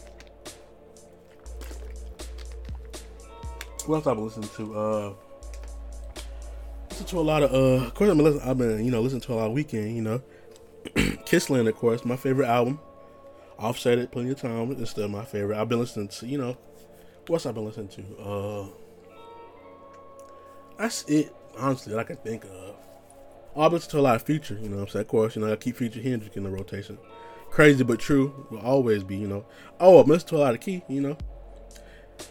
What 3.87 3.97
else 3.97 4.07
I've 4.07 4.17
been 4.17 4.25
listening 4.25 4.51
to? 4.57 4.79
Uh, 4.79 5.13
listen 6.99 7.17
to 7.17 7.21
a 7.21 7.23
lot 7.23 7.43
of. 7.45 7.53
Uh, 7.53 7.87
of 7.87 7.95
course, 7.95 8.11
I've 8.11 8.17
been, 8.17 8.25
listening, 8.25 8.49
I've 8.49 8.59
been 8.59 8.85
you 8.85 8.91
know 8.91 9.01
listening 9.01 9.21
to 9.23 9.33
a 9.33 9.37
lot 9.37 9.51
of 9.51 9.57
Weeknd, 9.57 9.95
You 9.95 10.03
know, 10.03 10.23
Kissland, 11.25 11.69
of 11.69 11.77
course, 11.77 12.05
my 12.05 12.17
favorite 12.17 12.49
album. 12.49 12.81
Offset 13.59 13.99
it 13.99 14.11
plenty 14.13 14.31
of 14.31 14.41
times. 14.41 14.81
It's 14.81 14.93
still 14.93 15.09
my 15.09 15.25
favorite. 15.25 15.59
I've 15.59 15.69
been 15.69 15.81
listening 15.81 16.09
to, 16.09 16.27
you 16.27 16.39
know, 16.39 16.57
what's 17.27 17.45
I've 17.45 17.55
been 17.55 17.65
listening 17.65 17.89
to? 17.89 18.23
Uh, 18.23 18.67
that's 20.79 21.03
it, 21.05 21.35
honestly, 21.59 21.93
that 21.93 21.99
I 21.99 22.05
can 22.05 22.17
think 22.17 22.45
of. 22.45 22.77
I've 23.57 23.73
been 23.73 23.81
to 23.81 23.99
a 23.99 24.01
lot 24.01 24.15
of 24.15 24.23
Future, 24.23 24.57
you 24.63 24.69
know 24.69 24.77
what 24.77 24.83
I'm 24.83 24.89
saying? 24.89 25.01
Of 25.03 25.09
course, 25.09 25.35
you 25.35 25.43
know, 25.43 25.53
I 25.53 25.57
keep 25.57 25.77
Future 25.77 26.01
Hendrix 26.01 26.37
in 26.37 26.45
the 26.45 26.51
rotation. 26.51 26.99
Crazy 27.51 27.83
but 27.83 27.99
true 27.99 28.47
will 28.51 28.61
always 28.61 29.03
be, 29.03 29.17
you 29.17 29.27
know. 29.27 29.45
Oh, 29.81 29.99
I 29.99 30.03
listen 30.03 30.29
to 30.29 30.37
a 30.37 30.39
lot 30.39 30.55
of 30.55 30.61
Key, 30.61 30.83
you 30.89 31.01
know. 31.01 31.17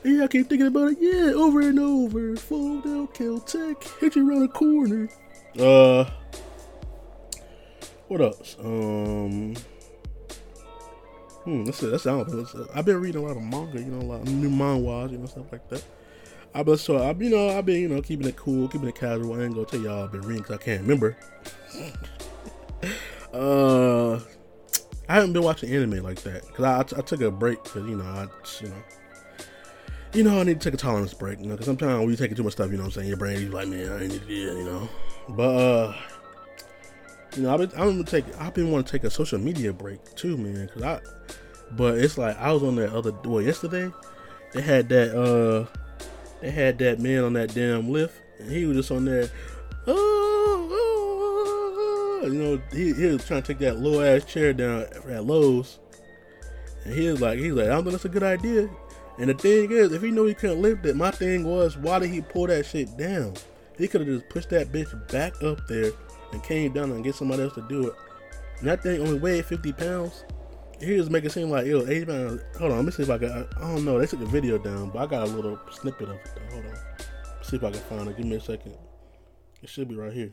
Yeah, 0.03 0.23
I 0.23 0.27
keep 0.27 0.49
thinking 0.49 0.67
about 0.67 0.93
it. 0.93 0.97
Yeah, 0.99 1.33
over 1.33 1.61
and 1.61 1.79
over. 1.79 2.35
Fall 2.35 2.81
down, 2.81 3.07
Caltech. 3.09 3.99
Hit 3.99 4.15
you 4.15 4.29
around 4.29 4.41
the 4.41 4.47
corner. 4.47 5.09
Uh, 5.59 6.09
what 8.07 8.21
else? 8.21 8.55
Um, 8.59 9.55
Hmm, 11.47 11.63
that's 11.63 11.81
it. 11.81 11.91
That's 11.91 12.05
I 12.05 12.25
I've 12.75 12.83
been 12.83 12.99
reading 12.99 13.23
a 13.23 13.25
lot 13.25 13.37
of 13.37 13.41
manga, 13.41 13.79
you 13.79 13.85
know, 13.85 14.05
a 14.05 14.09
lot 14.09 14.21
of 14.21 14.27
new 14.27 14.49
manhwas, 14.49 15.13
you 15.13 15.17
know, 15.17 15.27
stuff 15.27 15.49
like 15.49 15.65
that. 15.69 15.81
I've 16.53 16.65
been 16.65 16.75
so 16.75 17.01
I've 17.01 17.21
you 17.21 17.29
know 17.29 17.57
I've 17.57 17.65
been 17.65 17.79
you 17.79 17.87
know 17.87 18.01
keeping 18.01 18.27
it 18.27 18.35
cool, 18.35 18.67
keeping 18.67 18.89
it 18.89 18.95
casual. 18.95 19.33
I 19.33 19.45
ain't 19.45 19.53
gonna 19.53 19.65
tell 19.65 19.79
y'all 19.79 20.03
I've 20.03 20.11
been 20.11 20.23
reading 20.23 20.43
because 20.43 20.55
I 20.55 20.61
can't 20.61 20.81
remember. 20.81 21.15
uh, 23.33 24.15
I 25.07 25.13
haven't 25.13 25.31
been 25.31 25.43
watching 25.43 25.73
anime 25.73 26.03
like 26.03 26.21
that 26.23 26.45
because 26.47 26.65
I, 26.65 26.75
I, 26.75 26.99
I, 26.99 27.01
took 27.03 27.21
a 27.21 27.31
break 27.31 27.63
because 27.63 27.87
you 27.87 27.95
know 27.95 28.03
I 28.03 28.27
you 28.61 28.67
know 28.67 28.83
you 30.17 30.23
know 30.23 30.39
I 30.39 30.43
need 30.43 30.59
to 30.59 30.69
take 30.69 30.73
a 30.73 30.81
tolerance 30.81 31.13
break. 31.13 31.39
You 31.39 31.45
know, 31.45 31.51
because 31.51 31.67
sometimes 31.67 31.99
when 31.99 32.09
you 32.09 32.15
take 32.15 32.35
too 32.35 32.43
much 32.43 32.53
stuff, 32.53 32.71
you 32.71 32.77
know 32.77 32.83
what 32.83 32.87
I'm 32.87 32.93
saying, 32.93 33.07
your 33.07 33.17
brain 33.17 33.37
is 33.37 33.53
like, 33.53 33.67
man, 33.67 33.91
I 33.91 34.01
ain't 34.01 34.11
need 34.13 34.21
to 34.21 34.27
do 34.27 34.33
you 34.33 34.63
know. 34.63 34.89
But 35.29 35.55
uh 35.55 35.95
you 37.35 37.43
know, 37.43 37.53
I've 37.53 37.59
been, 37.59 37.71
I'm 37.79 37.91
gonna 37.91 38.03
take, 38.03 38.25
I've 38.39 38.53
been 38.53 38.71
wanting 38.71 38.85
to 38.85 38.91
take 38.91 39.03
a 39.03 39.11
social 39.11 39.37
media 39.37 39.71
break 39.71 40.03
too, 40.15 40.37
man. 40.37 40.67
Cause 40.69 40.81
I, 40.81 40.99
but 41.71 41.99
it's 41.99 42.17
like 42.17 42.37
I 42.39 42.51
was 42.51 42.63
on 42.63 42.75
that 42.77 42.93
other, 42.93 43.11
well, 43.23 43.41
yesterday, 43.41 43.91
they 44.53 44.61
had 44.61 44.89
that, 44.89 45.15
uh, 45.15 45.67
they 46.41 46.49
had 46.49 46.79
that 46.79 46.99
man 46.99 47.23
on 47.23 47.33
that 47.33 47.53
damn 47.53 47.91
lift, 47.91 48.15
and 48.39 48.51
he 48.51 48.65
was 48.65 48.77
just 48.77 48.91
on 48.91 49.05
there, 49.05 49.29
oh, 49.85 50.69
oh, 50.71 52.21
oh. 52.23 52.27
you 52.27 52.33
know, 52.33 52.61
he, 52.71 52.93
he 52.93 53.05
was 53.05 53.25
trying 53.25 53.43
to 53.43 53.53
take 53.53 53.59
that 53.59 53.79
low 53.79 54.01
ass 54.01 54.25
chair 54.25 54.53
down 54.53 54.85
at 55.07 55.25
Lowe's, 55.25 55.77
and 56.85 56.93
he 56.93 57.07
was 57.09 57.21
like, 57.21 57.37
he's 57.37 57.53
like, 57.53 57.67
I 57.67 57.69
don't 57.69 57.83
think 57.83 57.91
that's 57.91 58.05
a 58.05 58.09
good 58.09 58.23
idea. 58.23 58.69
And 59.19 59.29
the 59.29 59.33
thing 59.33 59.71
is, 59.71 59.91
if 59.91 60.01
he 60.01 60.11
knew 60.11 60.25
he 60.25 60.33
couldn't 60.33 60.61
lift 60.61 60.85
it, 60.85 60.95
my 60.95 61.11
thing 61.11 61.43
was, 61.43 61.77
why 61.77 61.99
did 61.99 62.09
he 62.09 62.21
pull 62.21 62.47
that 62.47 62.65
shit 62.65 62.95
down? 62.97 63.33
He 63.77 63.87
could 63.87 64.01
have 64.01 64.09
just 64.09 64.29
pushed 64.29 64.49
that 64.49 64.71
bitch 64.71 64.91
back 65.11 65.41
up 65.43 65.65
there 65.67 65.91
and 66.31 66.43
came 66.43 66.73
down 66.73 66.91
and 66.91 67.03
get 67.03 67.15
somebody 67.15 67.43
else 67.43 67.53
to 67.53 67.61
do 67.67 67.87
it. 67.87 67.93
And 68.59 68.67
that 68.67 68.83
thing 68.83 69.01
only 69.01 69.19
weighed 69.19 69.45
50 69.45 69.73
pounds. 69.73 70.23
He 70.79 70.93
was 70.93 71.09
making 71.09 71.29
it 71.29 71.33
seem 71.33 71.49
like 71.49 71.65
it 71.65 71.73
was 71.73 71.89
80 71.89 72.05
pounds. 72.05 72.41
Hold 72.59 72.71
on, 72.71 72.77
let 72.77 72.85
me 72.85 72.91
see 72.91 73.03
if 73.03 73.09
I 73.09 73.17
got. 73.17 73.57
I 73.57 73.61
don't 73.61 73.85
know. 73.85 73.99
They 73.99 74.05
took 74.05 74.19
the 74.19 74.25
video 74.27 74.59
down, 74.59 74.91
but 74.91 74.99
I 74.99 75.05
got 75.07 75.27
a 75.27 75.31
little 75.31 75.59
snippet 75.71 76.09
of 76.09 76.15
it. 76.15 76.29
Though. 76.35 76.55
Hold 76.55 76.65
on. 76.65 76.75
See 77.41 77.55
if 77.55 77.63
I 77.63 77.71
can 77.71 77.79
find 77.81 78.07
it. 78.07 78.17
Give 78.17 78.25
me 78.25 78.35
a 78.35 78.41
second. 78.41 78.75
It 79.63 79.69
should 79.69 79.87
be 79.87 79.95
right 79.95 80.13
here. 80.13 80.31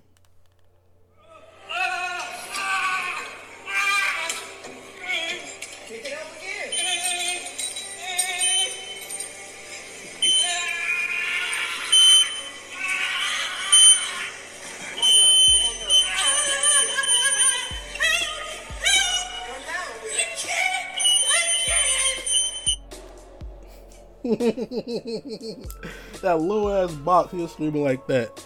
that 26.22 26.40
little 26.40 26.72
ass 26.72 26.92
box, 26.92 27.32
he 27.32 27.38
was 27.38 27.52
screaming 27.52 27.84
like 27.84 28.06
that. 28.06 28.44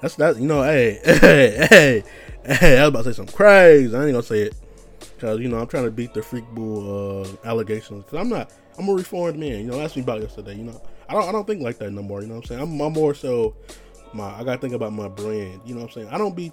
That's 0.00 0.16
that. 0.16 0.36
You 0.36 0.46
know, 0.46 0.62
hey, 0.62 1.00
hey, 1.04 1.66
hey, 1.68 2.04
hey. 2.44 2.78
I 2.78 2.82
was 2.82 2.88
about 2.88 3.04
to 3.04 3.12
say 3.12 3.16
some 3.16 3.26
crazy. 3.26 3.94
I 3.94 4.04
ain't 4.04 4.12
gonna 4.12 4.22
say 4.22 4.42
it 4.42 4.54
because 5.00 5.40
you 5.40 5.48
know 5.48 5.58
I'm 5.58 5.66
trying 5.66 5.84
to 5.84 5.90
beat 5.90 6.14
the 6.14 6.22
freak 6.22 6.46
bull 6.50 7.22
uh, 7.22 7.28
allegations. 7.44 8.04
Because 8.04 8.18
I'm 8.20 8.28
not. 8.28 8.52
I'm 8.78 8.88
a 8.88 8.92
reformed 8.92 9.38
man. 9.38 9.60
You 9.60 9.66
know, 9.66 9.80
ask 9.80 9.96
me 9.96 10.02
about 10.02 10.20
yesterday. 10.20 10.54
You 10.54 10.64
know, 10.64 10.82
I 11.08 11.14
don't. 11.14 11.28
I 11.28 11.32
don't 11.32 11.46
think 11.46 11.62
like 11.62 11.78
that 11.78 11.90
no 11.90 12.02
more. 12.02 12.20
You 12.22 12.28
know 12.28 12.36
what 12.36 12.44
I'm 12.44 12.58
saying? 12.58 12.60
I'm, 12.60 12.80
I'm 12.80 12.92
more 12.92 13.14
so. 13.14 13.56
My 14.14 14.30
I 14.38 14.44
gotta 14.44 14.60
think 14.60 14.74
about 14.74 14.92
my 14.92 15.08
brand. 15.08 15.60
You 15.66 15.74
know 15.74 15.82
what 15.82 15.88
I'm 15.88 15.94
saying? 15.94 16.08
I 16.08 16.18
don't 16.18 16.36
be. 16.36 16.52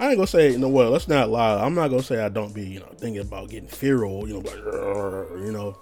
I 0.00 0.08
ain't 0.08 0.16
gonna 0.16 0.26
say 0.26 0.50
you 0.50 0.58
know 0.58 0.68
what. 0.68 0.90
Let's 0.90 1.08
not 1.08 1.30
lie. 1.30 1.62
I'm 1.62 1.74
not 1.74 1.88
gonna 1.88 2.02
say 2.02 2.20
I 2.20 2.28
don't 2.28 2.52
be. 2.52 2.66
You 2.66 2.80
know, 2.80 2.92
thinking 2.96 3.22
about 3.22 3.48
getting 3.48 3.68
feral. 3.68 4.26
You 4.26 4.34
know, 4.34 4.40
like, 4.40 5.44
you 5.46 5.52
know 5.52 5.76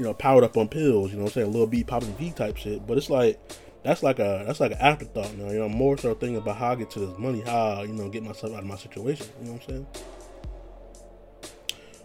you 0.00 0.06
know, 0.06 0.14
powered 0.14 0.44
up 0.44 0.56
on 0.56 0.66
pills. 0.66 1.10
You 1.10 1.18
know 1.18 1.24
what 1.24 1.36
I'm 1.36 1.42
saying? 1.42 1.52
Little 1.52 1.66
beat 1.66 1.86
popping 1.86 2.14
V 2.14 2.30
type 2.30 2.56
shit. 2.56 2.86
But 2.86 2.96
it's 2.96 3.10
like 3.10 3.38
that's 3.84 4.02
like 4.02 4.18
a 4.18 4.44
that's 4.46 4.58
like 4.58 4.72
an 4.72 4.78
afterthought 4.78 5.36
now. 5.36 5.50
You 5.50 5.58
know, 5.58 5.66
I'm 5.66 5.76
more 5.76 5.98
so 5.98 6.14
thinking 6.14 6.38
about 6.38 6.56
how 6.56 6.72
I 6.72 6.74
get 6.76 6.90
to 6.92 7.00
this 7.00 7.18
money, 7.18 7.42
how 7.42 7.82
you 7.82 7.92
know 7.92 8.08
get 8.08 8.22
myself 8.22 8.54
out 8.54 8.60
of 8.60 8.64
my 8.64 8.76
situation. 8.76 9.26
You 9.40 9.46
know 9.46 9.52
what 9.52 9.62
I'm 9.62 9.68
saying? 9.68 9.86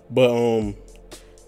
But 0.09 0.29
um, 0.29 0.75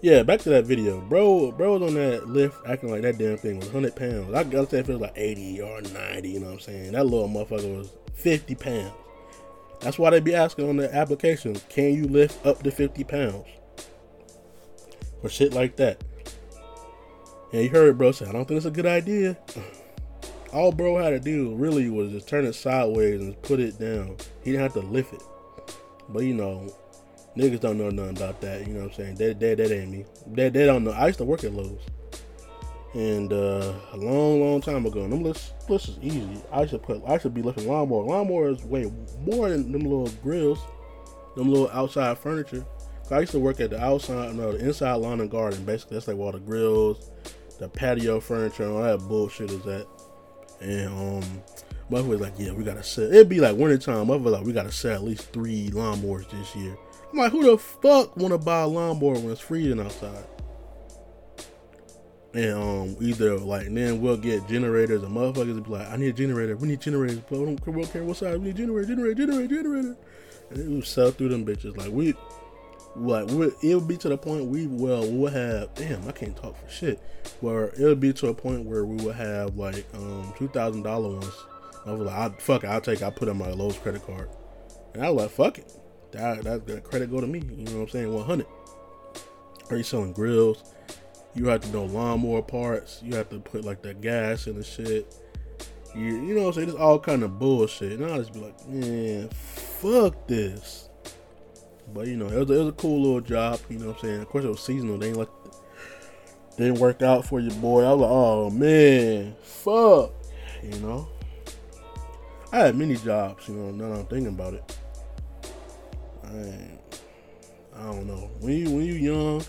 yeah, 0.00 0.22
back 0.22 0.40
to 0.40 0.48
that 0.48 0.64
video, 0.64 1.02
bro. 1.02 1.52
Bro 1.52 1.78
was 1.78 1.82
on 1.90 1.94
that 1.94 2.26
lift 2.26 2.56
acting 2.66 2.90
like 2.90 3.02
that 3.02 3.18
damn 3.18 3.36
thing 3.36 3.58
was 3.58 3.66
100 3.66 3.94
pounds. 3.94 4.34
I 4.34 4.42
gotta 4.44 4.70
say 4.70 4.78
it 4.78 4.86
feels 4.86 5.02
like 5.02 5.12
80 5.16 5.60
or 5.60 5.82
90. 5.82 6.30
You 6.30 6.40
know 6.40 6.46
what 6.46 6.52
I'm 6.54 6.60
saying? 6.60 6.92
That 6.92 7.04
little 7.04 7.28
motherfucker 7.28 7.76
was 7.76 7.92
50 8.14 8.54
pounds. 8.54 8.92
That's 9.80 9.98
why 9.98 10.10
they 10.10 10.20
be 10.20 10.34
asking 10.34 10.66
on 10.66 10.76
the 10.76 10.92
application, 10.92 11.56
can 11.68 11.94
you 11.94 12.04
lift 12.04 12.44
up 12.44 12.62
to 12.62 12.70
50 12.70 13.04
pounds? 13.04 13.46
Or 15.22 15.28
shit 15.28 15.52
like 15.52 15.76
that. 15.76 16.02
And 17.52 17.62
you 17.62 17.70
heard 17.70 17.96
bro 17.96 18.12
say, 18.12 18.26
I 18.26 18.32
don't 18.32 18.46
think 18.46 18.58
it's 18.58 18.66
a 18.66 18.70
good 18.70 18.86
idea. 18.86 19.36
All 20.52 20.72
bro 20.72 20.96
had 20.98 21.10
to 21.10 21.20
do 21.20 21.54
really 21.54 21.88
was 21.88 22.12
just 22.12 22.28
turn 22.28 22.44
it 22.44 22.54
sideways 22.54 23.20
and 23.20 23.40
put 23.42 23.60
it 23.60 23.78
down. 23.78 24.16
He 24.42 24.52
didn't 24.52 24.62
have 24.62 24.74
to 24.74 24.80
lift 24.80 25.12
it. 25.14 25.22
But 26.08 26.24
you 26.24 26.34
know, 26.34 26.72
niggas 27.36 27.60
don't 27.60 27.78
know 27.78 27.90
nothing 27.90 28.16
about 28.16 28.40
that. 28.42 28.66
You 28.66 28.74
know 28.74 28.80
what 28.80 28.90
I'm 28.90 28.94
saying? 28.94 29.14
That 29.16 29.40
that, 29.40 29.58
that 29.58 29.70
ain't 29.70 29.90
me. 29.90 30.04
They, 30.26 30.48
they 30.48 30.66
don't 30.66 30.84
know. 30.84 30.92
I 30.92 31.06
used 31.06 31.18
to 31.18 31.24
work 31.24 31.44
at 31.44 31.52
Lowe's. 31.52 31.80
And 32.94 33.32
uh, 33.32 33.74
a 33.92 33.96
long, 33.96 34.40
long 34.40 34.60
time 34.62 34.86
ago, 34.86 35.06
them 35.06 35.22
lifts, 35.22 35.52
lifts 35.68 35.88
is 35.88 35.98
easy. 36.00 36.42
I 36.50 36.66
should 36.66 36.82
put, 36.82 37.02
I 37.06 37.18
should 37.18 37.34
be 37.34 37.42
lifting 37.42 37.68
lawnmower. 37.68 38.04
Lawnmower 38.04 38.48
is 38.48 38.64
way 38.64 38.90
more 39.20 39.50
than 39.50 39.72
them 39.72 39.82
little 39.82 40.08
grills, 40.22 40.58
them 41.36 41.50
little 41.50 41.70
outside 41.70 42.16
furniture. 42.18 42.64
I 43.10 43.20
used 43.20 43.32
to 43.32 43.38
work 43.38 43.60
at 43.60 43.70
the 43.70 43.82
outside, 43.82 44.34
no, 44.34 44.52
the 44.52 44.66
inside 44.66 44.94
lawn 44.94 45.20
and 45.20 45.30
garden. 45.30 45.64
Basically, 45.64 45.96
that's 45.96 46.08
like 46.08 46.18
all 46.18 46.32
the 46.32 46.40
grills, 46.40 47.10
the 47.58 47.68
patio 47.68 48.20
furniture, 48.20 48.64
and 48.64 48.72
all 48.72 48.82
that 48.82 48.98
bullshit 49.08 49.50
is 49.50 49.66
at. 49.66 49.86
And 50.60 50.88
um, 50.88 51.42
mother 51.90 52.08
was 52.08 52.20
like, 52.20 52.34
yeah, 52.38 52.52
we 52.52 52.64
gotta 52.64 52.82
sell. 52.82 53.04
It'd 53.04 53.28
be 53.28 53.40
like 53.40 53.56
wintertime. 53.56 54.06
Mother 54.06 54.30
like, 54.30 54.44
we 54.44 54.52
gotta 54.52 54.72
sell 54.72 54.94
at 54.94 55.04
least 55.04 55.32
three 55.32 55.70
lawnmowers 55.70 56.28
this 56.30 56.54
year. 56.56 56.76
I'm 57.12 57.18
like, 57.18 57.32
who 57.32 57.42
the 57.42 57.58
fuck 57.58 58.16
wanna 58.16 58.38
buy 58.38 58.60
a 58.60 58.66
lawnmower 58.66 59.14
when 59.14 59.30
it's 59.30 59.40
freezing 59.40 59.80
outside? 59.80 60.26
And 62.34 62.52
um, 62.52 62.96
either 63.00 63.38
like 63.38 63.72
then 63.72 64.00
we'll 64.00 64.18
get 64.18 64.46
generators 64.46 65.02
and 65.02 65.16
motherfuckers 65.16 65.54
will 65.54 65.62
be 65.62 65.70
like, 65.70 65.88
I 65.88 65.96
need 65.96 66.08
a 66.08 66.12
generator. 66.12 66.56
We 66.56 66.68
need 66.68 66.80
generators. 66.80 67.20
But 67.20 67.38
we 67.40 67.46
don't 67.46 67.92
care 67.92 68.04
what 68.04 68.18
size. 68.18 68.38
We 68.38 68.46
need 68.46 68.56
generator, 68.56 68.88
generator, 68.88 69.14
generator, 69.14 69.54
generator. 69.54 69.96
And 70.50 70.58
it 70.58 70.68
would 70.68 70.86
sell 70.86 71.10
through 71.10 71.30
them 71.30 71.46
bitches. 71.46 71.76
Like 71.76 71.90
we, 71.90 72.14
like 73.00 73.30
it'll 73.62 73.80
be 73.80 73.96
to 73.98 74.08
the 74.08 74.18
point 74.18 74.46
we 74.46 74.66
well 74.66 75.10
we'll 75.10 75.32
have. 75.32 75.74
Damn, 75.74 76.06
I 76.08 76.12
can't 76.12 76.36
talk 76.36 76.56
for 76.56 76.70
shit. 76.70 77.00
Where 77.40 77.68
it'll 77.74 77.94
be 77.94 78.12
to 78.14 78.28
a 78.28 78.34
point 78.34 78.64
where 78.64 78.84
we 78.84 78.96
will 79.04 79.12
have 79.12 79.56
like 79.56 79.86
um 79.94 80.32
two 80.36 80.48
thousand 80.48 80.82
dollar 80.82 81.10
ones. 81.10 81.46
I 81.86 81.92
was 81.92 82.02
like, 82.02 82.16
I, 82.16 82.28
fuck 82.38 82.64
it, 82.64 82.66
I'll 82.66 82.80
take. 82.80 83.02
I 83.02 83.10
put 83.10 83.28
on 83.28 83.38
my 83.38 83.50
Lowe's 83.50 83.78
credit 83.78 84.04
card. 84.04 84.28
And 84.94 85.04
I 85.04 85.10
was 85.10 85.22
like, 85.22 85.30
fuck 85.30 85.58
it. 85.58 85.72
That 86.12 86.42
that, 86.44 86.66
that 86.66 86.84
credit 86.84 87.10
go 87.10 87.20
to 87.20 87.26
me. 87.26 87.38
You 87.38 87.64
know 87.64 87.72
what 87.76 87.82
I'm 87.82 87.88
saying? 87.88 88.12
One 88.12 88.24
hundred. 88.24 88.46
Are 89.70 89.76
you 89.76 89.82
selling 89.82 90.12
grills? 90.12 90.64
You 91.34 91.46
have 91.48 91.60
to 91.60 91.68
know 91.70 91.84
lawnmower 91.84 92.42
parts. 92.42 93.00
You 93.02 93.14
have 93.14 93.28
to 93.30 93.38
put 93.38 93.64
like 93.64 93.82
the 93.82 93.94
gas 93.94 94.46
in 94.46 94.56
the 94.56 94.64
shit. 94.64 95.14
You, 95.94 96.04
you 96.04 96.34
know 96.34 96.42
what 96.42 96.48
I'm 96.48 96.52
saying? 96.54 96.68
It's 96.70 96.78
all 96.78 96.98
kind 96.98 97.22
of 97.22 97.38
bullshit. 97.38 97.92
And 97.92 98.10
I'll 98.10 98.18
just 98.18 98.32
be 98.32 98.40
like, 98.40 98.68
man, 98.68 99.28
fuck 99.28 100.26
this. 100.26 100.87
But 101.92 102.06
you 102.06 102.16
know, 102.16 102.26
it 102.26 102.38
was, 102.38 102.50
it 102.50 102.58
was 102.58 102.68
a 102.68 102.72
cool 102.72 103.00
little 103.02 103.20
job. 103.20 103.60
You 103.68 103.78
know 103.78 103.88
what 103.88 103.96
I'm 103.96 104.02
saying? 104.02 104.20
Of 104.20 104.28
course, 104.28 104.44
it 104.44 104.48
was 104.48 104.60
seasonal. 104.60 104.98
They 104.98 105.08
ain't 105.08 105.16
like 105.16 105.28
didn't 106.56 106.80
work 106.80 107.02
out 107.02 107.24
for 107.24 107.38
you, 107.40 107.50
boy. 107.50 107.84
I 107.84 107.92
was 107.92 108.00
like, 108.00 108.10
oh 108.10 108.50
man, 108.50 109.36
fuck. 109.42 110.12
You 110.62 110.78
know, 110.80 111.08
I 112.52 112.58
had 112.58 112.76
many 112.76 112.96
jobs. 112.96 113.48
You 113.48 113.54
know, 113.54 113.70
now 113.70 114.00
I'm 114.00 114.06
thinking 114.06 114.34
about 114.34 114.54
it. 114.54 114.76
I, 116.24 117.80
I 117.80 117.82
don't 117.84 118.06
know. 118.06 118.30
When 118.40 118.52
you 118.52 118.70
when 118.70 118.84
you 118.84 118.94
young 118.94 119.42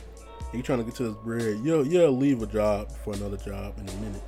you 0.54 0.64
trying 0.64 0.80
to 0.80 0.86
get 0.86 0.96
to 0.96 1.04
this 1.04 1.16
bread, 1.24 1.60
you'll 1.64 1.86
you'll 1.86 2.12
leave 2.12 2.42
a 2.42 2.48
job 2.48 2.92
for 3.04 3.14
another 3.14 3.38
job 3.38 3.78
in 3.78 3.88
a 3.88 3.94
minute. 4.02 4.24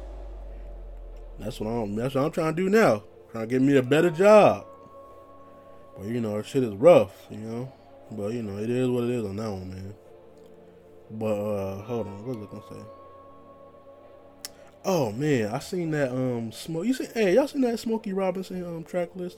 That's 1.39 1.59
what 1.59 1.69
I'm 1.69 1.95
that's 1.95 2.15
what 2.15 2.25
I'm 2.25 2.31
trying 2.31 2.55
to 2.55 2.63
do 2.63 2.69
now. 2.69 3.03
Trying 3.31 3.47
to 3.47 3.53
get 3.53 3.61
me 3.61 3.77
a 3.77 3.83
better 3.83 4.09
job. 4.09 4.65
But 5.97 6.07
you 6.07 6.21
know, 6.21 6.41
shit 6.41 6.63
is 6.63 6.73
rough, 6.73 7.27
you 7.29 7.37
know. 7.37 7.73
But 8.11 8.33
you 8.33 8.43
know, 8.43 8.57
it 8.57 8.69
is 8.69 8.89
what 8.89 9.05
it 9.05 9.09
is 9.11 9.25
on 9.25 9.37
that 9.37 9.49
one, 9.49 9.69
man. 9.69 9.93
But 11.11 11.33
uh 11.33 11.81
hold 11.83 12.07
on, 12.07 12.25
what 12.25 12.37
was 12.37 12.47
I 12.47 12.51
gonna 12.51 12.63
say? 12.69 12.89
Oh 14.83 15.11
man, 15.11 15.53
I 15.53 15.59
seen 15.59 15.91
that 15.91 16.11
um 16.11 16.51
smoke. 16.51 16.85
You 16.85 16.93
see, 16.93 17.07
hey, 17.13 17.35
y'all 17.35 17.47
seen 17.47 17.61
that 17.61 17.79
Smokey 17.79 18.13
Robinson 18.13 18.63
um 18.65 18.83
track 18.83 19.09
list 19.15 19.37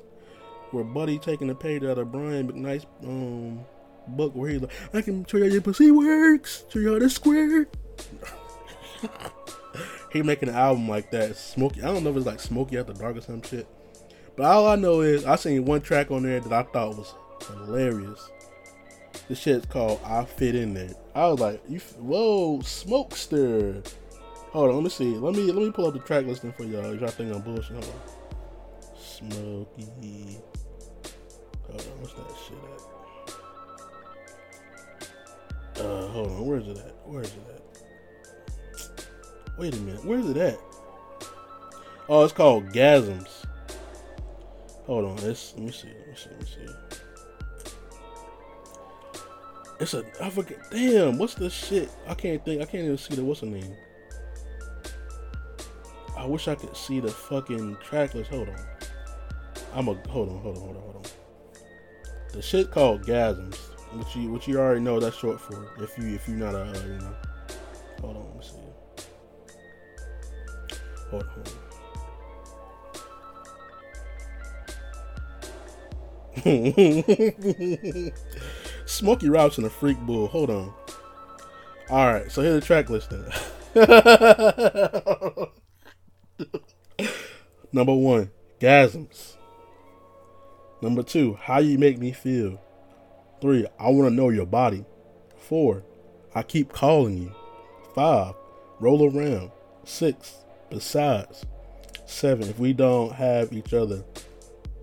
where 0.71 0.84
Buddy 0.84 1.19
taking 1.19 1.49
a 1.49 1.55
page 1.55 1.84
out 1.84 1.97
of 1.97 2.11
Brian 2.11 2.51
McKnight's 2.51 2.86
um 3.03 3.65
book 4.07 4.34
where 4.36 4.49
he's 4.49 4.61
like, 4.61 4.71
I 4.93 5.01
can 5.01 5.26
show 5.26 5.38
you 5.38 5.45
how 5.45 5.49
your 5.51 5.61
pussy 5.61 5.91
works, 5.91 6.65
show 6.69 6.80
you 6.80 6.93
how 6.93 6.99
to 6.99 7.09
square. 7.09 7.67
he 10.11 10.21
making 10.21 10.49
an 10.49 10.55
album 10.55 10.88
like 10.88 11.11
that. 11.11 11.36
Smokey, 11.36 11.82
I 11.84 11.88
don't 11.88 12.03
know 12.03 12.11
if 12.11 12.17
it's 12.17 12.26
like 12.26 12.39
Smokey 12.39 12.78
After 12.78 12.93
Dark 12.93 13.17
or 13.17 13.21
some 13.21 13.41
shit. 13.41 13.67
But 14.36 14.45
all 14.45 14.67
I 14.67 14.76
know 14.76 15.01
is 15.01 15.26
I 15.26 15.36
seen 15.36 15.65
one 15.65 15.82
track 15.82 16.09
on 16.09 16.24
there 16.24 16.39
that 16.39 16.53
I 16.53 16.63
thought 16.63 16.97
was 16.97 17.13
hilarious. 17.47 18.30
This 19.30 19.39
shit's 19.39 19.65
called 19.65 19.99
"I 20.03 20.26
Fit 20.26 20.55
In 20.55 20.74
There." 20.74 20.89
I 21.15 21.28
was 21.28 21.39
like, 21.39 21.61
"You 21.67 21.80
whoa, 21.99 22.59
smokester." 22.59 23.86
Hold 24.51 24.69
on, 24.69 24.76
let 24.76 24.84
me 24.84 24.89
see. 24.89 25.15
Let 25.15 25.34
me 25.34 25.51
let 25.51 25.63
me 25.63 25.71
pull 25.71 25.88
up 25.88 25.93
the 25.93 25.99
track 25.99 26.26
listing 26.26 26.51
for 26.53 26.63
y'all. 26.63 26.93
Y'all 26.95 27.07
think 27.07 27.34
I'm 27.34 27.41
bullshit? 27.41 27.71
Hold 27.71 27.86
on. 27.86 28.01
Smokey. 28.95 30.38
Hold 31.67 31.82
on, 31.82 32.01
what's 32.01 32.13
that 32.13 32.36
shit 32.47 32.57
at? 35.78 35.86
Uh, 35.86 36.07
hold 36.09 36.28
on. 36.28 36.45
Where's 36.45 36.67
it 36.67 36.78
at? 36.78 36.95
Where 37.05 37.21
is 37.24 37.32
it 37.32 37.47
at? 37.55 37.63
Wait 39.57 39.74
a 39.74 39.80
minute. 39.80 40.05
Where's 40.05 40.30
it 40.30 40.38
at? 40.38 40.59
Oh, 42.07 42.24
it's 42.24 42.34
called 42.34 42.69
Gasms. 42.71 43.45
Hold 44.86 45.05
on. 45.05 45.15
Let's 45.26 45.53
let 45.55 45.63
me 45.63 45.71
see. 45.71 45.88
Let 45.88 46.07
me 46.09 46.15
see. 46.15 46.30
Let 46.30 46.39
me 46.39 46.45
see. 46.45 46.82
It's 49.80 49.93
a 49.93 50.03
I 50.21 50.30
forget. 50.30 50.59
Damn. 50.71 51.17
What's 51.17 51.36
the 51.36 51.49
shit? 51.49 51.89
I 52.07 52.13
can't 52.13 52.43
think. 52.43 52.61
I 52.61 52.65
can't 52.65 52.86
even 52.86 52.97
see 52.97 53.15
the 53.15 53.24
what's 53.24 53.41
the 53.41 53.47
name. 53.47 53.76
I 56.17 56.26
wish 56.26 56.47
I 56.47 56.55
could 56.55 56.76
see 56.76 56.99
the 56.99 57.09
fucking 57.09 57.78
track 57.84 58.13
list. 58.13 58.30
Hold 58.30 58.49
on. 58.49 58.65
I'm 59.74 59.88
a 59.88 59.93
hold 60.09 60.30
on. 60.30 60.39
Hold 60.39 60.57
on. 60.57 60.63
Hold 60.63 60.76
on. 60.76 60.82
Hold 60.82 60.95
on. 60.95 61.03
The 62.34 62.41
shit 62.41 62.71
called 62.71 63.03
Gasms 63.03 63.74
which 63.95 64.15
you 64.15 64.32
which 64.32 64.47
you 64.47 64.59
already 64.59 64.80
know 64.80 64.99
that's 64.99 65.17
short 65.17 65.39
for. 65.39 65.71
If 65.82 65.95
you 65.97 66.13
if 66.15 66.28
you're 66.28 66.38
not 66.38 66.53
a 66.55 66.63
uh, 66.63 66.74
you 66.86 66.97
know, 66.99 67.15
hold 68.01 68.17
on, 68.17 68.26
let 68.26 68.36
me 68.36 68.43
see. 68.43 68.57
Hold 71.11 71.26
on. 71.26 71.43
Smokey 79.04 79.28
Robinson, 79.28 79.66
a 79.66 79.70
freak 79.70 79.99
bull. 79.99 80.28
Hold 80.28 80.49
on. 80.49 80.74
All 81.89 82.08
right, 82.08 82.32
so 82.32 82.41
here's 82.41 82.62
the 82.62 82.66
track 82.66 82.89
list 82.89 83.10
then. 83.10 83.26
Number 87.74 87.93
one, 87.93 88.32
gasms. 88.62 89.36
Number 90.82 91.04
two, 91.04 91.34
how 91.34 91.60
you 91.60 91.78
make 91.78 91.99
me 91.99 92.14
feel. 92.14 92.62
Three, 93.41 93.68
I 93.78 93.89
want 93.89 94.08
to 94.08 94.16
know 94.16 94.30
your 94.30 94.45
body. 94.45 94.86
Four, 95.36 95.84
I 96.34 96.41
keep 96.41 96.72
calling 96.72 97.18
you. 97.18 97.36
Five, 97.93 98.36
roll 98.80 99.14
around. 99.14 99.51
Six, 99.84 100.45
besides. 100.70 101.45
Seven, 102.06 102.47
if 102.47 102.58
we 102.58 102.72
don't 102.72 103.12
have 103.12 103.51
each 103.51 103.74
other. 103.74 104.06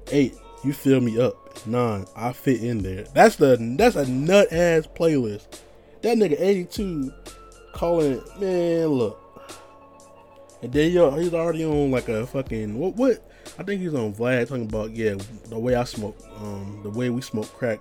Eight, 0.08 0.34
you 0.62 0.74
fill 0.74 1.00
me 1.00 1.18
up. 1.18 1.39
Nine, 1.66 2.06
I 2.16 2.32
fit 2.32 2.62
in 2.62 2.78
there. 2.78 3.04
That's 3.14 3.36
the 3.36 3.56
that's 3.76 3.96
a 3.96 4.06
nut 4.06 4.52
ass 4.52 4.86
playlist. 4.86 5.60
That 6.02 6.16
nigga 6.16 6.40
82 6.40 7.12
calling 7.72 8.12
it, 8.12 8.40
man, 8.40 8.86
look. 8.86 9.18
And 10.62 10.72
then 10.72 10.92
yo, 10.92 11.10
he's 11.12 11.34
already 11.34 11.64
on 11.64 11.90
like 11.90 12.08
a 12.08 12.26
fucking 12.26 12.78
what? 12.78 12.96
What? 12.96 13.26
I 13.58 13.62
think 13.62 13.80
he's 13.82 13.94
on 13.94 14.14
Vlad 14.14 14.48
talking 14.48 14.64
about 14.64 14.92
yeah, 14.92 15.16
the 15.48 15.58
way 15.58 15.74
I 15.74 15.84
smoke, 15.84 16.16
um, 16.36 16.80
the 16.82 16.90
way 16.90 17.10
we 17.10 17.20
smoke 17.20 17.52
crack. 17.54 17.80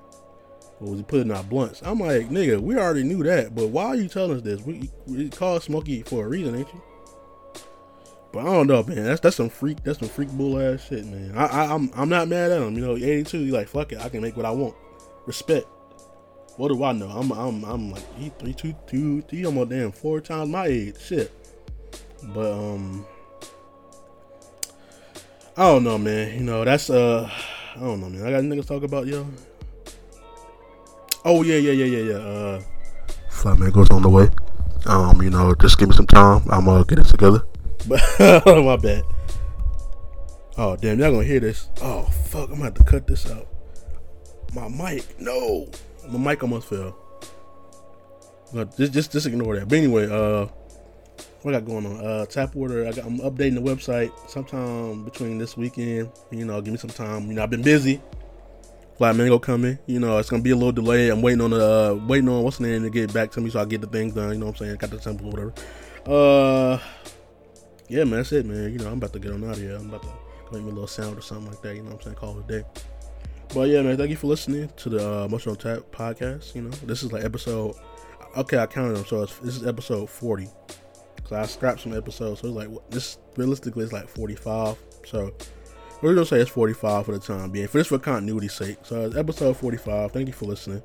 What 0.80 0.92
was 0.92 1.00
he 1.00 1.04
putting 1.04 1.32
out 1.32 1.50
blunts? 1.50 1.82
I'm 1.84 2.00
like, 2.00 2.30
nigga, 2.30 2.60
we 2.60 2.78
already 2.78 3.04
knew 3.04 3.22
that, 3.24 3.54
but 3.54 3.68
why 3.68 3.86
are 3.86 3.96
you 3.96 4.08
telling 4.08 4.38
us 4.38 4.42
this? 4.42 4.62
We, 4.62 4.90
we 5.08 5.30
call 5.30 5.60
Smokey 5.60 6.04
for 6.04 6.26
a 6.26 6.30
reason, 6.30 6.56
ain't 6.56 6.74
you? 6.74 6.82
But 8.32 8.42
I 8.42 8.54
don't 8.54 8.68
know, 8.68 8.84
man. 8.84 9.06
That's 9.06 9.22
that's 9.22 9.36
some 9.36 9.50
freak. 9.50 9.84
That's 9.84 10.00
some 10.00 10.10
freak 10.10 10.30
bull 10.30 10.60
ass 10.60 10.88
shit, 10.88 11.06
man. 11.06 11.34
I, 11.36 11.46
I 11.46 11.64
am 11.66 11.72
I'm, 11.72 12.02
I'm 12.02 12.10
not 12.10 12.28
mad 12.28 12.52
at 12.52 12.62
him. 12.62 12.76
You 12.76 12.86
know, 12.86 12.96
82. 12.96 13.38
He's 13.40 13.52
like, 13.52 13.68
fuck 13.68 13.92
it. 13.92 14.00
I 14.00 14.10
can 14.10 14.22
make 14.22 14.38
what 14.38 14.46
I 14.46 14.52
want. 14.52 14.76
Respect. 15.26 15.68
What 16.58 16.68
do 16.68 16.84
I 16.84 16.92
know? 16.92 17.08
I'm 17.08 17.32
I'm 17.32 17.64
I'm 17.64 17.92
like 17.92 18.04
he 18.18 18.30
three 18.38 18.54
two 18.54 18.76
two 18.86 19.24
he 19.30 19.46
almost 19.46 19.70
damn 19.70 19.92
four 19.92 20.20
times 20.20 20.50
my 20.50 20.66
age. 20.66 21.00
Shit. 21.00 21.32
But 22.22 22.52
um, 22.52 23.06
I 25.56 25.64
don't 25.64 25.86
know, 25.86 25.98
man. 25.98 26.38
You 26.38 26.44
know 26.44 26.66
that's 26.66 26.90
uh, 26.90 27.30
I 27.76 27.80
don't 27.80 28.02
know, 28.02 28.10
man. 28.10 28.28
I 28.28 28.32
got 28.32 28.44
niggas 28.44 28.68
talk 28.68 28.84
about 28.84 29.08
yo. 29.08 29.26
Oh 31.24 31.44
yeah 31.44 31.56
yeah 31.56 31.72
yeah 31.72 31.86
yeah 31.86 32.12
yeah. 32.12 32.18
Uh, 32.18 32.62
Flat 33.30 33.58
man 33.58 33.72
goes 33.72 33.90
on 33.90 34.02
the 34.02 34.10
way. 34.10 34.28
Um, 34.86 35.22
you 35.22 35.30
know, 35.30 35.56
just 35.56 35.78
give 35.78 35.88
me 35.88 35.96
some 35.96 36.08
time. 36.08 36.42
I'm 36.50 36.66
gonna 36.66 36.84
get 36.84 37.00
it 37.00 37.06
together. 37.06 37.44
But 37.88 38.02
my 38.46 38.76
bad. 38.78 39.04
Oh 40.58 40.76
damn, 40.76 41.00
y'all 41.00 41.12
gonna 41.12 41.24
hear 41.24 41.40
this? 41.40 41.70
Oh 41.82 42.04
fuck, 42.04 42.50
I'm 42.50 42.56
gonna 42.56 42.66
have 42.66 42.74
to 42.76 42.84
cut 42.84 43.08
this 43.08 43.30
out. 43.32 43.48
My 44.54 44.68
mic, 44.68 45.20
no, 45.20 45.70
my 46.10 46.32
mic 46.32 46.44
almost 46.44 46.68
fell. 46.68 46.98
But 48.54 48.76
just 48.76 48.94
just 48.94 49.12
just 49.12 49.26
ignore 49.26 49.58
that. 49.58 49.70
But 49.70 49.78
anyway, 49.78 50.06
uh, 50.06 50.48
what 51.44 51.56
I 51.56 51.60
got 51.60 51.66
going 51.68 51.86
on? 51.86 52.06
Uh, 52.06 52.26
tap 52.26 52.56
order. 52.56 52.88
I 52.88 52.92
got, 52.92 53.06
I'm 53.06 53.20
updating 53.20 53.56
the 53.56 53.62
website 53.62 54.12
sometime 54.30 55.06
between 55.06 55.38
this 55.38 55.56
weekend. 55.56 56.12
You 56.32 56.46
know, 56.46 56.60
give 56.62 56.74
me 56.74 56.78
some 56.78 56.90
time. 56.90 57.28
You 57.28 57.36
know, 57.36 57.44
I've 57.44 57.50
been 57.50 57.62
busy. 57.62 58.02
Flat 58.98 59.16
Mango 59.16 59.40
coming. 59.40 59.80
You 59.86 60.00
know, 60.00 60.18
it's 60.18 60.30
gonna 60.30 60.44
be 60.44 60.52
a 60.52 60.56
little 60.56 60.74
delay. 60.74 61.10
I'm 61.10 61.22
waiting 61.22 61.42
on 61.42 61.52
the 61.52 61.64
uh, 61.64 62.06
waiting 62.06 62.28
on 62.28 62.44
what's 62.44 62.58
the 62.58 62.68
name 62.68 62.84
to 62.84 62.90
get 62.90 63.14
back 63.14 63.32
to 63.32 63.42
me 63.42 63.50
so 63.50 63.62
I 63.62 63.66
get 63.66 63.80
the 63.80 63.88
things 63.88 64.14
done. 64.14 64.34
You 64.34 64.40
know 64.40 64.48
what 64.48 64.60
I'm 64.60 64.66
saying? 64.66 64.76
Got 64.76 64.90
the 64.90 64.98
temple 64.98 65.28
or 65.28 65.32
whatever. 65.32 65.54
Uh 66.06 66.80
yeah, 67.90 68.04
man, 68.04 68.18
that's 68.18 68.32
it, 68.32 68.46
man. 68.46 68.72
You 68.72 68.80
know, 68.80 68.88
I'm 68.88 68.98
about 68.98 69.14
to 69.14 69.20
get 69.20 69.32
on 69.32 69.44
out 69.44 69.54
of 69.54 69.58
here. 69.58 69.76
I'm 69.76 69.90
about 69.90 70.04
to 70.04 70.10
make 70.52 70.64
me 70.64 70.70
a 70.70 70.74
little 70.74 70.88
sound 70.88 71.18
or 71.18 71.22
something 71.22 71.48
like 71.48 71.62
that. 71.62 71.76
You 71.76 71.82
know 71.82 71.90
what 71.90 71.98
I'm 71.98 72.02
saying? 72.02 72.16
Call 72.16 72.40
it 72.40 72.46
a 72.46 72.62
day. 72.62 72.68
But 73.54 73.70
yeah, 73.70 73.82
man, 73.82 73.98
thank 73.98 74.12
you 74.12 74.16
for 74.16 74.28
listening 74.28 74.70
to 74.78 74.90
the 74.90 75.22
uh, 75.22 75.26
Emotional 75.26 75.56
Tap 75.56 75.80
podcast. 75.92 76.54
You 76.54 76.62
know, 76.64 76.70
this 76.70 77.02
is 77.02 77.12
like 77.12 77.24
episode. 77.24 77.76
Okay, 78.38 78.60
I 78.60 78.68
counted 78.68 78.96
them, 78.96 79.06
so 79.06 79.26
this 79.26 79.58
is 79.58 79.66
episode 79.66 80.08
40. 80.08 80.48
Cause 81.24 81.32
I 81.32 81.46
scrapped 81.46 81.82
some 81.82 81.98
episodes, 81.98 82.42
so 82.42 82.48
it's 82.48 82.56
like 82.56 82.90
this. 82.92 83.18
Realistically, 83.38 83.84
it's 83.84 83.94
like 83.94 84.08
45. 84.08 84.78
So 85.06 85.34
we're 86.02 86.14
gonna 86.14 86.28
say 86.28 86.40
it's 86.40 86.52
45 86.52 87.06
for 87.06 87.12
the 87.12 87.20
time 87.20 87.50
being. 87.50 87.68
For 87.68 87.80
this, 87.80 87.88
for 87.88 87.98
continuity's 87.98 88.54
sake. 88.54 88.78
So 88.84 89.06
it's 89.06 89.16
episode 89.16 89.58
45. 89.58 90.12
Thank 90.12 90.28
you 90.28 90.34
for 90.34 90.46
listening. 90.46 90.84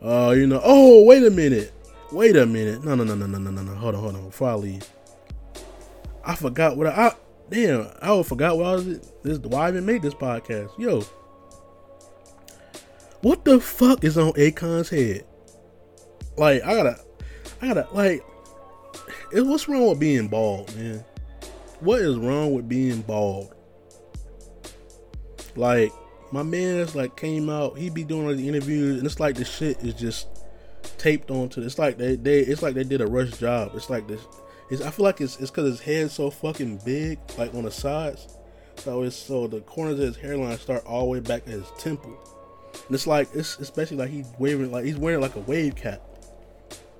Uh, 0.00 0.32
you 0.36 0.46
know. 0.46 0.60
Oh, 0.62 1.02
wait 1.04 1.24
a 1.24 1.30
minute. 1.30 1.72
Wait 2.12 2.36
a 2.36 2.46
minute. 2.46 2.84
No, 2.84 2.94
no, 2.94 3.02
no, 3.02 3.16
no, 3.16 3.26
no, 3.26 3.38
no, 3.38 3.50
no, 3.50 3.62
no. 3.62 3.74
Hold 3.74 3.96
on, 3.96 4.00
hold 4.00 4.14
on. 4.14 4.24
Before 4.26 4.50
I 4.50 4.54
leave. 4.54 4.88
I 6.26 6.34
forgot 6.34 6.76
what 6.76 6.86
I, 6.86 7.08
I 7.08 7.16
damn 7.50 7.90
I 8.00 8.22
forgot 8.22 8.56
what 8.56 8.66
I 8.66 8.72
was 8.74 9.00
this 9.22 9.38
why 9.38 9.66
I 9.66 9.68
even 9.70 9.86
made 9.86 10.02
this 10.02 10.14
podcast. 10.14 10.76
Yo, 10.78 11.02
what 13.22 13.44
the 13.44 13.60
fuck 13.60 14.04
is 14.04 14.18
on 14.18 14.32
Akon's 14.32 14.88
head? 14.88 15.24
Like 16.36 16.62
I 16.64 16.74
gotta, 16.74 17.00
I 17.62 17.68
gotta 17.68 17.88
like, 17.92 18.24
what's 19.32 19.68
wrong 19.68 19.88
with 19.88 20.00
being 20.00 20.28
bald, 20.28 20.74
man? 20.76 21.04
What 21.80 22.00
is 22.00 22.16
wrong 22.16 22.54
with 22.54 22.68
being 22.68 23.02
bald? 23.02 23.54
Like 25.56 25.92
my 26.32 26.42
man 26.42 26.78
is 26.78 26.94
like 26.94 27.16
came 27.16 27.48
out, 27.48 27.78
he 27.78 27.90
be 27.90 28.04
doing 28.04 28.26
like 28.26 28.36
the 28.36 28.48
interviews, 28.48 28.98
and 28.98 29.06
it's 29.06 29.20
like 29.20 29.36
the 29.36 29.44
shit 29.44 29.82
is 29.84 29.94
just 29.94 30.28
taped 30.98 31.30
onto. 31.30 31.60
It's 31.62 31.78
like 31.78 31.96
they 31.96 32.16
they 32.16 32.40
it's 32.40 32.62
like 32.62 32.74
they 32.74 32.84
did 32.84 33.00
a 33.00 33.06
rush 33.06 33.32
job. 33.32 33.72
It's 33.74 33.90
like 33.90 34.08
this 34.08 34.20
it's, 34.70 34.82
I 34.82 34.90
feel 34.90 35.04
like 35.04 35.20
it's 35.20 35.38
it's 35.38 35.50
because 35.50 35.78
his 35.78 35.80
head's 35.80 36.12
so 36.14 36.30
fucking 36.30 36.80
big, 36.84 37.18
like 37.36 37.54
on 37.54 37.64
the 37.64 37.70
sides. 37.70 38.38
So 38.76 39.02
it's 39.02 39.16
so 39.16 39.46
the 39.46 39.60
corners 39.60 39.98
of 39.98 40.06
his 40.06 40.16
hairline 40.16 40.58
start 40.58 40.84
all 40.86 41.00
the 41.00 41.06
way 41.06 41.20
back 41.20 41.44
to 41.44 41.50
his 41.50 41.70
temple. 41.78 42.16
And 42.86 42.94
it's 42.94 43.06
like 43.06 43.28
it's 43.34 43.58
especially 43.58 43.98
like 43.98 44.10
he's 44.10 44.26
waving 44.38 44.72
like 44.72 44.84
he's 44.84 44.96
wearing 44.96 45.20
like 45.20 45.36
a 45.36 45.40
wave 45.40 45.76
cap. 45.76 46.00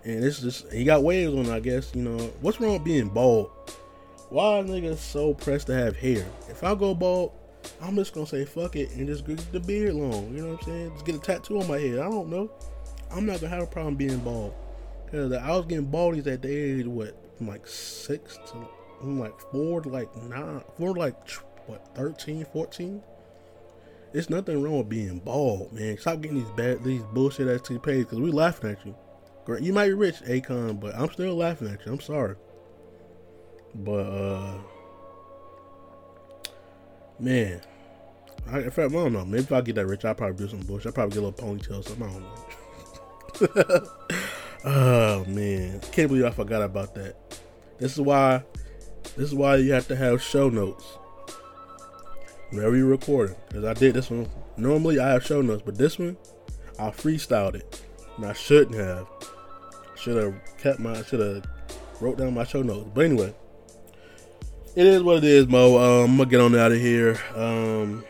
And 0.05 0.23
it's 0.23 0.41
just 0.41 0.71
he 0.73 0.85
got 0.85 1.03
waves 1.03 1.35
on, 1.35 1.51
I 1.51 1.61
guess. 1.61 1.95
You 1.95 2.03
know 2.03 2.19
what's 2.41 2.61
wrong 2.61 2.75
with 2.75 2.85
being 2.85 3.09
bald? 3.09 3.51
Why 4.29 4.59
are 4.59 4.63
niggas 4.63 4.99
so 4.99 5.35
pressed 5.35 5.67
to 5.69 5.75
have 5.75 5.97
hair? 5.97 6.27
If 6.49 6.63
I 6.63 6.75
go 6.75 6.95
bald, 6.95 7.33
I'm 7.81 7.97
just 7.97 8.13
gonna 8.13 8.27
say 8.27 8.45
fuck 8.45 8.77
it 8.77 8.91
and 8.93 9.07
just 9.07 9.27
get 9.27 9.39
the 9.53 9.61
beard 9.61 9.95
long. 9.95 10.35
You 10.35 10.43
know 10.43 10.53
what 10.53 10.61
I'm 10.61 10.67
saying? 10.67 10.93
Just 10.93 11.07
get 11.07 11.15
a 11.15 11.19
tattoo 11.19 11.61
on 11.61 11.69
my 11.69 11.79
head. 11.79 11.99
I 11.99 12.11
don't 12.11 12.29
know. 12.29 12.51
I'm 13.11 13.27
not 13.27 13.41
gonna 13.41 13.55
have 13.55 13.63
a 13.63 13.67
problem 13.67 13.95
being 13.95 14.19
bald. 14.19 14.55
Cause 15.11 15.33
I 15.33 15.51
was 15.51 15.67
getting 15.67 15.87
baldies 15.87 16.27
at 16.27 16.43
the 16.43 16.49
age 16.49 16.87
what 16.87 17.15
from 17.37 17.49
like 17.49 17.67
six 17.67 18.39
to 18.47 18.69
from 19.01 19.19
like 19.19 19.39
four 19.53 19.81
to 19.81 19.89
like 19.89 20.15
nine, 20.25 20.63
four 20.77 20.95
to 20.95 21.01
like 21.01 21.17
what 21.67 21.95
13, 21.95 22.47
14. 22.53 23.03
It's 24.13 24.31
nothing 24.31 24.63
wrong 24.63 24.79
with 24.79 24.89
being 24.89 25.19
bald, 25.19 25.73
man. 25.73 25.99
Stop 25.99 26.21
getting 26.21 26.39
these 26.39 26.51
bad, 26.51 26.85
these 26.85 27.03
bullshit 27.13 27.49
ass 27.49 27.69
pays 27.83 28.05
because 28.05 28.21
we 28.21 28.31
laughing 28.31 28.71
at 28.71 28.87
you. 28.87 28.95
Great, 29.45 29.63
You 29.63 29.73
might 29.73 29.89
be 29.89 29.95
rich, 29.95 30.21
Akon, 30.23 30.79
but 30.81 30.95
I'm 30.95 31.11
still 31.11 31.35
laughing 31.35 31.69
at 31.69 31.85
you. 31.85 31.93
I'm 31.93 32.01
sorry, 32.01 32.37
but 33.75 34.07
uh, 34.07 34.55
man, 37.19 37.61
I, 38.51 38.61
in 38.61 38.71
fact, 38.71 38.91
I 38.91 38.95
don't 38.95 39.13
know. 39.13 39.25
Maybe 39.25 39.43
if 39.43 39.53
I 39.53 39.61
get 39.61 39.75
that 39.75 39.87
rich, 39.87 40.05
I'll 40.05 40.15
probably 40.15 40.37
do 40.37 40.49
some 40.49 40.61
bullshit. 40.61 40.87
I'll 40.87 40.93
probably 40.93 41.15
get 41.15 41.25
a 41.25 41.27
little 41.27 41.47
ponytail 41.47 41.81
or 41.81 41.83
something. 41.83 42.09
I 43.41 43.41
don't 43.41 43.85
know. 43.85 43.87
oh 44.65 45.25
man, 45.27 45.81
can't 45.93 46.09
believe 46.09 46.25
I 46.25 46.31
forgot 46.31 46.63
about 46.63 46.95
that. 46.95 47.17
This 47.79 47.93
is 47.93 48.01
why 48.01 48.43
this 49.17 49.29
is 49.29 49.35
why 49.35 49.57
you 49.57 49.73
have 49.73 49.87
to 49.89 49.97
have 49.97 50.23
show 50.23 50.49
notes 50.49 50.85
whenever 52.51 52.77
you're 52.77 52.87
recording. 52.87 53.37
Because 53.49 53.65
I 53.65 53.75
did 53.75 53.95
this 53.95 54.11
one. 54.11 54.29
Normally 54.57 54.99
I 54.99 55.11
have 55.11 55.25
show 55.25 55.43
notes, 55.43 55.63
but 55.65 55.77
this 55.77 55.99
one 55.99 56.17
I 56.79 56.91
freestyled 56.91 57.55
it. 57.55 57.83
And 58.17 58.27
I 58.27 58.33
shouldn't 58.33 58.77
have. 58.77 59.07
Should 59.97 60.23
have 60.23 60.35
kept 60.59 60.81
my 60.81 61.03
should 61.03 61.21
have 61.21 61.45
wrote 62.01 62.19
down 62.19 62.35
my 62.35 62.45
show 62.45 62.63
notes. 62.63 62.91
But 62.95 63.07
anyway. 63.07 63.35
It 64.77 64.87
is 64.87 65.05
what 65.05 65.19
it 65.19 65.25
is, 65.25 65.47
Mo. 65.47 65.79
Um, 65.79 66.11
I'm 66.11 66.17
gonna 66.17 66.31
get 66.31 66.41
on 66.41 66.57
out 66.57 66.73
of 66.73 66.81
here. 66.81 67.17
Um, 67.37 68.05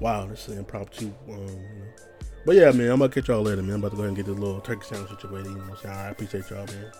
wow, 0.00 0.26
this 0.26 0.50
is 0.50 0.58
impromptu. 0.58 1.10
Um, 1.30 1.30
you 1.30 1.36
know. 1.36 2.09
But 2.44 2.56
yeah, 2.56 2.70
man, 2.72 2.90
I'm 2.90 2.98
gonna 2.98 3.10
catch 3.10 3.28
y'all 3.28 3.42
later, 3.42 3.62
man. 3.62 3.74
I'm 3.74 3.80
about 3.80 3.90
to 3.90 3.96
go 3.96 4.02
ahead 4.02 4.08
and 4.08 4.16
get 4.16 4.26
this 4.26 4.38
little 4.38 4.60
turkey 4.60 4.86
sandwich 4.86 5.10
situated. 5.10 5.48
You 5.48 5.56
know 5.56 5.60
what 5.64 5.70
I'm 5.70 5.76
saying? 5.76 5.94
I 5.94 6.08
appreciate 6.08 6.50
y'all, 6.50 6.66
man. 6.66 6.92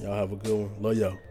Y'all 0.00 0.14
have 0.14 0.32
a 0.32 0.36
good 0.36 0.58
one. 0.58 0.82
Love 0.82 0.96
y'all. 0.96 1.18